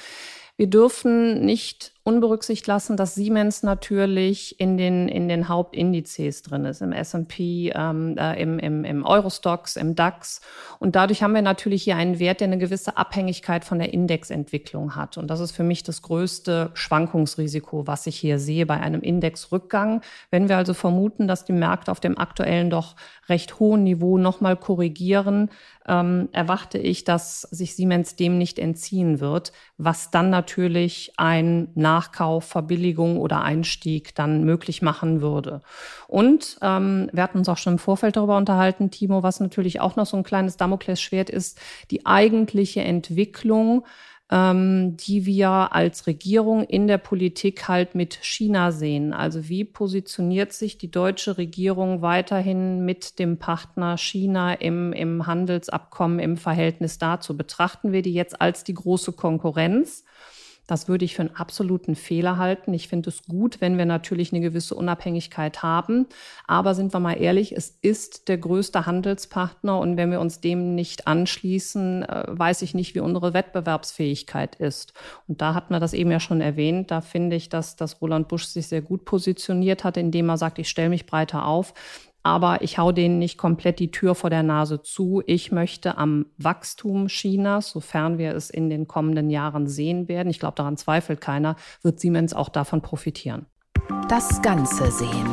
Wir 0.58 0.66
dürfen 0.66 1.44
nicht 1.46 1.92
unberücksichtigt 2.08 2.66
lassen, 2.66 2.96
dass 2.96 3.14
Siemens 3.14 3.62
natürlich 3.62 4.58
in 4.58 4.78
den, 4.78 5.08
in 5.08 5.28
den 5.28 5.48
Hauptindizes 5.48 6.40
drin 6.40 6.64
ist, 6.64 6.80
im 6.80 6.92
S&P, 6.92 7.70
ähm, 7.74 8.16
äh, 8.16 8.40
im, 8.40 8.58
im, 8.58 8.84
im 8.86 9.04
Eurostox, 9.04 9.76
im 9.76 9.94
DAX. 9.94 10.40
Und 10.78 10.96
dadurch 10.96 11.22
haben 11.22 11.34
wir 11.34 11.42
natürlich 11.42 11.82
hier 11.82 11.96
einen 11.96 12.18
Wert, 12.18 12.40
der 12.40 12.48
eine 12.48 12.56
gewisse 12.56 12.96
Abhängigkeit 12.96 13.62
von 13.62 13.78
der 13.78 13.92
Indexentwicklung 13.92 14.96
hat. 14.96 15.18
Und 15.18 15.28
das 15.28 15.40
ist 15.40 15.52
für 15.52 15.64
mich 15.64 15.82
das 15.82 16.00
größte 16.00 16.70
Schwankungsrisiko, 16.72 17.86
was 17.86 18.06
ich 18.06 18.16
hier 18.16 18.38
sehe 18.38 18.64
bei 18.64 18.80
einem 18.80 19.02
Indexrückgang. 19.02 20.00
Wenn 20.30 20.48
wir 20.48 20.56
also 20.56 20.72
vermuten, 20.72 21.28
dass 21.28 21.44
die 21.44 21.52
Märkte 21.52 21.92
auf 21.92 22.00
dem 22.00 22.16
aktuellen 22.16 22.70
doch 22.70 22.96
recht 23.28 23.60
hohen 23.60 23.84
Niveau 23.84 24.16
nochmal 24.16 24.56
korrigieren, 24.56 25.50
ähm, 25.86 26.28
erwarte 26.32 26.78
ich, 26.78 27.04
dass 27.04 27.42
sich 27.42 27.74
Siemens 27.74 28.14
dem 28.14 28.38
nicht 28.38 28.58
entziehen 28.58 29.20
wird, 29.20 29.52
was 29.78 30.10
dann 30.10 30.30
natürlich 30.30 31.12
ein 31.16 31.68
Nachkauf, 31.98 32.44
Verbilligung 32.44 33.18
oder 33.18 33.42
Einstieg 33.42 34.14
dann 34.14 34.44
möglich 34.44 34.82
machen 34.82 35.20
würde. 35.20 35.62
Und 36.06 36.58
ähm, 36.62 37.10
wir 37.12 37.22
hatten 37.24 37.38
uns 37.38 37.48
auch 37.48 37.58
schon 37.58 37.74
im 37.74 37.78
Vorfeld 37.78 38.16
darüber 38.16 38.36
unterhalten, 38.36 38.90
Timo, 38.90 39.24
was 39.24 39.40
natürlich 39.40 39.80
auch 39.80 39.96
noch 39.96 40.06
so 40.06 40.16
ein 40.16 40.22
kleines 40.22 40.56
Damoklesschwert 40.56 41.28
ist, 41.28 41.58
die 41.90 42.06
eigentliche 42.06 42.82
Entwicklung 42.82 43.84
ähm, 44.30 44.96
die 44.98 45.24
wir 45.24 45.72
als 45.72 46.06
Regierung 46.06 46.64
in 46.64 46.86
der 46.86 46.98
Politik 46.98 47.66
halt 47.66 47.94
mit 47.94 48.18
China 48.20 48.72
sehen. 48.72 49.14
Also 49.14 49.48
wie 49.48 49.64
positioniert 49.64 50.52
sich 50.52 50.76
die 50.76 50.90
deutsche 50.90 51.38
Regierung 51.38 52.02
weiterhin 52.02 52.84
mit 52.84 53.18
dem 53.18 53.38
Partner 53.38 53.96
China 53.96 54.52
im, 54.52 54.92
im 54.92 55.26
Handelsabkommen 55.26 56.18
im 56.18 56.36
Verhältnis 56.36 56.98
dazu? 56.98 57.38
Betrachten 57.38 57.92
wir 57.92 58.02
die 58.02 58.12
jetzt 58.12 58.38
als 58.38 58.64
die 58.64 58.74
große 58.74 59.12
Konkurrenz? 59.12 60.04
Das 60.68 60.86
würde 60.86 61.06
ich 61.06 61.16
für 61.16 61.22
einen 61.22 61.34
absoluten 61.34 61.96
Fehler 61.96 62.36
halten. 62.36 62.74
Ich 62.74 62.88
finde 62.88 63.08
es 63.08 63.22
gut, 63.24 63.62
wenn 63.62 63.78
wir 63.78 63.86
natürlich 63.86 64.32
eine 64.32 64.42
gewisse 64.42 64.74
Unabhängigkeit 64.74 65.62
haben. 65.62 66.06
Aber 66.46 66.74
sind 66.74 66.92
wir 66.92 67.00
mal 67.00 67.14
ehrlich, 67.14 67.56
es 67.56 67.78
ist 67.80 68.28
der 68.28 68.36
größte 68.36 68.84
Handelspartner 68.84 69.78
und 69.78 69.96
wenn 69.96 70.10
wir 70.10 70.20
uns 70.20 70.40
dem 70.40 70.74
nicht 70.74 71.06
anschließen, 71.06 72.02
äh, 72.02 72.24
weiß 72.28 72.60
ich 72.60 72.74
nicht, 72.74 72.94
wie 72.94 73.00
unsere 73.00 73.32
Wettbewerbsfähigkeit 73.32 74.56
ist. 74.56 74.92
Und 75.26 75.40
da 75.40 75.54
hat 75.54 75.70
man 75.70 75.80
das 75.80 75.94
eben 75.94 76.10
ja 76.10 76.20
schon 76.20 76.42
erwähnt. 76.42 76.90
Da 76.90 77.00
finde 77.00 77.36
ich, 77.36 77.48
dass, 77.48 77.76
dass 77.76 78.02
Roland 78.02 78.28
Busch 78.28 78.44
sich 78.44 78.68
sehr 78.68 78.82
gut 78.82 79.06
positioniert 79.06 79.84
hat, 79.84 79.96
indem 79.96 80.28
er 80.28 80.36
sagt, 80.36 80.58
ich 80.58 80.68
stelle 80.68 80.90
mich 80.90 81.06
breiter 81.06 81.46
auf. 81.46 81.72
Aber 82.22 82.62
ich 82.62 82.78
hau 82.78 82.92
denen 82.92 83.18
nicht 83.18 83.38
komplett 83.38 83.78
die 83.78 83.90
Tür 83.90 84.14
vor 84.14 84.30
der 84.30 84.42
Nase 84.42 84.82
zu. 84.82 85.22
Ich 85.26 85.52
möchte 85.52 85.96
am 85.98 86.26
Wachstum 86.36 87.08
Chinas, 87.08 87.70
sofern 87.70 88.18
wir 88.18 88.34
es 88.34 88.50
in 88.50 88.70
den 88.70 88.86
kommenden 88.86 89.30
Jahren 89.30 89.66
sehen 89.66 90.08
werden, 90.08 90.28
ich 90.28 90.38
glaube, 90.38 90.56
daran 90.56 90.76
zweifelt 90.76 91.20
keiner, 91.20 91.56
wird 91.82 92.00
Siemens 92.00 92.34
auch 92.34 92.48
davon 92.48 92.82
profitieren. 92.82 93.46
Das 94.08 94.42
Ganze 94.42 94.90
sehen. 94.90 95.28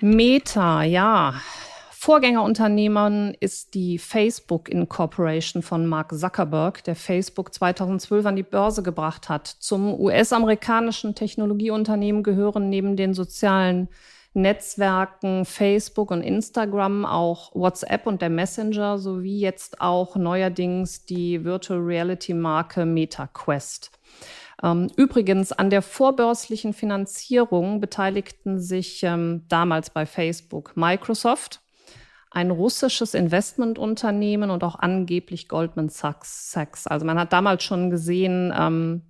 Meta, 0.00 0.82
ja. 0.82 1.34
Vorgängerunternehmen 1.90 3.34
ist 3.40 3.72
die 3.72 3.96
Facebook 3.96 4.68
Incorporation 4.68 5.62
von 5.62 5.86
Mark 5.86 6.12
Zuckerberg, 6.12 6.84
der 6.84 6.96
Facebook 6.96 7.54
2012 7.54 8.26
an 8.26 8.36
die 8.36 8.42
Börse 8.42 8.82
gebracht 8.82 9.30
hat. 9.30 9.46
Zum 9.46 9.98
US-amerikanischen 9.98 11.14
Technologieunternehmen 11.14 12.22
gehören 12.22 12.68
neben 12.68 12.96
den 12.96 13.14
sozialen 13.14 13.88
Netzwerken 14.34 15.44
Facebook 15.44 16.10
und 16.10 16.22
Instagram 16.22 17.06
auch 17.06 17.54
WhatsApp 17.54 18.06
und 18.06 18.20
der 18.20 18.30
Messenger 18.30 18.98
sowie 18.98 19.38
jetzt 19.38 19.80
auch 19.80 20.16
neuerdings 20.16 21.06
die 21.06 21.44
Virtual 21.44 21.80
Reality 21.80 22.34
Marke 22.34 22.84
MetaQuest. 22.84 23.92
Ähm, 24.62 24.90
übrigens, 24.96 25.52
an 25.52 25.70
der 25.70 25.82
vorbörslichen 25.82 26.72
Finanzierung 26.72 27.80
beteiligten 27.80 28.58
sich 28.58 29.02
ähm, 29.04 29.44
damals 29.48 29.90
bei 29.90 30.04
Facebook 30.04 30.76
Microsoft, 30.76 31.60
ein 32.30 32.50
russisches 32.50 33.14
Investmentunternehmen 33.14 34.50
und 34.50 34.64
auch 34.64 34.76
angeblich 34.76 35.48
Goldman 35.48 35.88
Sachs. 35.88 36.86
Also 36.88 37.06
man 37.06 37.18
hat 37.18 37.32
damals 37.32 37.62
schon 37.62 37.90
gesehen, 37.90 38.52
ähm, 38.56 39.02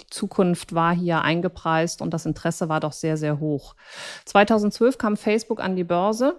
die 0.00 0.06
Zukunft 0.10 0.74
war 0.74 0.94
hier 0.94 1.22
eingepreist 1.22 2.02
und 2.02 2.12
das 2.12 2.26
Interesse 2.26 2.68
war 2.68 2.80
doch 2.80 2.92
sehr, 2.92 3.16
sehr 3.16 3.40
hoch. 3.40 3.74
2012 4.24 4.98
kam 4.98 5.16
Facebook 5.16 5.60
an 5.60 5.76
die 5.76 5.84
Börse 5.84 6.36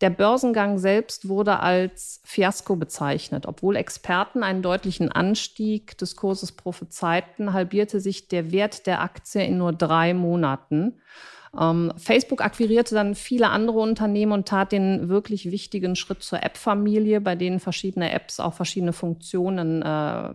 der 0.00 0.10
Börsengang 0.10 0.78
selbst 0.78 1.28
wurde 1.28 1.60
als 1.60 2.20
Fiasko 2.24 2.76
bezeichnet. 2.76 3.46
Obwohl 3.46 3.76
Experten 3.76 4.42
einen 4.42 4.60
deutlichen 4.60 5.10
Anstieg 5.10 5.96
des 5.98 6.16
Kurses 6.16 6.52
prophezeiten, 6.52 7.52
halbierte 7.52 8.00
sich 8.00 8.28
der 8.28 8.50
Wert 8.50 8.86
der 8.86 9.00
Aktie 9.00 9.44
in 9.44 9.58
nur 9.58 9.72
drei 9.72 10.12
Monaten. 10.12 11.00
Ähm, 11.58 11.92
Facebook 11.96 12.42
akquirierte 12.42 12.96
dann 12.96 13.14
viele 13.14 13.50
andere 13.50 13.78
Unternehmen 13.78 14.32
und 14.32 14.48
tat 14.48 14.72
den 14.72 15.08
wirklich 15.08 15.50
wichtigen 15.52 15.94
Schritt 15.94 16.22
zur 16.22 16.42
App-Familie, 16.42 17.20
bei 17.20 17.36
denen 17.36 17.60
verschiedene 17.60 18.12
Apps 18.12 18.40
auch 18.40 18.54
verschiedene 18.54 18.92
Funktionen 18.92 19.80
äh, 19.82 20.30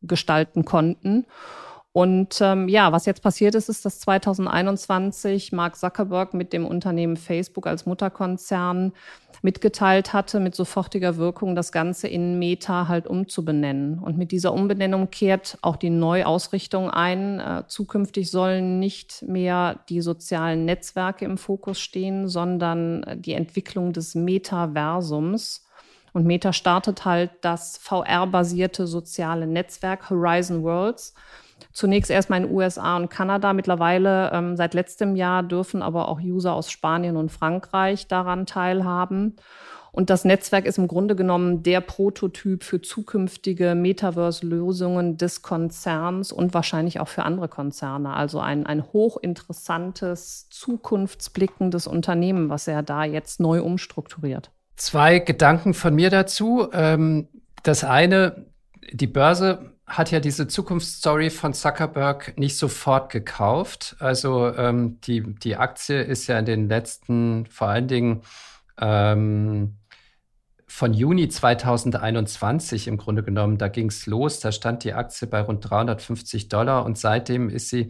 gestalten 0.00 0.64
konnten. 0.64 1.26
Und 1.96 2.42
ähm, 2.42 2.68
ja, 2.68 2.92
was 2.92 3.06
jetzt 3.06 3.22
passiert 3.22 3.54
ist, 3.54 3.70
ist, 3.70 3.86
dass 3.86 4.00
2021 4.00 5.52
Mark 5.52 5.76
Zuckerberg 5.76 6.34
mit 6.34 6.52
dem 6.52 6.66
Unternehmen 6.66 7.16
Facebook 7.16 7.66
als 7.66 7.86
Mutterkonzern 7.86 8.92
mitgeteilt 9.40 10.12
hatte, 10.12 10.38
mit 10.38 10.54
sofortiger 10.54 11.16
Wirkung 11.16 11.56
das 11.56 11.72
Ganze 11.72 12.06
in 12.06 12.38
Meta 12.38 12.88
halt 12.88 13.06
umzubenennen. 13.06 13.98
Und 13.98 14.18
mit 14.18 14.30
dieser 14.30 14.52
Umbenennung 14.52 15.08
kehrt 15.08 15.56
auch 15.62 15.76
die 15.76 15.88
Neuausrichtung 15.88 16.90
ein. 16.90 17.40
Äh, 17.40 17.62
zukünftig 17.66 18.30
sollen 18.30 18.78
nicht 18.78 19.22
mehr 19.26 19.80
die 19.88 20.02
sozialen 20.02 20.66
Netzwerke 20.66 21.24
im 21.24 21.38
Fokus 21.38 21.80
stehen, 21.80 22.28
sondern 22.28 23.22
die 23.22 23.32
Entwicklung 23.32 23.94
des 23.94 24.14
Metaversums. 24.14 25.64
Und 26.12 26.26
Meta 26.26 26.52
startet 26.52 27.06
halt 27.06 27.30
das 27.40 27.78
VR-basierte 27.78 28.86
soziale 28.86 29.46
Netzwerk 29.46 30.10
Horizon 30.10 30.62
Worlds 30.62 31.14
Zunächst 31.72 32.10
erstmal 32.10 32.42
in 32.42 32.50
USA 32.50 32.96
und 32.96 33.10
Kanada. 33.10 33.52
Mittlerweile 33.52 34.30
ähm, 34.32 34.56
seit 34.56 34.74
letztem 34.74 35.16
Jahr 35.16 35.42
dürfen 35.42 35.82
aber 35.82 36.08
auch 36.08 36.20
User 36.20 36.54
aus 36.54 36.70
Spanien 36.70 37.16
und 37.16 37.30
Frankreich 37.30 38.08
daran 38.08 38.46
teilhaben. 38.46 39.36
Und 39.96 40.10
das 40.10 40.26
Netzwerk 40.26 40.66
ist 40.66 40.76
im 40.76 40.88
Grunde 40.88 41.16
genommen 41.16 41.62
der 41.62 41.80
Prototyp 41.80 42.64
für 42.64 42.82
zukünftige 42.82 43.74
Metaverse-Lösungen 43.74 45.16
des 45.16 45.40
Konzerns 45.40 46.32
und 46.32 46.52
wahrscheinlich 46.52 47.00
auch 47.00 47.08
für 47.08 47.22
andere 47.22 47.48
Konzerne. 47.48 48.12
Also 48.12 48.38
ein, 48.38 48.66
ein 48.66 48.84
hochinteressantes, 48.84 50.50
zukunftsblickendes 50.50 51.86
Unternehmen, 51.86 52.50
was 52.50 52.68
er 52.68 52.82
da 52.82 53.04
jetzt 53.04 53.40
neu 53.40 53.62
umstrukturiert. 53.62 54.50
Zwei 54.76 55.18
Gedanken 55.18 55.72
von 55.72 55.94
mir 55.94 56.10
dazu. 56.10 56.68
Ähm, 56.74 57.28
das 57.62 57.82
eine, 57.82 58.50
die 58.92 59.06
Börse 59.06 59.75
hat 59.86 60.10
ja 60.10 60.18
diese 60.18 60.48
Zukunftsstory 60.48 61.30
von 61.30 61.54
Zuckerberg 61.54 62.36
nicht 62.38 62.58
sofort 62.58 63.10
gekauft. 63.10 63.96
Also 64.00 64.52
ähm, 64.54 65.00
die, 65.02 65.22
die 65.22 65.56
Aktie 65.56 66.02
ist 66.02 66.26
ja 66.26 66.38
in 66.38 66.44
den 66.44 66.68
letzten, 66.68 67.46
vor 67.46 67.68
allen 67.68 67.86
Dingen 67.86 68.22
ähm, 68.80 69.76
von 70.66 70.92
Juni 70.92 71.28
2021 71.28 72.88
im 72.88 72.96
Grunde 72.96 73.22
genommen, 73.22 73.58
da 73.58 73.68
ging 73.68 73.88
es 73.88 74.06
los, 74.06 74.40
da 74.40 74.50
stand 74.50 74.82
die 74.82 74.92
Aktie 74.92 75.28
bei 75.28 75.40
rund 75.40 75.68
350 75.70 76.48
Dollar 76.48 76.84
und 76.84 76.98
seitdem 76.98 77.48
ist 77.48 77.70
sie 77.70 77.88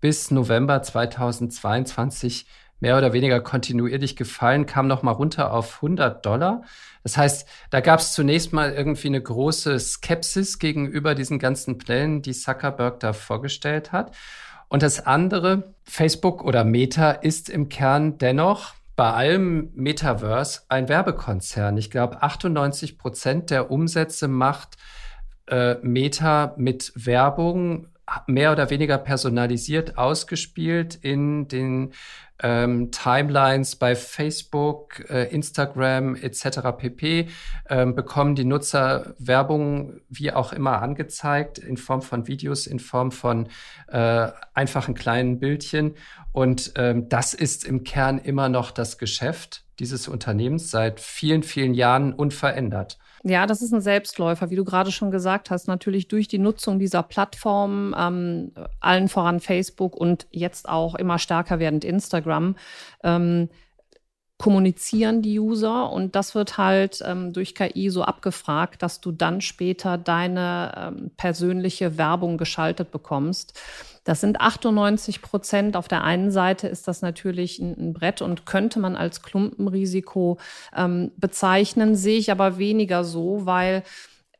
bis 0.00 0.30
November 0.30 0.82
2022 0.82 2.46
mehr 2.80 2.98
oder 2.98 3.12
weniger 3.12 3.40
kontinuierlich 3.40 4.16
gefallen, 4.16 4.66
kam 4.66 4.86
noch 4.86 5.02
mal 5.02 5.12
runter 5.12 5.52
auf 5.52 5.76
100 5.76 6.24
Dollar. 6.24 6.62
Das 7.02 7.16
heißt, 7.16 7.48
da 7.70 7.80
gab 7.80 8.00
es 8.00 8.12
zunächst 8.12 8.52
mal 8.52 8.72
irgendwie 8.72 9.08
eine 9.08 9.22
große 9.22 9.78
Skepsis 9.78 10.58
gegenüber 10.58 11.14
diesen 11.14 11.38
ganzen 11.38 11.78
Plänen, 11.78 12.22
die 12.22 12.32
Zuckerberg 12.32 13.00
da 13.00 13.12
vorgestellt 13.12 13.92
hat. 13.92 14.14
Und 14.68 14.82
das 14.82 15.06
andere, 15.06 15.74
Facebook 15.84 16.44
oder 16.44 16.64
Meta 16.64 17.10
ist 17.10 17.48
im 17.48 17.68
Kern 17.68 18.18
dennoch 18.18 18.74
bei 18.96 19.12
allem 19.12 19.70
Metaverse 19.74 20.62
ein 20.68 20.88
Werbekonzern. 20.88 21.76
Ich 21.76 21.90
glaube, 21.90 22.22
98 22.22 22.98
Prozent 22.98 23.50
der 23.50 23.70
Umsätze 23.70 24.28
macht 24.28 24.76
äh, 25.46 25.76
Meta 25.82 26.54
mit 26.56 26.92
Werbung 26.94 27.88
mehr 28.26 28.52
oder 28.52 28.70
weniger 28.70 28.98
personalisiert 28.98 29.98
ausgespielt 29.98 30.96
in 30.96 31.48
den 31.48 31.92
ähm, 32.42 32.90
Timelines 32.90 33.76
bei 33.76 33.94
Facebook, 33.94 35.08
äh, 35.10 35.24
Instagram 35.32 36.14
etc. 36.14 36.60
pp. 36.76 37.28
Ähm, 37.68 37.94
bekommen 37.94 38.34
die 38.34 38.44
Nutzer 38.44 39.14
Werbung 39.18 40.00
wie 40.08 40.32
auch 40.32 40.52
immer 40.52 40.82
angezeigt 40.82 41.58
in 41.58 41.76
Form 41.76 42.02
von 42.02 42.26
Videos, 42.26 42.66
in 42.66 42.78
Form 42.78 43.12
von 43.12 43.48
äh, 43.88 44.28
einfachen 44.54 44.94
kleinen 44.94 45.38
Bildchen. 45.38 45.94
Und 46.32 46.72
ähm, 46.76 47.08
das 47.08 47.34
ist 47.34 47.64
im 47.64 47.84
Kern 47.84 48.18
immer 48.18 48.48
noch 48.48 48.70
das 48.70 48.98
Geschäft 48.98 49.64
dieses 49.80 50.08
Unternehmens 50.08 50.70
seit 50.70 51.00
vielen, 51.00 51.42
vielen 51.42 51.74
Jahren 51.74 52.12
unverändert. 52.12 52.98
Ja, 53.22 53.46
das 53.46 53.60
ist 53.60 53.72
ein 53.72 53.82
Selbstläufer, 53.82 54.50
wie 54.50 54.56
du 54.56 54.64
gerade 54.64 54.90
schon 54.90 55.10
gesagt 55.10 55.50
hast. 55.50 55.68
Natürlich 55.68 56.08
durch 56.08 56.26
die 56.26 56.38
Nutzung 56.38 56.78
dieser 56.78 57.02
Plattform, 57.02 57.94
ähm, 57.98 58.52
allen 58.80 59.08
voran 59.08 59.40
Facebook 59.40 59.94
und 59.94 60.26
jetzt 60.30 60.68
auch 60.68 60.94
immer 60.94 61.18
stärker 61.18 61.58
werdend 61.58 61.84
Instagram, 61.84 62.56
ähm, 63.04 63.50
kommunizieren 64.40 65.20
die 65.20 65.38
User 65.38 65.92
und 65.92 66.16
das 66.16 66.34
wird 66.34 66.56
halt 66.56 67.02
ähm, 67.04 67.34
durch 67.34 67.54
KI 67.54 67.90
so 67.90 68.04
abgefragt, 68.04 68.82
dass 68.82 69.02
du 69.02 69.12
dann 69.12 69.42
später 69.42 69.98
deine 69.98 70.72
ähm, 70.96 71.10
persönliche 71.18 71.98
Werbung 71.98 72.38
geschaltet 72.38 72.90
bekommst. 72.90 73.52
Das 74.04 74.22
sind 74.22 74.40
98 74.40 75.20
Prozent. 75.20 75.76
Auf 75.76 75.88
der 75.88 76.04
einen 76.04 76.30
Seite 76.30 76.68
ist 76.68 76.88
das 76.88 77.02
natürlich 77.02 77.58
ein, 77.58 77.76
ein 77.78 77.92
Brett 77.92 78.22
und 78.22 78.46
könnte 78.46 78.80
man 78.80 78.96
als 78.96 79.20
Klumpenrisiko 79.20 80.38
ähm, 80.74 81.12
bezeichnen, 81.18 81.94
sehe 81.94 82.18
ich 82.18 82.32
aber 82.32 82.56
weniger 82.56 83.04
so, 83.04 83.44
weil 83.44 83.82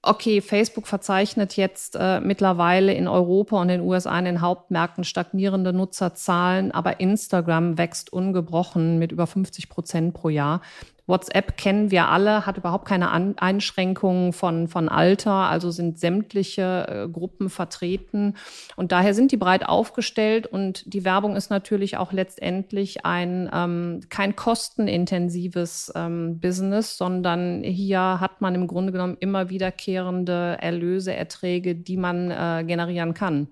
okay, 0.03 0.41
Facebook 0.41 0.87
verzeichnet 0.87 1.57
jetzt 1.57 1.97
äh, 1.99 2.21
mittlerweile 2.21 2.95
in 2.95 3.07
Europa 3.07 3.61
und 3.61 3.69
den 3.69 3.83
USA 3.83 4.19
in 4.19 4.25
den 4.25 4.41
Hauptmärkten 4.41 5.05
stagnierende 5.05 5.73
Nutzerzahlen, 5.73 6.73
aber 6.73 7.01
Instagram 7.01 7.77
wächst 7.77 8.13
ungebrochen 8.13 8.99
mit 8.99 9.13
über 9.13 9.27
50 9.27 9.69
Prozent 9.69 10.15
pro 10.15 10.29
Jahr. 10.31 10.63
WhatsApp 11.11 11.59
kennen 11.59 11.91
wir 11.91 12.09
alle, 12.09 12.47
hat 12.47 12.57
überhaupt 12.57 12.87
keine 12.87 13.11
An 13.11 13.35
Einschränkungen 13.37 14.33
von, 14.33 14.69
von 14.69 14.89
Alter, 14.89 15.33
also 15.33 15.71
sind 15.71 15.99
sämtliche 15.99 16.87
äh, 16.89 17.09
Gruppen 17.09 17.51
vertreten. 17.51 18.37
Und 18.77 18.93
daher 18.93 19.13
sind 19.13 19.33
die 19.33 19.37
breit 19.37 19.69
aufgestellt 19.69 20.47
und 20.47 20.93
die 20.93 21.05
Werbung 21.05 21.37
ist 21.37 21.51
natürlich 21.51 21.99
auch 21.99 22.13
letztendlich 22.13 23.05
ein 23.05 23.51
ähm, 23.53 24.01
kein 24.09 24.37
kostenintensives 24.37 25.93
ähm, 25.95 26.41
Business, 26.41 26.97
sondern 26.97 27.63
hier 27.63 28.21
hat 28.21 28.41
man 28.41 28.55
im 28.55 28.67
Grunde 28.67 28.93
genommen 28.93 29.17
immer 29.21 29.51
wiederkehrende 29.51 30.57
Erlöse, 30.61 31.15
Erträge, 31.15 31.75
die 31.75 31.97
man 31.99 32.31
äh, 32.31 32.65
generieren 32.65 33.13
kann. 33.13 33.49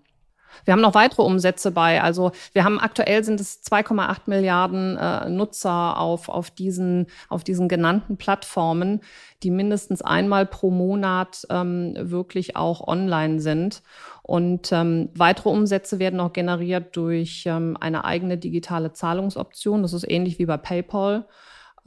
Wir 0.65 0.73
haben 0.73 0.81
noch 0.81 0.95
weitere 0.95 1.23
Umsätze 1.23 1.71
bei. 1.71 2.03
Also 2.03 2.33
wir 2.53 2.65
haben 2.65 2.79
aktuell 2.79 3.25
sind 3.25 3.41
es 3.41 3.63
2,8 3.65 4.23
Milliarden 4.27 4.97
äh, 4.97 5.29
Nutzer 5.29 5.99
auf, 5.99 6.29
auf, 6.29 6.51
diesen, 6.51 7.07
auf 7.29 7.45
diesen 7.45 7.69
genannten 7.69 8.17
Plattformen, 8.17 9.01
die 9.43 9.51
mindestens 9.51 10.03
einmal 10.03 10.47
pro 10.47 10.71
Monat 10.71 11.47
ähm, 11.51 11.95
wirklich 11.99 12.57
auch 12.57 12.87
online 12.87 13.41
sind. 13.41 13.83
Und 14.23 14.73
ähm, 14.73 15.11
weitere 15.15 15.49
Umsätze 15.49 15.99
werden 15.99 16.21
auch 16.21 16.33
generiert 16.33 16.97
durch 16.97 17.45
ähm, 17.47 17.77
eine 17.81 18.05
eigene 18.05 18.37
digitale 18.37 18.93
Zahlungsoption. 18.93 19.83
Das 19.83 19.93
ist 19.93 20.09
ähnlich 20.09 20.39
wie 20.39 20.47
bei 20.47 20.57
PayPal. 20.59 21.27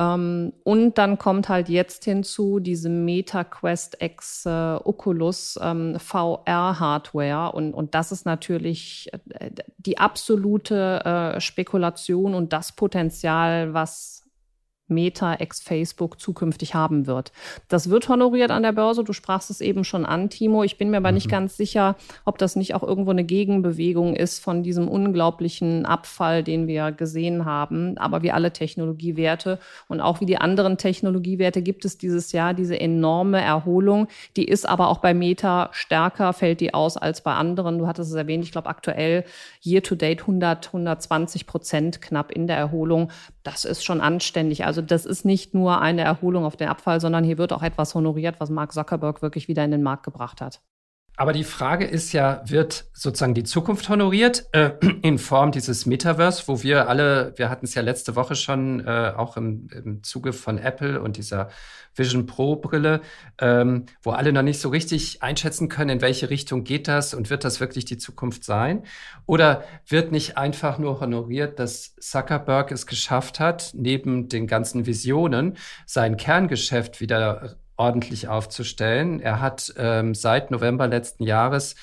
Ähm, 0.01 0.53
und 0.63 0.97
dann 0.97 1.17
kommt 1.19 1.47
halt 1.47 1.69
jetzt 1.69 2.05
hinzu 2.05 2.59
diese 2.59 2.89
MetaQuest 2.89 3.97
X 4.01 4.45
äh, 4.47 4.49
Oculus 4.49 5.59
ähm, 5.61 5.99
VR-Hardware. 5.99 7.51
Und, 7.51 7.73
und 7.73 7.93
das 7.93 8.11
ist 8.11 8.25
natürlich 8.25 9.11
äh, 9.29 9.51
die 9.77 9.99
absolute 9.99 11.05
äh, 11.05 11.39
Spekulation 11.39 12.33
und 12.33 12.51
das 12.51 12.71
Potenzial, 12.71 13.75
was 13.75 14.20
Meta 14.91 15.33
ex-Facebook 15.33 16.19
zukünftig 16.19 16.75
haben 16.75 17.07
wird. 17.07 17.31
Das 17.69 17.89
wird 17.89 18.09
honoriert 18.09 18.51
an 18.51 18.63
der 18.63 18.73
Börse. 18.73 19.03
Du 19.03 19.13
sprachst 19.13 19.49
es 19.49 19.61
eben 19.61 19.83
schon 19.83 20.05
an, 20.05 20.29
Timo. 20.29 20.63
Ich 20.63 20.77
bin 20.77 20.91
mir 20.91 20.97
aber 20.97 21.09
mhm. 21.09 21.15
nicht 21.15 21.29
ganz 21.29 21.57
sicher, 21.57 21.95
ob 22.25 22.37
das 22.37 22.55
nicht 22.55 22.75
auch 22.75 22.83
irgendwo 22.83 23.11
eine 23.11 23.23
Gegenbewegung 23.23 24.15
ist 24.15 24.39
von 24.43 24.61
diesem 24.61 24.87
unglaublichen 24.87 25.85
Abfall, 25.85 26.43
den 26.43 26.67
wir 26.67 26.91
gesehen 26.91 27.45
haben. 27.45 27.97
Aber 27.97 28.21
wie 28.21 28.31
alle 28.31 28.53
Technologiewerte 28.53 29.57
und 29.87 30.01
auch 30.01 30.21
wie 30.21 30.25
die 30.25 30.37
anderen 30.37 30.77
Technologiewerte 30.77 31.61
gibt 31.61 31.85
es 31.85 31.97
dieses 31.97 32.31
Jahr 32.31 32.53
diese 32.53 32.79
enorme 32.79 33.41
Erholung. 33.41 34.07
Die 34.35 34.45
ist 34.45 34.67
aber 34.67 34.89
auch 34.89 34.99
bei 34.99 35.13
Meta 35.13 35.69
stärker, 35.71 36.33
fällt 36.33 36.59
die 36.59 36.73
aus 36.73 36.97
als 36.97 37.21
bei 37.21 37.33
anderen. 37.33 37.79
Du 37.79 37.87
hattest 37.87 38.11
es 38.11 38.15
erwähnt, 38.15 38.43
ich 38.43 38.51
glaube 38.51 38.69
aktuell 38.69 39.23
year 39.63 39.81
to 39.81 39.95
date 39.95 40.21
100, 40.21 40.67
120 40.67 41.47
Prozent 41.47 42.01
knapp 42.01 42.31
in 42.31 42.47
der 42.47 42.57
Erholung. 42.57 43.11
Das 43.43 43.65
ist 43.65 43.83
schon 43.83 44.01
anständig. 44.01 44.65
Also 44.65 44.81
das 44.81 45.05
ist 45.05 45.25
nicht 45.25 45.53
nur 45.53 45.81
eine 45.81 46.01
Erholung 46.01 46.45
auf 46.45 46.57
den 46.57 46.67
Abfall, 46.67 46.99
sondern 47.01 47.23
hier 47.23 47.37
wird 47.37 47.53
auch 47.53 47.63
etwas 47.63 47.95
honoriert, 47.95 48.39
was 48.39 48.49
Mark 48.49 48.71
Zuckerberg 48.73 49.21
wirklich 49.21 49.47
wieder 49.47 49.65
in 49.65 49.71
den 49.71 49.83
Markt 49.83 50.03
gebracht 50.03 50.41
hat. 50.41 50.61
Aber 51.21 51.33
die 51.33 51.43
Frage 51.43 51.85
ist 51.85 52.13
ja, 52.13 52.41
wird 52.47 52.85
sozusagen 52.93 53.35
die 53.35 53.43
Zukunft 53.43 53.87
honoriert 53.89 54.47
äh, 54.53 54.71
in 55.03 55.19
Form 55.19 55.51
dieses 55.51 55.85
Metaverse, 55.85 56.47
wo 56.47 56.63
wir 56.63 56.89
alle, 56.89 57.33
wir 57.35 57.47
hatten 57.47 57.65
es 57.67 57.75
ja 57.75 57.83
letzte 57.83 58.15
Woche 58.15 58.33
schon 58.33 58.79
äh, 58.87 59.13
auch 59.15 59.37
im, 59.37 59.67
im 59.71 60.01
Zuge 60.01 60.33
von 60.33 60.57
Apple 60.57 60.99
und 60.99 61.17
dieser 61.17 61.51
Vision 61.93 62.25
Pro 62.25 62.55
Brille, 62.55 63.01
ähm, 63.39 63.85
wo 64.01 64.09
alle 64.09 64.33
noch 64.33 64.41
nicht 64.41 64.59
so 64.59 64.69
richtig 64.69 65.21
einschätzen 65.21 65.69
können, 65.69 65.91
in 65.91 66.01
welche 66.01 66.31
Richtung 66.31 66.63
geht 66.63 66.87
das 66.87 67.13
und 67.13 67.29
wird 67.29 67.43
das 67.43 67.59
wirklich 67.59 67.85
die 67.85 67.99
Zukunft 67.99 68.43
sein? 68.43 68.81
Oder 69.27 69.63
wird 69.85 70.11
nicht 70.11 70.39
einfach 70.39 70.79
nur 70.79 71.01
honoriert, 71.01 71.59
dass 71.59 71.93
Zuckerberg 71.97 72.71
es 72.71 72.87
geschafft 72.87 73.39
hat, 73.39 73.73
neben 73.75 74.27
den 74.27 74.47
ganzen 74.47 74.87
Visionen 74.87 75.57
sein 75.85 76.17
Kerngeschäft 76.17 76.99
wieder 76.99 77.57
ordentlich 77.81 78.27
aufzustellen. 78.27 79.19
Er 79.19 79.41
hat 79.41 79.73
ähm, 79.75 80.13
seit 80.13 80.51
November 80.51 80.87
letzten 80.87 81.23
Jahres 81.23 81.75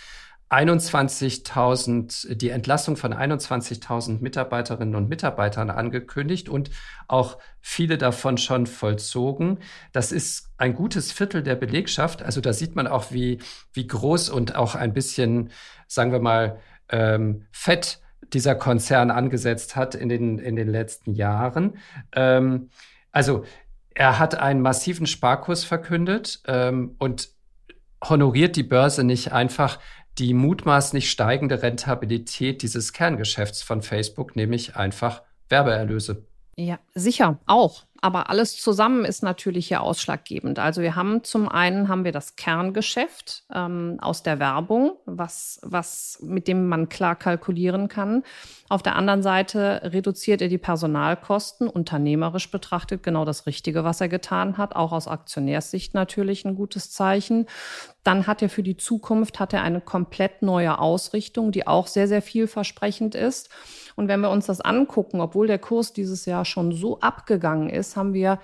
21.000, 0.49 2.37
die 2.37 2.51
Entlassung 2.51 2.97
von 2.97 3.13
21.000 3.13 4.23
Mitarbeiterinnen 4.23 4.95
und 4.95 5.09
Mitarbeitern 5.09 5.71
angekündigt 5.71 6.49
und 6.49 6.71
auch 7.09 7.39
viele 7.61 7.99
davon 7.99 8.39
schon 8.39 8.67
vollzogen. 8.67 9.59
Das 9.93 10.13
ist 10.13 10.51
ein 10.57 10.75
gutes 10.75 11.11
Viertel 11.11 11.43
der 11.43 11.57
Belegschaft. 11.57 12.23
Also 12.23 12.41
da 12.41 12.53
sieht 12.53 12.77
man 12.77 12.87
auch, 12.87 13.11
wie, 13.11 13.41
wie 13.73 13.89
groß 13.89 14.31
und 14.31 14.55
auch 14.55 14.77
ein 14.77 14.95
bisschen, 14.95 15.51
sagen 15.89 16.13
wir 16.13 16.21
mal, 16.21 16.61
ähm, 16.91 17.45
fett 17.51 18.01
dieser 18.33 18.55
Konzern 18.55 19.11
angesetzt 19.11 19.75
hat 19.75 19.97
in 19.97 20.09
den, 20.09 20.39
in 20.39 20.55
den 20.55 20.69
letzten 20.69 21.13
Jahren. 21.13 21.77
Ähm, 22.13 22.71
also 23.11 23.45
er 23.99 24.21
hat 24.21 24.37
einen 24.37 24.61
massiven 24.61 25.09
Sparkurs 25.09 25.65
verkündet 25.65 26.41
ähm, 26.47 26.95
und 27.01 27.31
honoriert 28.05 28.55
die 28.55 28.63
Börse 28.63 29.03
nicht 29.03 29.33
einfach 29.33 29.81
die 30.19 30.35
mutmaßlich 30.35 31.11
steigende 31.11 31.65
Rentabilität 31.65 32.63
dieses 32.63 32.93
Kerngeschäfts 32.93 33.65
von 33.65 33.83
Facebook, 33.83 34.37
nämlich 34.37 34.77
einfach 34.77 35.23
Werbeerlöse. 35.49 36.28
Ja, 36.61 36.81
sicher, 36.93 37.39
auch. 37.47 37.85
Aber 38.01 38.31
alles 38.31 38.61
zusammen 38.61 39.05
ist 39.05 39.23
natürlich 39.23 39.69
hier 39.69 39.81
ausschlaggebend. 39.81 40.59
Also 40.59 40.83
wir 40.83 40.97
haben 40.97 41.23
zum 41.23 41.49
einen 41.49 41.89
haben 41.89 42.05
wir 42.05 42.11
das 42.11 42.35
Kerngeschäft 42.35 43.45
ähm, 43.53 43.99
aus 44.01 44.25
der 44.25 44.41
Werbung, 44.41 44.93
was, 45.05 45.61
was, 45.63 46.19
mit 46.21 46.49
dem 46.49 46.69
man 46.69 46.89
klar 46.89 47.15
kalkulieren 47.15 47.87
kann. 47.87 48.25
Auf 48.69 48.83
der 48.83 48.97
anderen 48.97 49.23
Seite 49.23 49.83
reduziert 49.85 50.43
er 50.43 50.49
die 50.49 50.59
Personalkosten, 50.59 51.69
unternehmerisch 51.69 52.51
betrachtet 52.51 53.05
genau 53.05 53.25
das 53.25 53.47
Richtige, 53.47 53.85
was 53.85 54.01
er 54.01 54.09
getan 54.09 54.59
hat, 54.59 54.75
auch 54.75 54.91
aus 54.91 55.07
Aktionärssicht 55.07 55.95
natürlich 55.95 56.45
ein 56.45 56.57
gutes 56.57 56.91
Zeichen. 56.91 57.47
Dann 58.03 58.27
hat 58.27 58.43
er 58.43 58.49
für 58.49 58.63
die 58.65 58.77
Zukunft 58.77 59.39
hat 59.39 59.53
er 59.53 59.63
eine 59.63 59.81
komplett 59.81 60.43
neue 60.43 60.79
Ausrichtung, 60.79 61.53
die 61.53 61.67
auch 61.67 61.87
sehr, 61.87 62.09
sehr 62.09 62.23
vielversprechend 62.23 63.15
ist. 63.15 63.49
Und 63.99 64.07
wenn 64.07 64.21
wir 64.21 64.31
uns 64.31 64.47
das 64.47 64.61
angucken, 64.61 65.21
obwohl 65.21 65.49
der 65.49 65.59
Kurs 65.59 65.93
dieses 65.93 66.25
Jahr 66.25 66.45
schon 66.45 66.71
so 66.71 67.01
abgegangen 67.01 67.69
ist, 67.69 67.97
haben 67.97 68.15
wir 68.15 68.39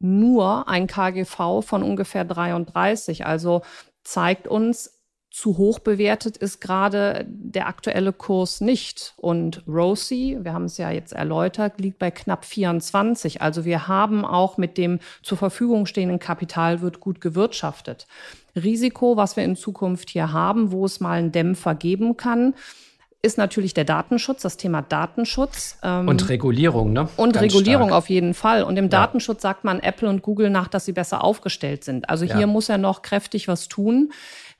nur 0.00 0.68
ein 0.68 0.88
KGV 0.88 1.62
von 1.62 1.84
ungefähr 1.84 2.24
33. 2.24 3.24
Also 3.24 3.62
zeigt 4.02 4.48
uns, 4.48 4.98
zu 5.30 5.56
hoch 5.56 5.78
bewertet 5.78 6.36
ist 6.36 6.60
gerade 6.60 7.24
der 7.28 7.68
aktuelle 7.68 8.12
Kurs 8.12 8.60
nicht. 8.60 9.14
Und 9.16 9.62
Rosie, 9.68 10.38
wir 10.40 10.52
haben 10.52 10.64
es 10.64 10.78
ja 10.78 10.90
jetzt 10.90 11.12
erläutert, 11.12 11.78
liegt 11.78 12.00
bei 12.00 12.10
knapp 12.10 12.44
24. 12.44 13.40
Also 13.40 13.64
wir 13.64 13.86
haben 13.86 14.24
auch 14.24 14.56
mit 14.56 14.76
dem 14.76 14.98
zur 15.22 15.38
Verfügung 15.38 15.86
stehenden 15.86 16.18
Kapital 16.18 16.80
wird 16.80 16.98
gut 16.98 17.20
gewirtschaftet. 17.20 18.08
Risiko, 18.56 19.16
was 19.16 19.36
wir 19.36 19.44
in 19.44 19.54
Zukunft 19.54 20.10
hier 20.10 20.32
haben, 20.32 20.72
wo 20.72 20.84
es 20.86 20.98
mal 20.98 21.18
einen 21.18 21.30
Dämpfer 21.30 21.76
geben 21.76 22.16
kann, 22.16 22.54
ist 23.20 23.36
natürlich 23.36 23.74
der 23.74 23.84
Datenschutz, 23.84 24.42
das 24.42 24.56
Thema 24.56 24.80
Datenschutz. 24.82 25.78
Ähm, 25.82 26.06
und 26.06 26.28
Regulierung, 26.28 26.92
ne? 26.92 27.08
Und 27.16 27.32
Ganz 27.32 27.42
Regulierung 27.42 27.88
stark. 27.88 27.98
auf 27.98 28.08
jeden 28.08 28.32
Fall. 28.32 28.62
Und 28.62 28.76
im 28.76 28.84
ja. 28.84 28.90
Datenschutz 28.90 29.42
sagt 29.42 29.64
man 29.64 29.80
Apple 29.80 30.08
und 30.08 30.22
Google 30.22 30.50
nach, 30.50 30.68
dass 30.68 30.84
sie 30.84 30.92
besser 30.92 31.24
aufgestellt 31.24 31.82
sind. 31.82 32.08
Also 32.08 32.24
hier 32.26 32.40
ja. 32.40 32.46
muss 32.46 32.68
er 32.68 32.78
noch 32.78 33.02
kräftig 33.02 33.48
was 33.48 33.66
tun. 33.66 34.12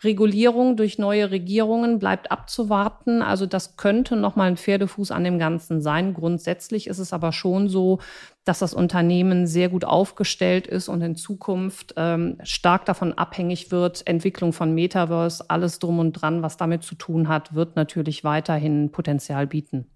Regulierung 0.04 0.76
durch 0.76 0.98
neue 0.98 1.30
Regierungen 1.30 1.98
bleibt 1.98 2.30
abzuwarten. 2.30 3.20
Also 3.20 3.46
das 3.46 3.76
könnte 3.76 4.14
noch 4.14 4.36
mal 4.36 4.44
ein 4.44 4.56
Pferdefuß 4.56 5.10
an 5.10 5.24
dem 5.24 5.38
Ganzen 5.38 5.80
sein. 5.80 6.14
Grundsätzlich 6.14 6.86
ist 6.86 6.98
es 6.98 7.12
aber 7.12 7.32
schon 7.32 7.68
so, 7.68 7.98
dass 8.44 8.60
das 8.60 8.74
Unternehmen 8.74 9.46
sehr 9.46 9.68
gut 9.68 9.84
aufgestellt 9.84 10.66
ist 10.68 10.88
und 10.88 11.02
in 11.02 11.16
Zukunft 11.16 11.94
ähm, 11.96 12.38
stark 12.44 12.84
davon 12.86 13.12
abhängig 13.12 13.72
wird. 13.72 14.06
Entwicklung 14.06 14.52
von 14.52 14.72
Metaverse, 14.72 15.44
alles 15.48 15.80
drum 15.80 15.98
und 15.98 16.12
dran, 16.12 16.42
was 16.42 16.56
damit 16.56 16.84
zu 16.84 16.94
tun 16.94 17.28
hat, 17.28 17.54
wird 17.54 17.74
natürlich 17.74 18.22
weiterhin 18.22 18.92
Potenzial 18.92 19.48
bieten. 19.48 19.86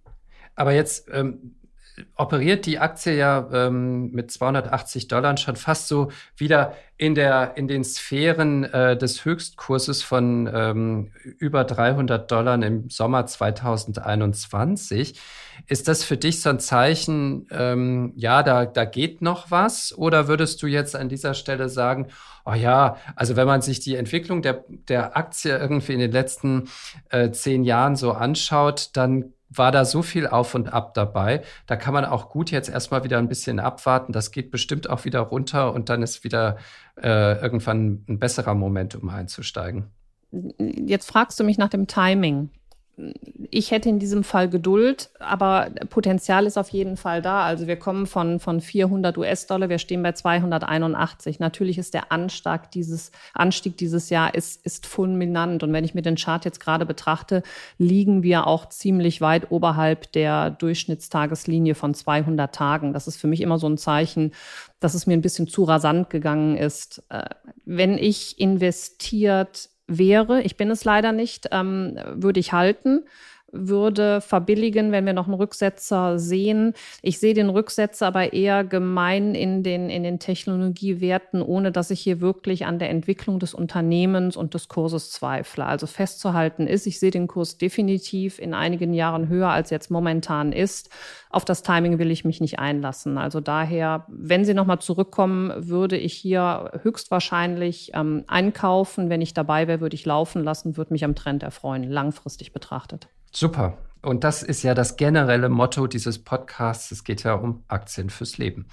Aber 0.57 0.73
jetzt 0.73 1.09
ähm, 1.13 1.55
operiert 2.17 2.67
die 2.67 2.79
Aktie 2.79 3.17
ja 3.17 3.49
ähm, 3.53 4.11
mit 4.13 4.31
280 4.31 5.09
Dollar 5.09 5.37
schon 5.37 5.57
fast 5.57 5.89
so 5.89 6.11
wieder 6.37 6.75
in, 6.97 7.15
der, 7.15 7.57
in 7.57 7.69
den 7.69 7.85
Sphären 7.85 8.65
äh, 8.65 8.97
des 8.97 9.25
Höchstkurses 9.25 10.03
von 10.03 10.49
ähm, 10.53 11.13
über 11.39 11.65
300 11.65 12.31
Dollar 12.31 12.63
im 12.63 12.89
Sommer 12.89 13.27
2021. 13.27 15.21
Ist 15.67 15.89
das 15.89 16.05
für 16.05 16.17
dich 16.17 16.41
so 16.41 16.51
ein 16.51 16.61
Zeichen, 16.61 17.47
ähm, 17.51 18.13
ja, 18.17 18.43
da, 18.43 18.65
da 18.65 18.85
geht 18.85 19.21
noch 19.21 19.51
was? 19.51 19.97
Oder 19.97 20.29
würdest 20.29 20.63
du 20.63 20.67
jetzt 20.67 20.97
an 20.97 21.09
dieser 21.09 21.35
Stelle 21.35 21.69
sagen, 21.69 22.09
oh 22.45 22.55
ja, 22.55 22.97
also 23.17 23.37
wenn 23.37 23.47
man 23.47 23.63
sich 23.63 23.81
die 23.81 23.97
Entwicklung 23.97 24.43
der, 24.43 24.65
der 24.69 25.17
Aktie 25.17 25.57
irgendwie 25.57 25.93
in 25.93 26.01
den 26.01 26.13
letzten 26.13 26.69
äh, 27.11 27.31
zehn 27.33 27.65
Jahren 27.65 27.97
so 27.97 28.13
anschaut, 28.13 28.91
dann 28.95 29.35
war 29.57 29.73
da 29.73 29.85
so 29.85 30.03
viel 30.03 30.27
auf 30.27 30.55
und 30.55 30.73
ab 30.73 30.95
dabei. 30.95 31.43
Da 31.67 31.77
kann 31.77 31.95
man 31.95 32.05
auch 32.05 32.31
gut 32.31 32.51
jetzt 32.51 32.69
erstmal 32.69 33.05
wieder 33.05 33.19
ein 33.19 33.29
bisschen 33.29 33.61
abwarten. 33.61 34.13
Das 34.13 34.31
geht 34.31 34.51
bestimmt 34.51 34.89
auch 34.89 35.05
wieder 35.05 35.21
runter 35.21 35.73
und 35.73 35.89
dann 35.89 36.03
ist 36.03 36.25
wieder 36.25 36.57
äh, 37.03 37.41
irgendwann 37.41 38.05
ein 38.09 38.19
besserer 38.19 38.55
Moment, 38.55 38.95
um 38.95 39.09
einzusteigen. 39.09 39.91
Jetzt 40.59 41.09
fragst 41.09 41.39
du 41.39 41.45
mich 41.45 41.59
nach 41.59 41.69
dem 41.69 41.87
Timing 41.87 42.51
ich 43.51 43.71
hätte 43.71 43.89
in 43.89 43.99
diesem 43.99 44.25
Fall 44.25 44.49
Geduld, 44.49 45.11
aber 45.19 45.71
Potenzial 45.91 46.47
ist 46.47 46.57
auf 46.57 46.71
jeden 46.71 46.97
Fall 46.97 47.21
da. 47.21 47.45
Also 47.45 47.67
wir 47.67 47.77
kommen 47.77 48.07
von, 48.07 48.41
von 48.41 48.61
400 48.61 49.19
US-Dollar, 49.19 49.69
wir 49.69 49.79
stehen 49.79 50.03
bei 50.03 50.13
281. 50.13 51.39
Natürlich 51.39 51.79
ist 51.79 51.95
der 51.95 52.13
Anstieg 52.13 52.71
dieses, 52.73 53.13
Anstieg 53.35 53.77
dieses 53.77 54.11
Jahr 54.11 54.35
ist, 54.35 54.65
ist 54.65 54.87
fulminant. 54.87 55.63
Und 55.63 55.73
wenn 55.73 55.85
ich 55.85 55.95
mir 55.95 56.03
den 56.03 56.17
Chart 56.17 56.45
jetzt 56.45 56.61
gerade 56.61 56.87
betrachte, 56.87 57.43
liegen 57.79 58.23
wir 58.23 58.47
auch 58.47 58.69
ziemlich 58.69 59.21
weit 59.21 59.51
oberhalb 59.51 60.13
der 60.13 60.51
Durchschnittstageslinie 60.51 61.75
von 61.75 61.95
200 61.95 62.55
Tagen. 62.55 62.93
Das 62.93 63.07
ist 63.07 63.17
für 63.17 63.27
mich 63.27 63.41
immer 63.41 63.59
so 63.59 63.69
ein 63.69 63.79
Zeichen, 63.79 64.33
dass 64.81 64.95
es 64.95 65.07
mir 65.07 65.15
ein 65.15 65.23
bisschen 65.23 65.49
zu 65.49 65.65
rasant 65.65 66.11
gegangen 66.11 66.57
ist. 66.57 67.03
Äh, 67.09 67.25
wenn 67.65 67.99
ich 67.99 68.41
investiert 68.41 69.69
wäre, 69.99 70.43
ich 70.43 70.57
bin 70.57 70.71
es 70.71 70.85
leider 70.85 71.13
nicht, 71.13 71.49
ähm, 71.53 71.99
würde 72.15 72.41
ich 72.41 72.53
halten 72.53 73.05
würde 73.53 74.21
verbilligen, 74.21 74.93
wenn 74.93 75.07
wir 75.07 75.13
noch 75.13 75.27
einen 75.27 75.35
Rücksetzer 75.35 76.19
sehen. 76.19 76.73
Ich 77.03 77.19
sehe 77.19 77.35
den 77.35 77.51
Rücksetzer 77.51 78.07
aber 78.07 78.33
eher 78.33 78.65
gemein 78.65 79.35
in 79.35 79.63
den, 79.63 79.91
in 79.91 80.03
den 80.03 80.19
Technologiewerten, 80.19 81.43
ohne 81.43 81.71
dass 81.71 81.91
ich 81.91 82.01
hier 82.01 82.21
wirklich 82.21 82.67
an 82.67 82.79
der 82.79 82.91
Entwicklung 82.91 83.39
des 83.39 83.55
Unternehmens 83.55 84.37
und 84.37 84.55
des 84.55 84.69
Kurses 84.69 85.11
zweifle. 85.11 85.67
Also 85.67 85.87
festzuhalten 85.87 86.67
ist, 86.67 86.87
ich 86.87 86.99
sehe 86.99 87.11
den 87.11 87.27
Kurs 87.27 87.59
definitiv 87.59 88.39
in 88.39 88.55
einigen 88.55 88.95
Jahren 88.95 89.29
höher, 89.29 89.51
als 89.51 89.71
jetzt 89.71 89.91
momentan 89.91 90.53
ist. 90.53 90.89
Auf 91.31 91.45
das 91.45 91.63
Timing 91.63 91.99
will 91.99 92.11
ich 92.11 92.25
mich 92.25 92.41
nicht 92.41 92.59
einlassen. 92.59 93.19
Also 93.19 93.41
daher, 93.41 94.07
wenn 94.09 94.45
Sie 94.45 94.55
nochmal 94.55 94.81
zurückkommen, 94.81 95.53
würde 95.57 95.97
ich 95.97 96.15
hier 96.15 96.73
höchstwahrscheinlich 96.83 97.93
ähm, 97.95 98.25
einkaufen. 98.27 99.09
Wenn 99.11 99.21
ich 99.21 99.35
dabei 99.35 99.69
wäre, 99.69 99.81
würde 99.81 99.95
ich 99.95 100.05
laufen 100.05 100.43
lassen, 100.43 100.77
würde 100.77 100.93
mich 100.93 101.05
am 101.05 101.15
Trend 101.15 101.43
erfreuen, 101.43 101.85
langfristig 101.85 102.53
betrachtet. 102.53 103.09
Super. 103.35 103.79
Und 104.03 104.25
das 104.25 104.43
ist 104.43 104.63
ja 104.63 104.75
das 104.75 104.97
generelle 104.97 105.49
Motto 105.49 105.87
dieses 105.87 106.23
Podcasts. 106.23 106.91
Es 106.91 107.05
geht 107.05 107.23
ja 107.23 107.35
um 107.35 107.65
Aktien 107.69 108.11
fürs 108.11 108.37
Leben. 108.39 108.67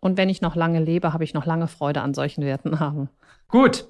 Und 0.00 0.16
wenn 0.16 0.28
ich 0.28 0.42
noch 0.42 0.56
lange 0.56 0.80
lebe, 0.80 1.12
habe 1.12 1.24
ich 1.24 1.32
noch 1.32 1.46
lange 1.46 1.68
Freude 1.68 2.02
an 2.02 2.12
solchen 2.12 2.44
Werten 2.44 2.80
haben. 2.80 3.08
Gut. 3.48 3.86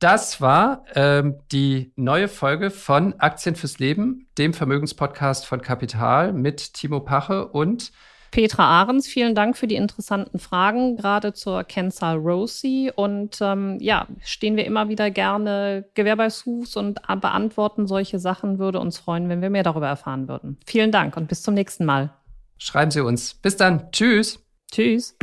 Das 0.00 0.40
war 0.40 0.84
ähm, 0.94 1.38
die 1.52 1.92
neue 1.96 2.28
Folge 2.28 2.70
von 2.70 3.14
Aktien 3.20 3.54
fürs 3.54 3.78
Leben, 3.78 4.26
dem 4.36 4.52
Vermögenspodcast 4.52 5.46
von 5.46 5.62
Kapital 5.62 6.32
mit 6.32 6.74
Timo 6.74 7.00
Pache 7.00 7.46
und 7.46 7.92
Petra 8.34 8.64
Ahrens, 8.64 9.06
vielen 9.06 9.36
Dank 9.36 9.56
für 9.56 9.68
die 9.68 9.76
interessanten 9.76 10.40
Fragen, 10.40 10.96
gerade 10.96 11.34
zur 11.34 11.62
Kennzahl 11.62 12.16
Rosie. 12.16 12.90
Und 12.92 13.38
ähm, 13.40 13.78
ja, 13.80 14.08
stehen 14.24 14.56
wir 14.56 14.66
immer 14.66 14.88
wieder 14.88 15.12
gerne 15.12 15.84
Gewehr 15.94 16.16
bei 16.16 16.28
Fuß 16.28 16.74
und 16.74 17.00
beantworten 17.20 17.86
solche 17.86 18.18
Sachen. 18.18 18.58
Würde 18.58 18.80
uns 18.80 18.98
freuen, 18.98 19.28
wenn 19.28 19.40
wir 19.40 19.50
mehr 19.50 19.62
darüber 19.62 19.86
erfahren 19.86 20.26
würden. 20.26 20.58
Vielen 20.66 20.90
Dank 20.90 21.16
und 21.16 21.28
bis 21.28 21.42
zum 21.42 21.54
nächsten 21.54 21.84
Mal. 21.84 22.12
Schreiben 22.58 22.90
Sie 22.90 23.02
uns. 23.02 23.34
Bis 23.34 23.56
dann. 23.56 23.92
Tschüss. 23.92 24.40
Tschüss. 24.72 25.16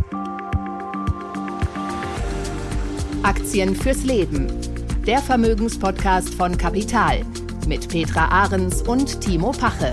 Aktien 3.24 3.76
fürs 3.76 4.06
Leben. 4.06 4.48
Der 5.06 5.18
Vermögenspodcast 5.18 6.34
von 6.36 6.58
Kapital 6.58 7.26
mit 7.68 7.90
Petra 7.90 8.30
Ahrens 8.30 8.82
und 8.84 9.20
Timo 9.20 9.52
Pache. 9.52 9.92